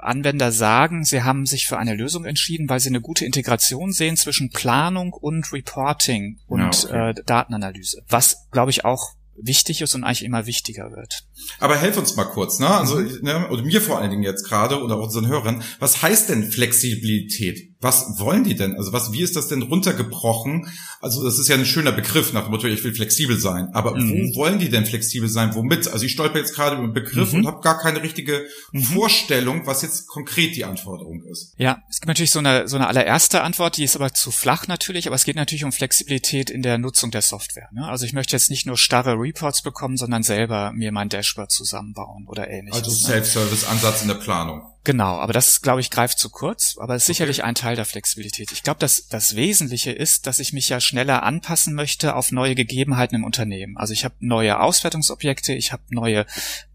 Anwender 0.01 0.51
sagen, 0.51 1.05
sie 1.05 1.21
haben 1.21 1.45
sich 1.45 1.67
für 1.67 1.77
eine 1.77 1.93
Lösung 1.93 2.25
entschieden, 2.25 2.67
weil 2.69 2.79
sie 2.79 2.89
eine 2.89 3.01
gute 3.01 3.25
Integration 3.25 3.93
sehen 3.93 4.17
zwischen 4.17 4.49
Planung 4.49 5.13
und 5.13 5.53
Reporting 5.53 6.39
und 6.47 6.83
ja, 6.83 6.89
okay. 6.89 7.09
äh, 7.11 7.23
Datenanalyse. 7.23 8.03
Was, 8.09 8.49
glaube 8.49 8.71
ich, 8.71 8.83
auch 8.83 9.13
wichtig 9.35 9.81
ist 9.81 9.95
und 9.95 10.03
eigentlich 10.03 10.23
immer 10.23 10.45
wichtiger 10.45 10.91
wird. 10.91 11.23
Aber 11.59 11.75
helf 11.75 11.97
uns 11.97 12.15
mal 12.15 12.25
kurz, 12.25 12.59
ne? 12.59 12.67
Also, 12.67 12.97
mhm. 12.97 13.19
ne, 13.21 13.49
oder 13.49 13.63
mir 13.63 13.81
vor 13.81 13.99
allen 13.99 14.11
Dingen 14.11 14.23
jetzt 14.23 14.43
gerade 14.45 14.81
oder 14.81 14.97
auch 14.97 15.03
unseren 15.03 15.27
Hörern, 15.27 15.63
was 15.79 16.01
heißt 16.01 16.29
denn 16.29 16.51
Flexibilität? 16.51 17.72
Was 17.83 18.17
wollen 18.17 18.45
die 18.45 18.55
denn? 18.55 18.75
Also 18.75 18.93
was, 18.93 19.11
wie 19.11 19.21
ist 19.21 19.35
das 19.35 19.49
denn 19.49 19.61
runtergebrochen? 19.61 20.69
Also 21.01 21.23
das 21.23 21.37
ist 21.37 21.49
ja 21.49 21.55
ein 21.55 21.65
schöner 21.65 21.91
Begriff 21.91 22.31
nach 22.31 22.43
dem 22.43 22.51
Motto, 22.51 22.67
ich 22.67 22.83
will 22.83 22.95
flexibel 22.95 23.37
sein. 23.37 23.69
Aber 23.73 23.95
mhm. 23.95 24.31
wo 24.33 24.37
wollen 24.37 24.57
die 24.57 24.69
denn 24.69 24.85
flexibel 24.85 25.27
sein? 25.27 25.53
Womit? 25.53 25.89
Also 25.89 26.05
ich 26.05 26.13
stolper 26.13 26.39
jetzt 26.39 26.55
gerade 26.55 26.77
über 26.77 26.87
den 26.87 26.93
Begriff 26.93 27.33
mhm. 27.33 27.39
und 27.39 27.47
habe 27.47 27.61
gar 27.61 27.77
keine 27.77 28.01
richtige 28.01 28.47
mhm. 28.71 28.83
Vorstellung, 28.83 29.67
was 29.67 29.81
jetzt 29.81 30.07
konkret 30.07 30.55
die 30.55 30.63
Anforderung 30.63 31.23
ist. 31.23 31.53
Ja, 31.57 31.83
es 31.89 31.99
gibt 31.99 32.07
natürlich 32.07 32.31
so 32.31 32.39
eine, 32.39 32.67
so 32.69 32.77
eine 32.77 32.87
allererste 32.87 33.41
Antwort, 33.41 33.75
die 33.75 33.83
ist 33.83 33.97
aber 33.97 34.13
zu 34.13 34.31
flach 34.31 34.67
natürlich, 34.67 35.07
aber 35.07 35.17
es 35.17 35.25
geht 35.25 35.35
natürlich 35.35 35.65
um 35.65 35.73
Flexibilität 35.73 36.49
in 36.49 36.61
der 36.61 36.77
Nutzung 36.77 37.11
der 37.11 37.21
Software. 37.21 37.67
Ne? 37.73 37.85
Also 37.85 38.05
ich 38.05 38.13
möchte 38.13 38.35
jetzt 38.35 38.49
nicht 38.49 38.65
nur 38.65 38.77
starre 38.77 39.15
Reports 39.19 39.61
bekommen, 39.61 39.97
sondern 39.97 40.23
selber 40.23 40.71
mir 40.73 40.93
mein 40.93 41.09
Dashboard 41.09 41.51
zusammenbauen 41.51 42.27
oder 42.27 42.49
ähnliches. 42.49 42.83
Also 42.83 42.91
ne? 42.91 43.13
Self-Service-Ansatz 43.13 44.03
in 44.03 44.07
der 44.07 44.15
Planung. 44.15 44.72
Genau, 44.85 45.17
aber 45.19 45.31
das, 45.31 45.61
glaube 45.61 45.79
ich, 45.79 45.89
greift 45.89 46.19
zu 46.19 46.29
kurz, 46.29 46.77
aber 46.77 46.95
ist 46.95 47.05
sicherlich 47.05 47.39
okay. 47.39 47.47
ein 47.47 47.55
Teil 47.55 47.77
der 47.77 47.85
Flexibilität. 47.85 48.51
Ich 48.51 48.63
glaube, 48.63 48.79
dass 48.79 49.07
das 49.07 49.35
Wesentliche 49.35 49.91
ist, 49.91 50.27
dass 50.27 50.39
ich 50.39 50.51
mich 50.51 50.67
ja 50.67 50.81
schneller 50.81 51.23
anpassen 51.23 51.73
möchte 51.73 52.15
auf 52.15 52.33
neue 52.33 52.53
Gegebenheiten 52.53 53.15
im 53.15 53.23
Unternehmen. 53.23 53.77
Also 53.77 53.93
ich 53.93 54.03
habe 54.03 54.15
neue 54.19 54.59
Auswertungsobjekte, 54.59 55.53
ich 55.53 55.71
habe 55.71 55.83
neue 55.89 56.25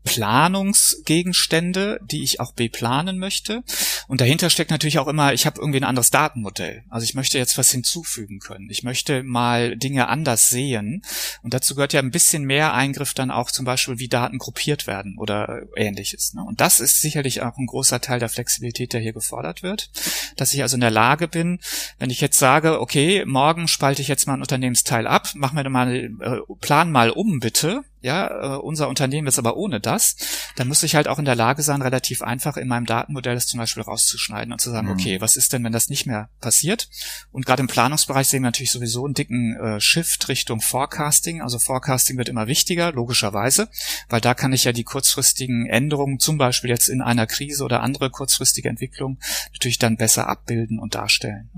Planungsgegenstände, 0.08 2.00
die 2.02 2.22
ich 2.22 2.40
auch 2.40 2.52
beplanen 2.52 3.18
möchte. 3.18 3.62
Und 4.08 4.20
dahinter 4.20 4.50
steckt 4.50 4.70
natürlich 4.70 4.98
auch 4.98 5.06
immer, 5.06 5.32
ich 5.34 5.46
habe 5.46 5.60
irgendwie 5.60 5.80
ein 5.80 5.84
anderes 5.84 6.10
Datenmodell. 6.10 6.84
Also 6.88 7.04
ich 7.04 7.14
möchte 7.14 7.38
jetzt 7.38 7.58
was 7.58 7.70
hinzufügen 7.70 8.38
können. 8.38 8.68
Ich 8.70 8.82
möchte 8.82 9.22
mal 9.22 9.76
Dinge 9.76 10.08
anders 10.08 10.48
sehen. 10.48 11.02
Und 11.42 11.54
dazu 11.54 11.74
gehört 11.74 11.92
ja 11.92 12.00
ein 12.00 12.10
bisschen 12.10 12.44
mehr 12.44 12.72
Eingriff 12.74 13.14
dann 13.14 13.30
auch 13.30 13.50
zum 13.50 13.64
Beispiel, 13.64 13.98
wie 13.98 14.08
Daten 14.08 14.38
gruppiert 14.38 14.86
werden 14.86 15.16
oder 15.18 15.62
ähnliches. 15.76 16.34
Ne? 16.34 16.42
Und 16.42 16.60
das 16.60 16.80
ist 16.80 17.00
sicherlich 17.00 17.42
auch 17.42 17.58
ein 17.58 17.66
großer 17.66 18.00
Teil 18.00 18.18
der 18.18 18.28
Flexibilität, 18.28 18.92
der 18.92 19.00
hier 19.00 19.12
gefordert 19.12 19.62
wird. 19.62 19.90
Dass 20.36 20.54
ich 20.54 20.62
also 20.62 20.76
in 20.76 20.80
der 20.80 20.90
Lage 20.90 21.28
bin, 21.28 21.60
wenn 21.98 22.10
ich 22.10 22.20
jetzt 22.20 22.38
sage, 22.38 22.80
okay, 22.80 23.24
morgen 23.26 23.68
spalte 23.68 24.02
ich 24.02 24.08
jetzt 24.08 24.26
mal 24.26 24.34
ein 24.34 24.40
Unternehmensteil 24.40 25.06
ab, 25.06 25.28
mach 25.34 25.52
mir 25.52 25.68
mal, 25.68 25.94
äh, 25.94 26.54
plan 26.60 26.90
mal 26.90 27.10
um 27.10 27.40
bitte, 27.40 27.84
ja, 28.08 28.54
äh, 28.54 28.56
unser 28.56 28.88
Unternehmen 28.88 29.26
ist 29.26 29.38
aber 29.38 29.58
ohne 29.58 29.80
das, 29.80 30.16
dann 30.56 30.66
muss 30.66 30.82
ich 30.82 30.94
halt 30.94 31.08
auch 31.08 31.18
in 31.18 31.26
der 31.26 31.34
Lage 31.34 31.62
sein, 31.62 31.82
relativ 31.82 32.22
einfach 32.22 32.56
in 32.56 32.66
meinem 32.66 32.86
Datenmodell 32.86 33.34
das 33.34 33.46
zum 33.46 33.60
Beispiel 33.60 33.82
rauszuschneiden 33.82 34.50
und 34.50 34.62
zu 34.62 34.70
sagen, 34.70 34.86
mhm. 34.86 34.94
okay, 34.94 35.20
was 35.20 35.36
ist 35.36 35.52
denn, 35.52 35.62
wenn 35.62 35.74
das 35.74 35.90
nicht 35.90 36.06
mehr 36.06 36.30
passiert? 36.40 36.88
Und 37.32 37.44
gerade 37.44 37.60
im 37.60 37.68
Planungsbereich 37.68 38.26
sehen 38.26 38.40
wir 38.40 38.48
natürlich 38.48 38.70
sowieso 38.70 39.04
einen 39.04 39.12
dicken 39.12 39.56
äh, 39.56 39.78
Shift 39.78 40.26
Richtung 40.28 40.62
Forecasting. 40.62 41.42
Also 41.42 41.58
Forecasting 41.58 42.16
wird 42.16 42.30
immer 42.30 42.46
wichtiger, 42.46 42.92
logischerweise, 42.92 43.68
weil 44.08 44.22
da 44.22 44.32
kann 44.32 44.54
ich 44.54 44.64
ja 44.64 44.72
die 44.72 44.84
kurzfristigen 44.84 45.66
Änderungen, 45.66 46.18
zum 46.18 46.38
Beispiel 46.38 46.70
jetzt 46.70 46.88
in 46.88 47.02
einer 47.02 47.26
Krise 47.26 47.62
oder 47.62 47.82
andere 47.82 48.08
kurzfristige 48.08 48.70
Entwicklung, 48.70 49.18
natürlich 49.52 49.78
dann 49.78 49.98
besser 49.98 50.28
abbilden 50.28 50.78
und 50.78 50.94
darstellen. 50.94 51.50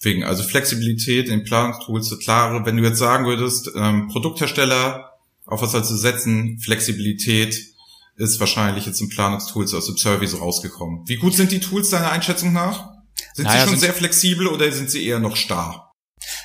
Wegen, 0.00 0.22
also 0.22 0.42
Flexibilität 0.44 1.28
in 1.28 1.44
Planungstools, 1.44 2.18
klare, 2.20 2.64
wenn 2.64 2.76
du 2.76 2.84
jetzt 2.84 2.98
sagen 2.98 3.26
würdest, 3.26 3.70
ähm, 3.74 4.08
Produkthersteller, 4.08 5.12
auf 5.46 5.60
was 5.60 5.72
sollst 5.72 5.90
du 5.90 5.96
setzen? 5.96 6.60
Flexibilität 6.60 7.58
ist 8.16 8.38
wahrscheinlich 8.40 8.86
jetzt 8.86 9.00
in 9.00 9.08
Planungstools 9.08 9.74
aus 9.74 9.86
dem 9.86 9.96
Service 9.96 10.40
rausgekommen. 10.40 11.02
Wie 11.06 11.16
gut 11.16 11.34
sind 11.34 11.50
die 11.50 11.60
Tools 11.60 11.90
deiner 11.90 12.10
Einschätzung 12.10 12.52
nach? 12.52 12.90
Sind 13.34 13.46
naja, 13.46 13.62
sie 13.62 13.70
schon 13.70 13.78
sehr 13.78 13.94
flexibel 13.94 14.46
oder 14.46 14.70
sind 14.70 14.90
sie 14.90 15.04
eher 15.04 15.18
noch 15.18 15.36
starr? 15.36 15.87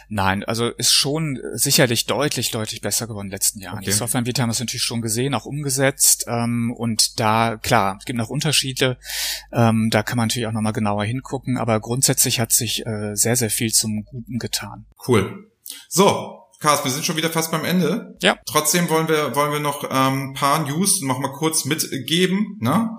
Nein, 0.09 0.43
also 0.43 0.69
ist 0.69 0.93
schon 0.93 1.39
sicherlich 1.53 2.05
deutlich, 2.05 2.51
deutlich 2.51 2.81
besser 2.81 3.07
geworden 3.07 3.27
in 3.27 3.29
den 3.29 3.35
letzten 3.35 3.59
Jahren. 3.59 3.79
Okay. 3.79 3.85
Die 3.85 3.91
Softwareanbieter 3.91 4.43
haben 4.43 4.49
es 4.49 4.59
natürlich 4.59 4.83
schon 4.83 5.01
gesehen, 5.01 5.33
auch 5.33 5.45
umgesetzt. 5.45 6.25
Ähm, 6.27 6.73
und 6.75 7.19
da, 7.19 7.57
klar, 7.57 7.97
es 7.99 8.05
gibt 8.05 8.17
noch 8.17 8.29
Unterschiede. 8.29 8.97
Ähm, 9.51 9.89
da 9.91 10.03
kann 10.03 10.17
man 10.17 10.27
natürlich 10.27 10.47
auch 10.47 10.51
nochmal 10.51 10.73
genauer 10.73 11.05
hingucken. 11.05 11.57
Aber 11.57 11.79
grundsätzlich 11.79 12.39
hat 12.39 12.51
sich 12.51 12.85
äh, 12.85 13.15
sehr, 13.15 13.35
sehr 13.35 13.49
viel 13.49 13.71
zum 13.71 14.03
Guten 14.05 14.39
getan. 14.39 14.85
Cool. 15.07 15.49
So, 15.89 16.39
Carsten, 16.59 16.85
wir 16.85 16.91
sind 16.91 17.05
schon 17.05 17.17
wieder 17.17 17.29
fast 17.29 17.51
beim 17.51 17.65
Ende. 17.65 18.15
Ja. 18.21 18.37
Trotzdem 18.45 18.89
wollen 18.89 19.09
wir, 19.09 19.35
wollen 19.35 19.51
wir 19.51 19.59
noch 19.59 19.83
ähm, 19.83 20.29
ein 20.29 20.33
paar 20.33 20.59
News 20.67 21.01
noch 21.01 21.19
mal 21.19 21.33
kurz 21.33 21.65
mitgeben. 21.65 22.57
Ne? 22.61 22.89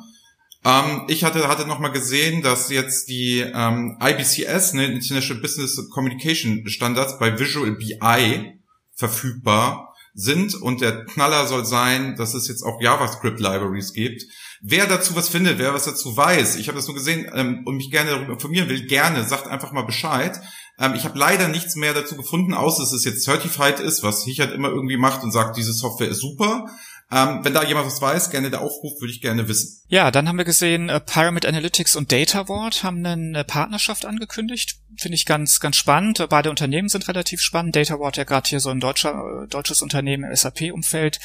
Ähm, 0.64 1.04
ich 1.08 1.24
hatte, 1.24 1.48
hatte 1.48 1.66
noch 1.66 1.78
mal 1.78 1.88
gesehen, 1.88 2.42
dass 2.42 2.70
jetzt 2.70 3.08
die 3.08 3.40
ähm, 3.40 3.98
IBCS, 4.02 4.72
ne, 4.72 4.86
International 4.86 5.42
Business 5.42 5.90
Communication 5.90 6.66
Standards, 6.66 7.18
bei 7.18 7.38
Visual 7.38 7.72
BI 7.72 8.60
verfügbar 8.94 9.94
sind 10.14 10.54
und 10.54 10.80
der 10.80 11.04
Knaller 11.06 11.46
soll 11.46 11.64
sein, 11.64 12.14
dass 12.16 12.34
es 12.34 12.46
jetzt 12.46 12.62
auch 12.62 12.80
JavaScript 12.80 13.40
Libraries 13.40 13.92
gibt. 13.92 14.22
Wer 14.62 14.86
dazu 14.86 15.16
was 15.16 15.28
findet, 15.28 15.58
wer 15.58 15.74
was 15.74 15.84
dazu 15.84 16.16
weiß, 16.16 16.56
ich 16.56 16.68
habe 16.68 16.76
das 16.76 16.86
nur 16.86 16.94
gesehen 16.94 17.28
ähm, 17.34 17.62
und 17.66 17.76
mich 17.76 17.90
gerne 17.90 18.10
darüber 18.10 18.34
informieren 18.34 18.68
will, 18.68 18.86
gerne, 18.86 19.24
sagt 19.24 19.48
einfach 19.48 19.72
mal 19.72 19.82
Bescheid. 19.82 20.40
Ähm, 20.78 20.94
ich 20.94 21.04
habe 21.04 21.18
leider 21.18 21.48
nichts 21.48 21.74
mehr 21.74 21.92
dazu 21.92 22.16
gefunden, 22.16 22.54
außer 22.54 22.84
dass 22.84 22.92
es 22.92 23.04
jetzt 23.04 23.24
certified 23.24 23.80
ist, 23.80 24.02
was 24.04 24.24
Hichert 24.24 24.52
immer 24.52 24.68
irgendwie 24.68 24.96
macht 24.96 25.24
und 25.24 25.32
sagt, 25.32 25.56
diese 25.56 25.72
Software 25.72 26.08
ist 26.08 26.20
super. 26.20 26.70
Ähm, 27.14 27.44
wenn 27.44 27.54
da 27.54 27.62
jemand 27.62 27.86
was 27.86 28.02
weiß, 28.02 28.30
gerne 28.30 28.50
der 28.50 28.60
Aufruf, 28.60 29.00
würde 29.00 29.12
ich 29.12 29.20
gerne 29.20 29.46
wissen. 29.46 29.80
Ja, 29.86 30.10
dann 30.10 30.28
haben 30.28 30.36
wir 30.36 30.44
gesehen, 30.44 30.88
äh, 30.88 30.98
Pyramid 30.98 31.46
Analytics 31.46 31.94
und 31.94 32.10
Data 32.10 32.48
Ward 32.48 32.82
haben 32.82 33.06
eine 33.06 33.44
Partnerschaft 33.44 34.04
angekündigt. 34.04 34.80
Finde 34.98 35.14
ich 35.14 35.26
ganz, 35.26 35.60
ganz 35.60 35.76
spannend. 35.76 36.26
Beide 36.28 36.50
Unternehmen 36.50 36.88
sind 36.88 37.08
relativ 37.08 37.40
spannend. 37.40 37.76
Data 37.76 37.98
Ward 38.00 38.16
ja 38.16 38.24
gerade 38.24 38.48
hier 38.48 38.60
so 38.60 38.70
ein 38.70 38.80
deutscher, 38.80 39.44
äh, 39.44 39.48
deutsches 39.48 39.82
Unternehmen 39.82 40.24
im 40.24 40.34
SAP-Umfeld, 40.34 41.20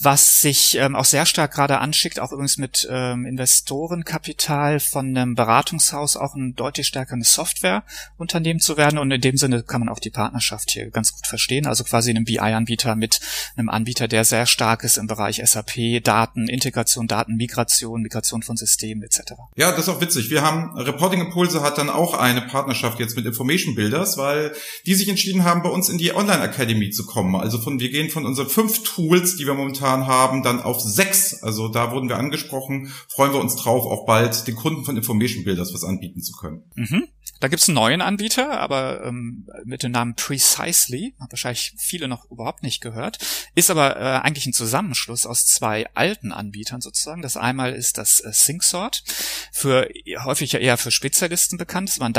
was 0.00 0.40
sich 0.40 0.76
ähm, 0.76 0.96
auch 0.96 1.04
sehr 1.04 1.26
stark 1.26 1.52
gerade 1.52 1.78
anschickt, 1.78 2.20
auch 2.20 2.32
übrigens 2.32 2.58
mit 2.58 2.88
ähm, 2.90 3.26
Investorenkapital 3.26 4.80
von 4.80 5.16
einem 5.16 5.34
Beratungshaus 5.34 6.16
auch 6.16 6.34
ein 6.34 6.54
deutlich 6.54 6.86
stärkeres 6.86 7.32
Softwareunternehmen 7.32 8.60
zu 8.60 8.76
werden. 8.76 8.98
Und 8.98 9.10
in 9.10 9.20
dem 9.20 9.36
Sinne 9.36 9.62
kann 9.62 9.80
man 9.80 9.88
auch 9.88 10.00
die 10.00 10.10
Partnerschaft 10.10 10.70
hier 10.70 10.90
ganz 10.90 11.12
gut 11.12 11.26
verstehen. 11.26 11.66
Also 11.66 11.84
quasi 11.84 12.10
einem 12.10 12.24
BI-Anbieter 12.24 12.96
mit 12.96 13.20
einem 13.56 13.68
Anbieter, 13.68 14.08
der 14.08 14.24
sehr 14.24 14.46
stark 14.46 14.84
ist 14.84 14.96
im 14.96 15.06
Bereich 15.06 15.28
Bereich 15.28 15.42
SAP, 15.44 16.02
Daten, 16.02 16.48
Integration, 16.48 17.06
Datenmigration, 17.06 18.02
Migration 18.02 18.42
von 18.42 18.56
Systemen 18.56 19.02
etc. 19.02 19.32
Ja, 19.56 19.70
das 19.72 19.80
ist 19.80 19.88
auch 19.88 20.00
witzig. 20.00 20.30
Wir 20.30 20.42
haben 20.42 20.76
Reporting 20.76 21.20
Impulse 21.20 21.62
hat 21.62 21.76
dann 21.76 21.90
auch 21.90 22.14
eine 22.14 22.42
Partnerschaft 22.42 22.98
jetzt 22.98 23.07
jetzt 23.08 23.16
mit 23.16 23.26
Information 23.26 23.74
Builders, 23.74 24.16
weil 24.16 24.52
die 24.86 24.94
sich 24.94 25.08
entschieden 25.08 25.44
haben, 25.44 25.62
bei 25.62 25.70
uns 25.70 25.88
in 25.88 25.98
die 25.98 26.14
Online 26.14 26.42
Academy 26.42 26.90
zu 26.90 27.06
kommen. 27.06 27.34
Also 27.34 27.58
von, 27.58 27.80
wir 27.80 27.90
gehen 27.90 28.10
von 28.10 28.26
unseren 28.26 28.48
fünf 28.48 28.82
Tools, 28.84 29.36
die 29.36 29.46
wir 29.46 29.54
momentan 29.54 30.06
haben, 30.06 30.42
dann 30.42 30.60
auf 30.60 30.80
sechs. 30.80 31.42
Also 31.42 31.68
da 31.68 31.92
wurden 31.92 32.08
wir 32.08 32.18
angesprochen, 32.18 32.92
freuen 33.08 33.32
wir 33.32 33.40
uns 33.40 33.56
drauf, 33.56 33.86
auch 33.86 34.06
bald 34.06 34.46
den 34.46 34.56
Kunden 34.56 34.84
von 34.84 34.96
Information 34.96 35.44
Builders 35.44 35.74
was 35.74 35.84
anbieten 35.84 36.22
zu 36.22 36.32
können. 36.32 36.62
Mhm. 36.74 37.08
Da 37.40 37.46
gibt's 37.46 37.68
einen 37.68 37.76
neuen 37.76 38.00
Anbieter, 38.00 38.58
aber 38.58 39.04
ähm, 39.04 39.48
mit 39.64 39.84
dem 39.84 39.92
Namen 39.92 40.16
Precisely, 40.16 41.14
hat 41.20 41.30
wahrscheinlich 41.30 41.74
viele 41.76 42.08
noch 42.08 42.28
überhaupt 42.30 42.64
nicht 42.64 42.80
gehört, 42.80 43.18
ist 43.54 43.70
aber 43.70 43.96
äh, 43.96 44.20
eigentlich 44.26 44.46
ein 44.46 44.52
Zusammenschluss 44.52 45.24
aus 45.24 45.46
zwei 45.46 45.86
alten 45.94 46.32
Anbietern 46.32 46.80
sozusagen. 46.80 47.22
Das 47.22 47.36
einmal 47.36 47.74
ist 47.74 47.96
das 47.96 48.20
äh, 48.20 48.32
SyncSort, 48.32 49.04
für 49.52 49.88
häufig 50.24 50.52
ja 50.52 50.58
eher 50.58 50.78
für 50.78 50.90
Spezialisten 50.90 51.58
bekannt, 51.58 51.90
das 51.90 52.00
war 52.00 52.08
ein 52.08 52.12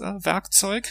Äh, 0.00 0.82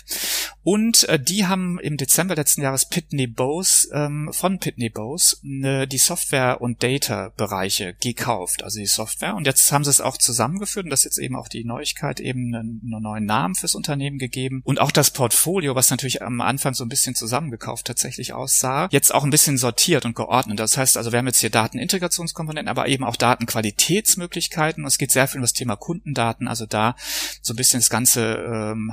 und 0.63 1.09
äh, 1.09 1.19
die 1.19 1.45
haben 1.45 1.79
im 1.79 1.97
Dezember 1.97 2.35
letzten 2.35 2.61
Jahres 2.61 2.87
Pitney 2.87 3.27
Bowes 3.27 3.89
ähm, 3.93 4.29
von 4.31 4.59
Pitney 4.59 4.89
Bowes 4.89 5.39
ne, 5.43 5.87
die 5.87 5.97
Software- 5.97 6.61
und 6.61 6.81
Data-Bereiche 6.83 7.95
gekauft, 7.99 8.63
also 8.63 8.79
die 8.79 8.85
Software. 8.85 9.35
Und 9.35 9.45
jetzt 9.45 9.71
haben 9.71 9.83
sie 9.83 9.89
es 9.89 10.01
auch 10.01 10.17
zusammengeführt 10.17 10.85
und 10.85 10.89
das 10.89 11.01
ist 11.01 11.05
jetzt 11.05 11.17
eben 11.17 11.35
auch 11.35 11.47
die 11.47 11.65
Neuigkeit, 11.65 12.19
eben 12.19 12.55
einen, 12.55 12.81
einen 12.83 13.01
neuen 13.01 13.25
Namen 13.25 13.55
fürs 13.55 13.75
Unternehmen 13.75 14.17
gegeben. 14.19 14.61
Und 14.63 14.79
auch 14.79 14.91
das 14.91 15.11
Portfolio, 15.11 15.75
was 15.75 15.89
natürlich 15.89 16.21
am 16.21 16.39
Anfang 16.39 16.73
so 16.73 16.85
ein 16.85 16.89
bisschen 16.89 17.15
zusammengekauft 17.15 17.85
tatsächlich 17.85 18.33
aussah, 18.33 18.87
jetzt 18.91 19.13
auch 19.13 19.23
ein 19.23 19.31
bisschen 19.31 19.57
sortiert 19.57 20.05
und 20.05 20.15
geordnet. 20.15 20.59
Das 20.59 20.77
heißt 20.77 20.97
also, 20.97 21.11
wir 21.11 21.19
haben 21.19 21.27
jetzt 21.27 21.39
hier 21.39 21.49
Datenintegrationskomponenten, 21.49 22.69
aber 22.69 22.87
eben 22.87 23.03
auch 23.03 23.17
Datenqualitätsmöglichkeiten. 23.17 24.83
Und 24.83 24.87
es 24.87 24.97
geht 24.97 25.11
sehr 25.11 25.27
viel 25.27 25.39
um 25.39 25.43
das 25.43 25.53
Thema 25.53 25.75
Kundendaten, 25.75 26.47
also 26.47 26.65
da 26.65 26.95
so 27.41 27.53
ein 27.53 27.57
bisschen 27.57 27.81
das 27.81 27.89
ganze 27.89 28.37
ähm, 28.53 28.91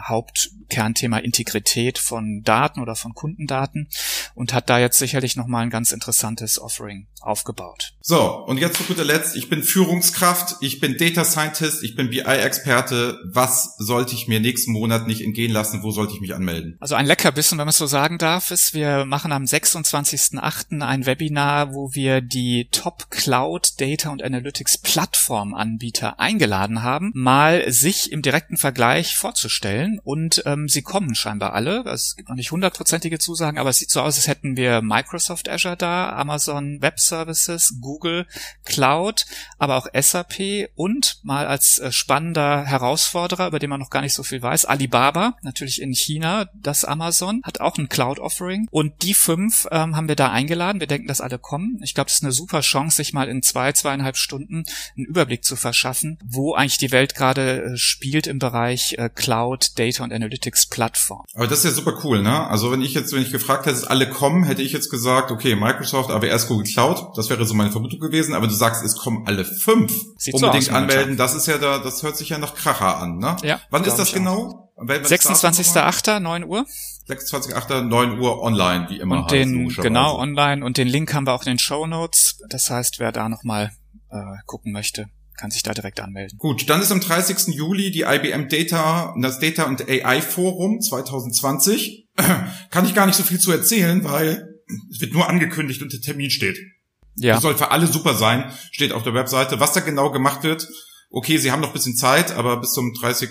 Hauptkernthema 0.71 1.19
Integrität 1.19 1.99
von 1.99 2.43
Daten 2.43 2.81
oder 2.81 2.95
von 2.95 3.15
Kundendaten 3.15 3.89
und 4.35 4.55
hat 4.55 4.71
da 4.71 4.79
jetzt 4.79 4.99
sicherlich 4.99 5.37
nochmal 5.37 5.65
ein 5.65 5.71
ganz 5.71 5.91
interessantes 5.91 6.61
Offering 6.61 7.09
aufgebaut. 7.21 7.93
So, 8.01 8.45
und 8.47 8.59
jetzt 8.59 8.79
zu 8.79 8.85
guter 8.85 9.05
Letzt, 9.05 9.37
ich 9.37 9.49
bin 9.49 9.63
Führungskraft, 9.63 10.57
ich 10.61 10.81
bin 10.81 10.97
Data 10.97 11.25
Scientist, 11.25 11.83
ich 11.83 11.95
bin 11.95 12.11
BI-Experte. 12.11 13.19
Was 13.25 13.77
sollte 13.79 14.15
ich 14.15 14.27
mir 14.27 14.41
nächsten 14.41 14.73
Monat 14.73 15.07
nicht 15.07 15.23
entgehen 15.23 15.53
lassen? 15.53 15.83
Wo 15.83 15.91
sollte 15.91 16.15
ich 16.15 16.21
mich 16.21 16.35
anmelden? 16.35 16.77
Also 16.81 16.95
ein 16.95 17.07
Leckerbissen, 17.07 17.59
wenn 17.59 17.67
man 17.67 17.71
es 17.71 17.77
so 17.77 17.87
sagen 17.87 18.19
darf, 18.19 18.51
ist, 18.51 18.73
wir 18.73 19.05
machen 19.05 19.33
am 19.33 19.45
26.08. 19.45 20.83
ein 20.83 21.07
Webinar, 21.07 21.75
wo 21.75 21.95
wir 21.95 22.21
die 22.21 22.69
Top 22.71 23.11
Cloud 23.11 23.81
Data 23.81 24.11
und 24.11 24.23
Analytics 24.23 24.79
Plattform 24.79 25.55
Anbieter 25.55 26.19
eingeladen 26.19 26.83
haben, 26.83 27.13
mal 27.15 27.71
sich 27.71 28.13
im 28.13 28.23
direkten 28.23 28.57
Vergleich 28.57 29.17
vorzustellen. 29.17 30.01
Und 30.03 30.43
ähm, 30.47 30.60
sie 30.69 30.83
kommen 30.83 31.15
scheinbar 31.15 31.53
alle. 31.53 31.85
Es 31.85 32.17
gibt 32.17 32.29
noch 32.29 32.37
nicht 32.37 32.51
hundertprozentige 32.51 33.19
Zusagen, 33.19 33.59
aber 33.59 33.71
es 33.71 33.79
sieht 33.79 33.91
so 33.91 34.01
aus, 34.01 34.17
als 34.17 34.29
hätten 34.29 34.57
wir 34.57 34.83
Microsoft 34.83 35.49
Azure 35.49 35.77
da, 35.77 36.13
Amazon 36.17 36.81
Web 36.81 37.01
Services, 37.01 37.77
Google 37.81 38.27
Cloud, 38.65 39.27
aber 39.59 39.77
auch 39.77 39.87
SAP 39.99 40.69
und 40.75 41.21
mal 41.23 41.47
als 41.47 41.79
äh, 41.79 41.93
spannender 41.93 42.65
Herausforderer, 42.65 43.49
über 43.49 43.59
den 43.59 43.71
man 43.71 43.81
noch 43.81 43.91
gar 43.91 44.03
nicht 44.03 44.15
so 44.15 44.23
viel 44.23 44.43
weiß, 44.43 44.65
Alibaba, 44.65 45.37
natürlich 45.43 45.81
in 45.81 45.93
China, 45.95 46.49
das 46.55 46.85
Amazon, 46.85 47.43
hat 47.45 47.61
auch 47.61 47.79
ein 47.79 47.89
Cloud-Offering. 47.89 48.69
Und 48.71 49.03
die 49.03 49.15
fünf 49.15 49.67
ähm, 49.71 49.97
haben 49.97 50.09
wir 50.09 50.17
da 50.17 50.31
eingeladen. 50.31 50.81
Wir 50.81 50.87
denken, 50.87 51.09
dass 51.09 51.21
alle 51.21 51.39
kommen. 51.39 51.81
Ich 51.83 51.95
glaube, 51.95 52.09
das 52.09 52.17
ist 52.17 52.23
eine 52.25 52.33
super 52.33 52.61
Chance, 52.61 52.97
sich 52.97 53.13
mal 53.13 53.29
in 53.29 53.43
zwei, 53.43 53.73
zweieinhalb 53.73 54.17
Stunden 54.17 54.65
einen 54.97 55.07
Überblick 55.07 55.45
zu 55.45 55.57
verschaffen, 55.57 56.19
wo 56.25 56.55
eigentlich 56.55 56.79
die 56.79 56.93
Welt 56.93 57.15
gerade 57.15 57.63
äh, 57.63 57.77
spielt 57.77 58.27
im 58.27 58.39
Bereich 58.39 58.95
äh, 58.99 59.09
Cloud, 59.09 59.79
Data 59.79 60.05
und 60.05 60.13
Analytics 60.13 60.50
Plattform. 60.69 61.25
Aber 61.35 61.47
das 61.47 61.61
ist 61.61 61.65
ja 61.65 61.71
super 61.71 62.01
cool, 62.05 62.23
ne? 62.23 62.47
Also 62.49 62.71
wenn 62.71 62.83
ich 62.83 62.95
jetzt, 62.95 63.13
wenn 63.13 63.23
ich 63.23 63.31
gefragt 63.31 63.67
hätte, 63.67 63.89
alle 63.89 64.09
kommen, 64.09 64.45
hätte 64.45 64.63
ich 64.63 64.73
jetzt 64.73 64.91
gesagt, 64.91 65.31
okay, 65.31 65.57
Microsoft, 65.57 66.11
AWS, 66.11 66.49
Google 66.49 66.67
Cloud, 66.67 67.17
das 67.17 67.31
wäre 67.31 67.45
so 67.45 67.55
meine 67.55 67.71
Vermutung 67.71 68.01
gewesen, 68.01 68.35
aber 68.35 68.47
du 68.47 68.55
sagst, 68.55 68.85
es 68.85 68.97
kommen 68.97 69.27
alle 69.27 69.45
fünf. 69.45 69.93
Sieht 70.17 70.35
Unbedingt 70.35 70.65
so 70.65 70.71
aus, 70.71 70.77
anmelden, 70.77 71.17
das 71.17 71.35
ist 71.35 71.47
ja 71.47 71.59
da, 71.59 71.79
das 71.79 72.03
hört 72.03 72.17
sich 72.17 72.29
ja 72.31 72.39
nach 72.39 72.55
Kracher 72.55 72.99
an, 72.99 73.19
ne? 73.19 73.37
Ja. 73.43 73.61
Wann 73.71 73.85
ist 73.85 73.97
das 73.97 74.13
genau? 74.13 74.71
26.08., 74.81 76.21
9 76.21 76.45
Uhr. 76.45 76.65
26.08., 77.09 77.83
9 77.83 78.19
Uhr 78.19 78.41
online, 78.41 78.87
wie 78.89 78.99
immer. 78.99 79.21
Und 79.21 79.31
den, 79.31 79.69
genau, 79.69 80.19
online. 80.19 80.65
Und 80.65 80.79
den 80.79 80.89
Link 80.89 81.13
haben 81.13 81.27
wir 81.27 81.35
auch 81.35 81.43
in 81.43 81.53
den 81.53 81.59
Show 81.59 81.87
Notes. 81.87 82.39
Das 82.49 82.71
heißt, 82.71 82.99
wer 82.99 83.13
da 83.13 83.29
nochmal 83.29 83.73
äh, 84.11 84.17
gucken 84.47 84.73
möchte, 84.73 85.07
kann 85.41 85.51
sich 85.51 85.63
da 85.63 85.73
direkt 85.73 86.01
anmelden. 86.01 86.39
Gut, 86.39 86.69
dann 86.69 86.83
ist 86.83 86.93
am 86.93 87.01
30. 87.01 87.55
Juli 87.55 87.91
die 87.91 88.03
IBM 88.03 88.49
Data, 88.49 89.15
das 89.23 89.41
Data 89.41 89.65
und 89.65 89.89
AI 89.89 90.21
Forum 90.21 90.81
2020. 90.83 92.09
kann 92.71 92.85
ich 92.85 92.95
gar 92.95 93.07
nicht 93.07 93.17
so 93.17 93.23
viel 93.23 93.41
zu 93.41 93.51
erzählen, 93.51 94.05
weil 94.05 94.47
es 94.91 95.01
wird 95.01 95.15
nur 95.15 95.29
angekündigt 95.29 95.81
und 95.81 95.95
der 95.95 96.03
Termin 96.03 96.31
steht. 96.31 96.59
Ja. 97.17 97.35
Das 97.35 97.43
soll 97.43 97.57
für 97.57 97.71
alle 97.71 97.87
super 97.87 98.15
sein, 98.15 98.53
steht 98.71 98.93
auf 98.93 99.03
der 99.03 99.15
Webseite. 99.15 99.61
Was 99.61 99.73
da 99.73 99.81
genau 99.81 100.11
gemacht 100.11 100.43
wird, 100.43 100.69
okay, 101.11 101.39
sie 101.39 101.51
haben 101.51 101.61
noch 101.61 101.69
ein 101.69 101.75
bisschen 101.75 101.97
Zeit, 101.97 102.33
aber 102.33 102.61
bis 102.61 102.73
zum 102.73 102.93
30. 102.93 103.31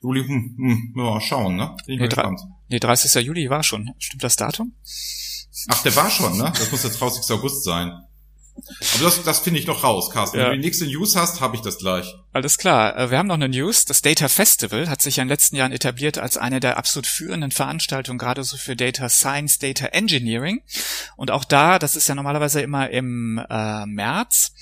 Juli, 0.00 0.24
hm, 0.24 0.54
hm, 0.56 0.92
mal 0.94 1.20
schauen, 1.20 1.56
ne? 1.56 1.76
Bin 1.86 1.98
nee, 1.98 2.06
gespannt. 2.06 2.40
Nee, 2.68 2.78
30. 2.78 3.20
Juli 3.24 3.50
war 3.50 3.64
schon. 3.64 3.90
Stimmt 3.98 4.22
das 4.22 4.36
Datum? 4.36 4.76
Ach, 5.68 5.82
der 5.82 5.96
war 5.96 6.08
schon, 6.08 6.38
ne? 6.38 6.52
Das 6.56 6.70
muss 6.70 6.84
jetzt 6.84 7.00
30. 7.00 7.28
August 7.36 7.64
sein. 7.64 7.92
Aber 8.56 9.04
das, 9.04 9.22
das 9.22 9.38
finde 9.40 9.60
ich 9.60 9.66
noch 9.66 9.82
raus, 9.82 10.10
Carsten. 10.10 10.38
Ja. 10.38 10.44
Wenn 10.44 10.52
du 10.52 10.58
die 10.58 10.64
nächste 10.66 10.86
News 10.86 11.16
hast, 11.16 11.40
habe 11.40 11.56
ich 11.56 11.62
das 11.62 11.78
gleich. 11.78 12.14
Alles 12.32 12.58
klar. 12.58 12.96
Äh, 12.96 13.10
wir 13.10 13.18
haben 13.18 13.26
noch 13.26 13.34
eine 13.34 13.48
News. 13.48 13.84
Das 13.84 14.02
Data 14.02 14.28
Festival 14.28 14.88
hat 14.88 15.02
sich 15.02 15.16
ja 15.16 15.22
in 15.22 15.28
den 15.28 15.32
letzten 15.32 15.56
Jahren 15.56 15.72
etabliert 15.72 16.18
als 16.18 16.36
eine 16.36 16.60
der 16.60 16.76
absolut 16.76 17.06
führenden 17.06 17.50
Veranstaltungen, 17.50 18.18
gerade 18.18 18.44
so 18.44 18.56
für 18.56 18.76
Data 18.76 19.08
Science, 19.08 19.58
Data 19.58 19.86
Engineering. 19.86 20.62
Und 21.16 21.30
auch 21.30 21.44
da, 21.44 21.78
das 21.78 21.96
ist 21.96 22.08
ja 22.08 22.14
normalerweise 22.14 22.60
immer 22.60 22.90
im 22.90 23.40
äh, 23.48 23.86
März, 23.86 24.52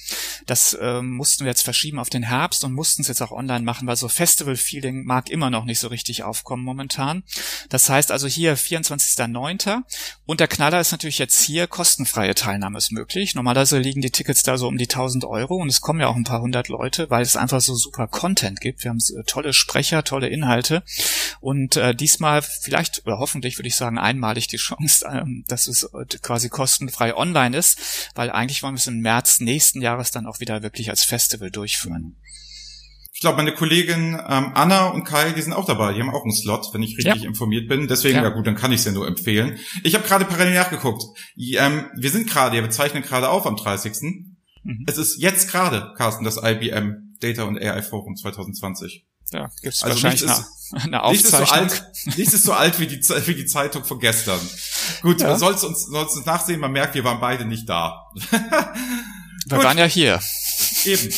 das 0.51 0.75
äh, 0.75 1.01
mussten 1.01 1.45
wir 1.45 1.51
jetzt 1.51 1.63
verschieben 1.63 2.01
auf 2.01 2.11
den 2.11 2.25
Herbst 2.25 2.65
und 2.65 2.73
mussten 2.73 3.03
es 3.03 3.09
jetzt 3.09 3.23
auch 3.23 3.31
online 3.31 3.65
machen, 3.65 3.87
weil 3.87 3.95
so 3.95 4.09
Festival-Feeling 4.09 5.05
mag 5.05 5.31
immer 5.31 5.49
noch 5.49 5.65
nicht 5.65 5.79
so 5.79 5.87
richtig 5.87 6.25
aufkommen 6.25 6.65
momentan. 6.65 7.23
Das 7.69 7.89
heißt 7.89 8.11
also 8.11 8.27
hier 8.27 8.59
24.09. 8.59 9.83
Und 10.27 10.41
der 10.41 10.49
Knaller 10.49 10.81
ist 10.81 10.91
natürlich 10.91 11.19
jetzt 11.19 11.41
hier, 11.41 11.69
kostenfreie 11.69 12.35
Teilnahme 12.35 12.79
ist 12.79 12.91
möglich. 12.91 13.37
Normalerweise 13.37 13.79
liegen 13.79 14.01
die 14.01 14.11
Tickets 14.11 14.43
da 14.43 14.59
so 14.59 14.67
um 14.67 14.77
die 14.77 14.89
1000 14.89 15.25
Euro 15.25 15.55
und 15.55 15.69
es 15.69 15.81
kommen 15.81 16.01
ja 16.01 16.09
auch 16.09 16.17
ein 16.17 16.25
paar 16.25 16.41
hundert 16.41 16.67
Leute, 16.69 17.09
weil 17.11 17.23
es 17.23 17.37
einfach 17.37 17.61
so 17.61 17.77
super 17.77 18.09
Content 18.09 18.61
gibt. 18.61 18.83
Wir 18.83 18.91
haben 18.91 18.99
tolle 19.27 19.53
Sprecher, 19.53 20.03
tolle 20.03 20.29
Inhalte 20.29 20.83
und 21.41 21.77
äh, 21.77 21.95
diesmal 21.95 22.43
vielleicht 22.43 23.07
oder 23.07 23.19
hoffentlich 23.19 23.57
würde 23.57 23.69
ich 23.69 23.77
sagen 23.77 23.99
einmalig 23.99 24.49
die 24.49 24.57
Chance, 24.57 25.07
ähm, 25.09 25.45
dass 25.47 25.69
es 25.69 25.85
äh, 25.85 26.05
quasi 26.21 26.49
kostenfrei 26.49 27.15
online 27.15 27.57
ist, 27.57 28.11
weil 28.17 28.31
eigentlich 28.31 28.65
wollen 28.65 28.75
wir 28.75 28.81
es 28.81 28.87
im 28.89 28.99
März 28.99 29.39
nächsten 29.39 29.81
Jahres 29.81 30.11
dann 30.11 30.27
auch 30.27 30.40
wieder 30.41 30.63
wirklich 30.63 30.91
als 30.91 31.05
Festival 31.05 31.51
durchführen. 31.51 32.17
Ich 33.13 33.21
glaube, 33.21 33.37
meine 33.37 33.53
Kollegin 33.53 34.15
ähm, 34.15 34.53
Anna 34.55 34.89
und 34.89 35.05
Kai, 35.05 35.33
die 35.33 35.43
sind 35.43 35.53
auch 35.53 35.67
dabei. 35.67 35.93
Die 35.93 36.01
haben 36.01 36.09
auch 36.11 36.23
einen 36.23 36.33
Slot, 36.33 36.73
wenn 36.73 36.83
ich 36.83 36.97
richtig 36.97 37.23
ja. 37.23 37.29
informiert 37.29 37.69
bin. 37.69 37.87
Deswegen, 37.87 38.17
ja. 38.17 38.23
ja 38.23 38.29
gut, 38.31 38.47
dann 38.47 38.55
kann 38.55 38.73
ich 38.73 38.81
es 38.81 38.87
ja 38.87 38.93
nur 38.93 39.07
empfehlen. 39.07 39.59
Ich 39.83 39.95
habe 39.95 40.07
gerade 40.07 40.25
parallel 40.25 40.55
nachgeguckt. 40.55 41.03
Ähm, 41.37 41.91
wir 41.97 42.11
sind 42.11 42.31
gerade, 42.31 42.57
wir 42.57 42.71
zeichnen 42.71 43.03
gerade 43.03 43.29
auf 43.29 43.47
am 43.47 43.57
30. 43.57 43.93
Mhm. 44.63 44.87
Es 44.87 44.97
ist 44.97 45.21
jetzt 45.21 45.51
gerade, 45.51 45.93
Carsten, 45.97 46.25
das 46.25 46.39
IBM 46.43 47.17
Data 47.21 47.45
und 47.45 47.59
AI 47.59 47.83
Forum 47.83 48.17
2020 48.17 49.05
ja, 49.33 49.51
gibt's 49.63 49.83
also 49.83 49.95
wahrscheinlich 49.95 50.23
nichts 50.23 50.41
ist, 50.73 50.85
eine 50.85 51.03
Aufzeichnung. 51.03 51.67
Nichts 51.67 51.85
ist, 51.85 51.85
so 51.85 52.13
alt, 52.13 52.17
nichts 52.19 52.35
ist 52.35 52.43
so 52.45 52.53
alt 52.53 52.81
wie 52.81 52.87
die, 52.87 53.01
wie 53.27 53.35
die 53.35 53.47
Zeitung 53.47 53.85
von 53.85 53.99
gestern. 53.99 54.41
Gut, 55.03 55.21
ja. 55.21 55.37
soll's 55.37 55.65
uns, 55.65 55.87
soll's 55.87 56.17
uns 56.17 56.27
nachsehen, 56.27 56.61
man 56.61 56.73
merkt, 56.73 56.95
wir 56.95 57.05
waren 57.05 57.21
beide 57.21 57.45
nicht 57.45 57.69
da. 57.69 58.11
wir 59.47 59.59
Gut. 59.59 59.65
waren 59.65 59.79
ja 59.79 59.87
hier. 59.87 60.21
Eben. 60.85 61.15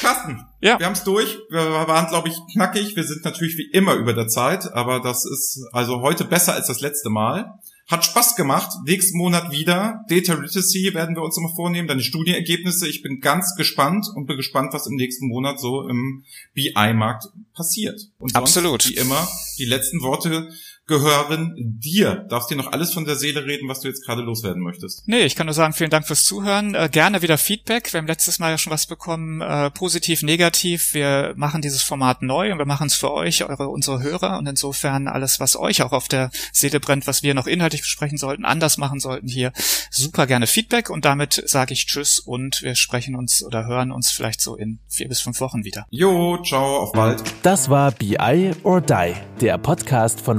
Carsten, 0.00 0.44
ja. 0.60 0.78
wir 0.78 0.86
haben 0.86 0.94
es 0.94 1.04
durch. 1.04 1.38
Wir 1.50 1.70
waren, 1.86 2.08
glaube 2.08 2.28
ich, 2.28 2.34
knackig. 2.52 2.96
Wir 2.96 3.04
sind 3.04 3.24
natürlich 3.24 3.56
wie 3.56 3.70
immer 3.72 3.94
über 3.94 4.12
der 4.12 4.28
Zeit, 4.28 4.72
aber 4.72 5.00
das 5.00 5.24
ist 5.24 5.64
also 5.72 6.00
heute 6.00 6.24
besser 6.24 6.54
als 6.54 6.66
das 6.66 6.80
letzte 6.80 7.10
Mal. 7.10 7.60
Hat 7.88 8.04
Spaß 8.04 8.36
gemacht. 8.36 8.70
Nächsten 8.84 9.16
Monat 9.16 9.50
wieder. 9.50 10.04
Data 10.10 10.34
Literacy 10.34 10.92
werden 10.92 11.16
wir 11.16 11.22
uns 11.22 11.36
nochmal 11.36 11.54
vornehmen. 11.54 11.88
Dann 11.88 11.96
die 11.96 12.04
Studienergebnisse. 12.04 12.86
Ich 12.86 13.02
bin 13.02 13.20
ganz 13.20 13.54
gespannt 13.56 14.06
und 14.14 14.26
bin 14.26 14.36
gespannt, 14.36 14.74
was 14.74 14.86
im 14.86 14.96
nächsten 14.96 15.26
Monat 15.26 15.58
so 15.58 15.88
im 15.88 16.24
BI-Markt 16.52 17.28
passiert. 17.54 17.98
Und 18.18 18.32
sonst, 18.32 18.56
Absolut. 18.56 18.86
Wie 18.88 18.94
immer, 18.94 19.26
die 19.58 19.64
letzten 19.64 20.02
Worte 20.02 20.50
gehören 20.88 21.54
dir. 21.56 22.26
Darfst 22.28 22.50
dir 22.50 22.56
noch 22.56 22.72
alles 22.72 22.92
von 22.92 23.04
der 23.04 23.14
Seele 23.14 23.44
reden, 23.44 23.68
was 23.68 23.80
du 23.80 23.88
jetzt 23.88 24.04
gerade 24.04 24.22
loswerden 24.22 24.62
möchtest? 24.62 25.06
Nee, 25.06 25.24
ich 25.24 25.36
kann 25.36 25.46
nur 25.46 25.54
sagen, 25.54 25.74
vielen 25.74 25.90
Dank 25.90 26.06
fürs 26.06 26.24
Zuhören. 26.24 26.74
Äh, 26.74 26.88
gerne 26.90 27.22
wieder 27.22 27.38
Feedback. 27.38 27.92
Wir 27.92 27.98
haben 27.98 28.06
letztes 28.06 28.38
Mal 28.38 28.50
ja 28.50 28.58
schon 28.58 28.72
was 28.72 28.86
bekommen, 28.86 29.42
äh, 29.42 29.70
positiv, 29.70 30.22
negativ. 30.22 30.94
Wir 30.94 31.34
machen 31.36 31.62
dieses 31.62 31.82
Format 31.82 32.22
neu 32.22 32.50
und 32.52 32.58
wir 32.58 32.66
machen 32.66 32.86
es 32.86 32.94
für 32.94 33.12
euch, 33.12 33.44
eure, 33.44 33.68
unsere 33.68 34.02
Hörer. 34.02 34.38
Und 34.38 34.46
insofern 34.48 35.08
alles, 35.08 35.38
was 35.40 35.56
euch 35.56 35.82
auch 35.82 35.92
auf 35.92 36.08
der 36.08 36.30
Seele 36.52 36.80
brennt, 36.80 37.06
was 37.06 37.22
wir 37.22 37.34
noch 37.34 37.46
inhaltlich 37.46 37.82
besprechen 37.82 38.16
sollten, 38.16 38.46
anders 38.46 38.78
machen 38.78 38.98
sollten 38.98 39.28
hier, 39.28 39.52
super 39.90 40.26
gerne 40.26 40.46
Feedback. 40.46 40.88
Und 40.88 41.04
damit 41.04 41.42
sage 41.46 41.74
ich 41.74 41.86
Tschüss 41.86 42.18
und 42.18 42.62
wir 42.62 42.74
sprechen 42.74 43.14
uns 43.14 43.44
oder 43.44 43.66
hören 43.66 43.92
uns 43.92 44.10
vielleicht 44.10 44.40
so 44.40 44.56
in 44.56 44.78
vier 44.88 45.08
bis 45.08 45.20
fünf 45.20 45.40
Wochen 45.40 45.64
wieder. 45.64 45.86
Jo, 45.90 46.38
ciao, 46.42 46.78
auf 46.78 46.92
bald. 46.92 47.22
Das 47.42 47.68
war 47.68 47.92
BI 47.92 48.52
or 48.62 48.80
Die, 48.80 49.12
der 49.42 49.58
Podcast 49.58 50.20
von 50.22 50.38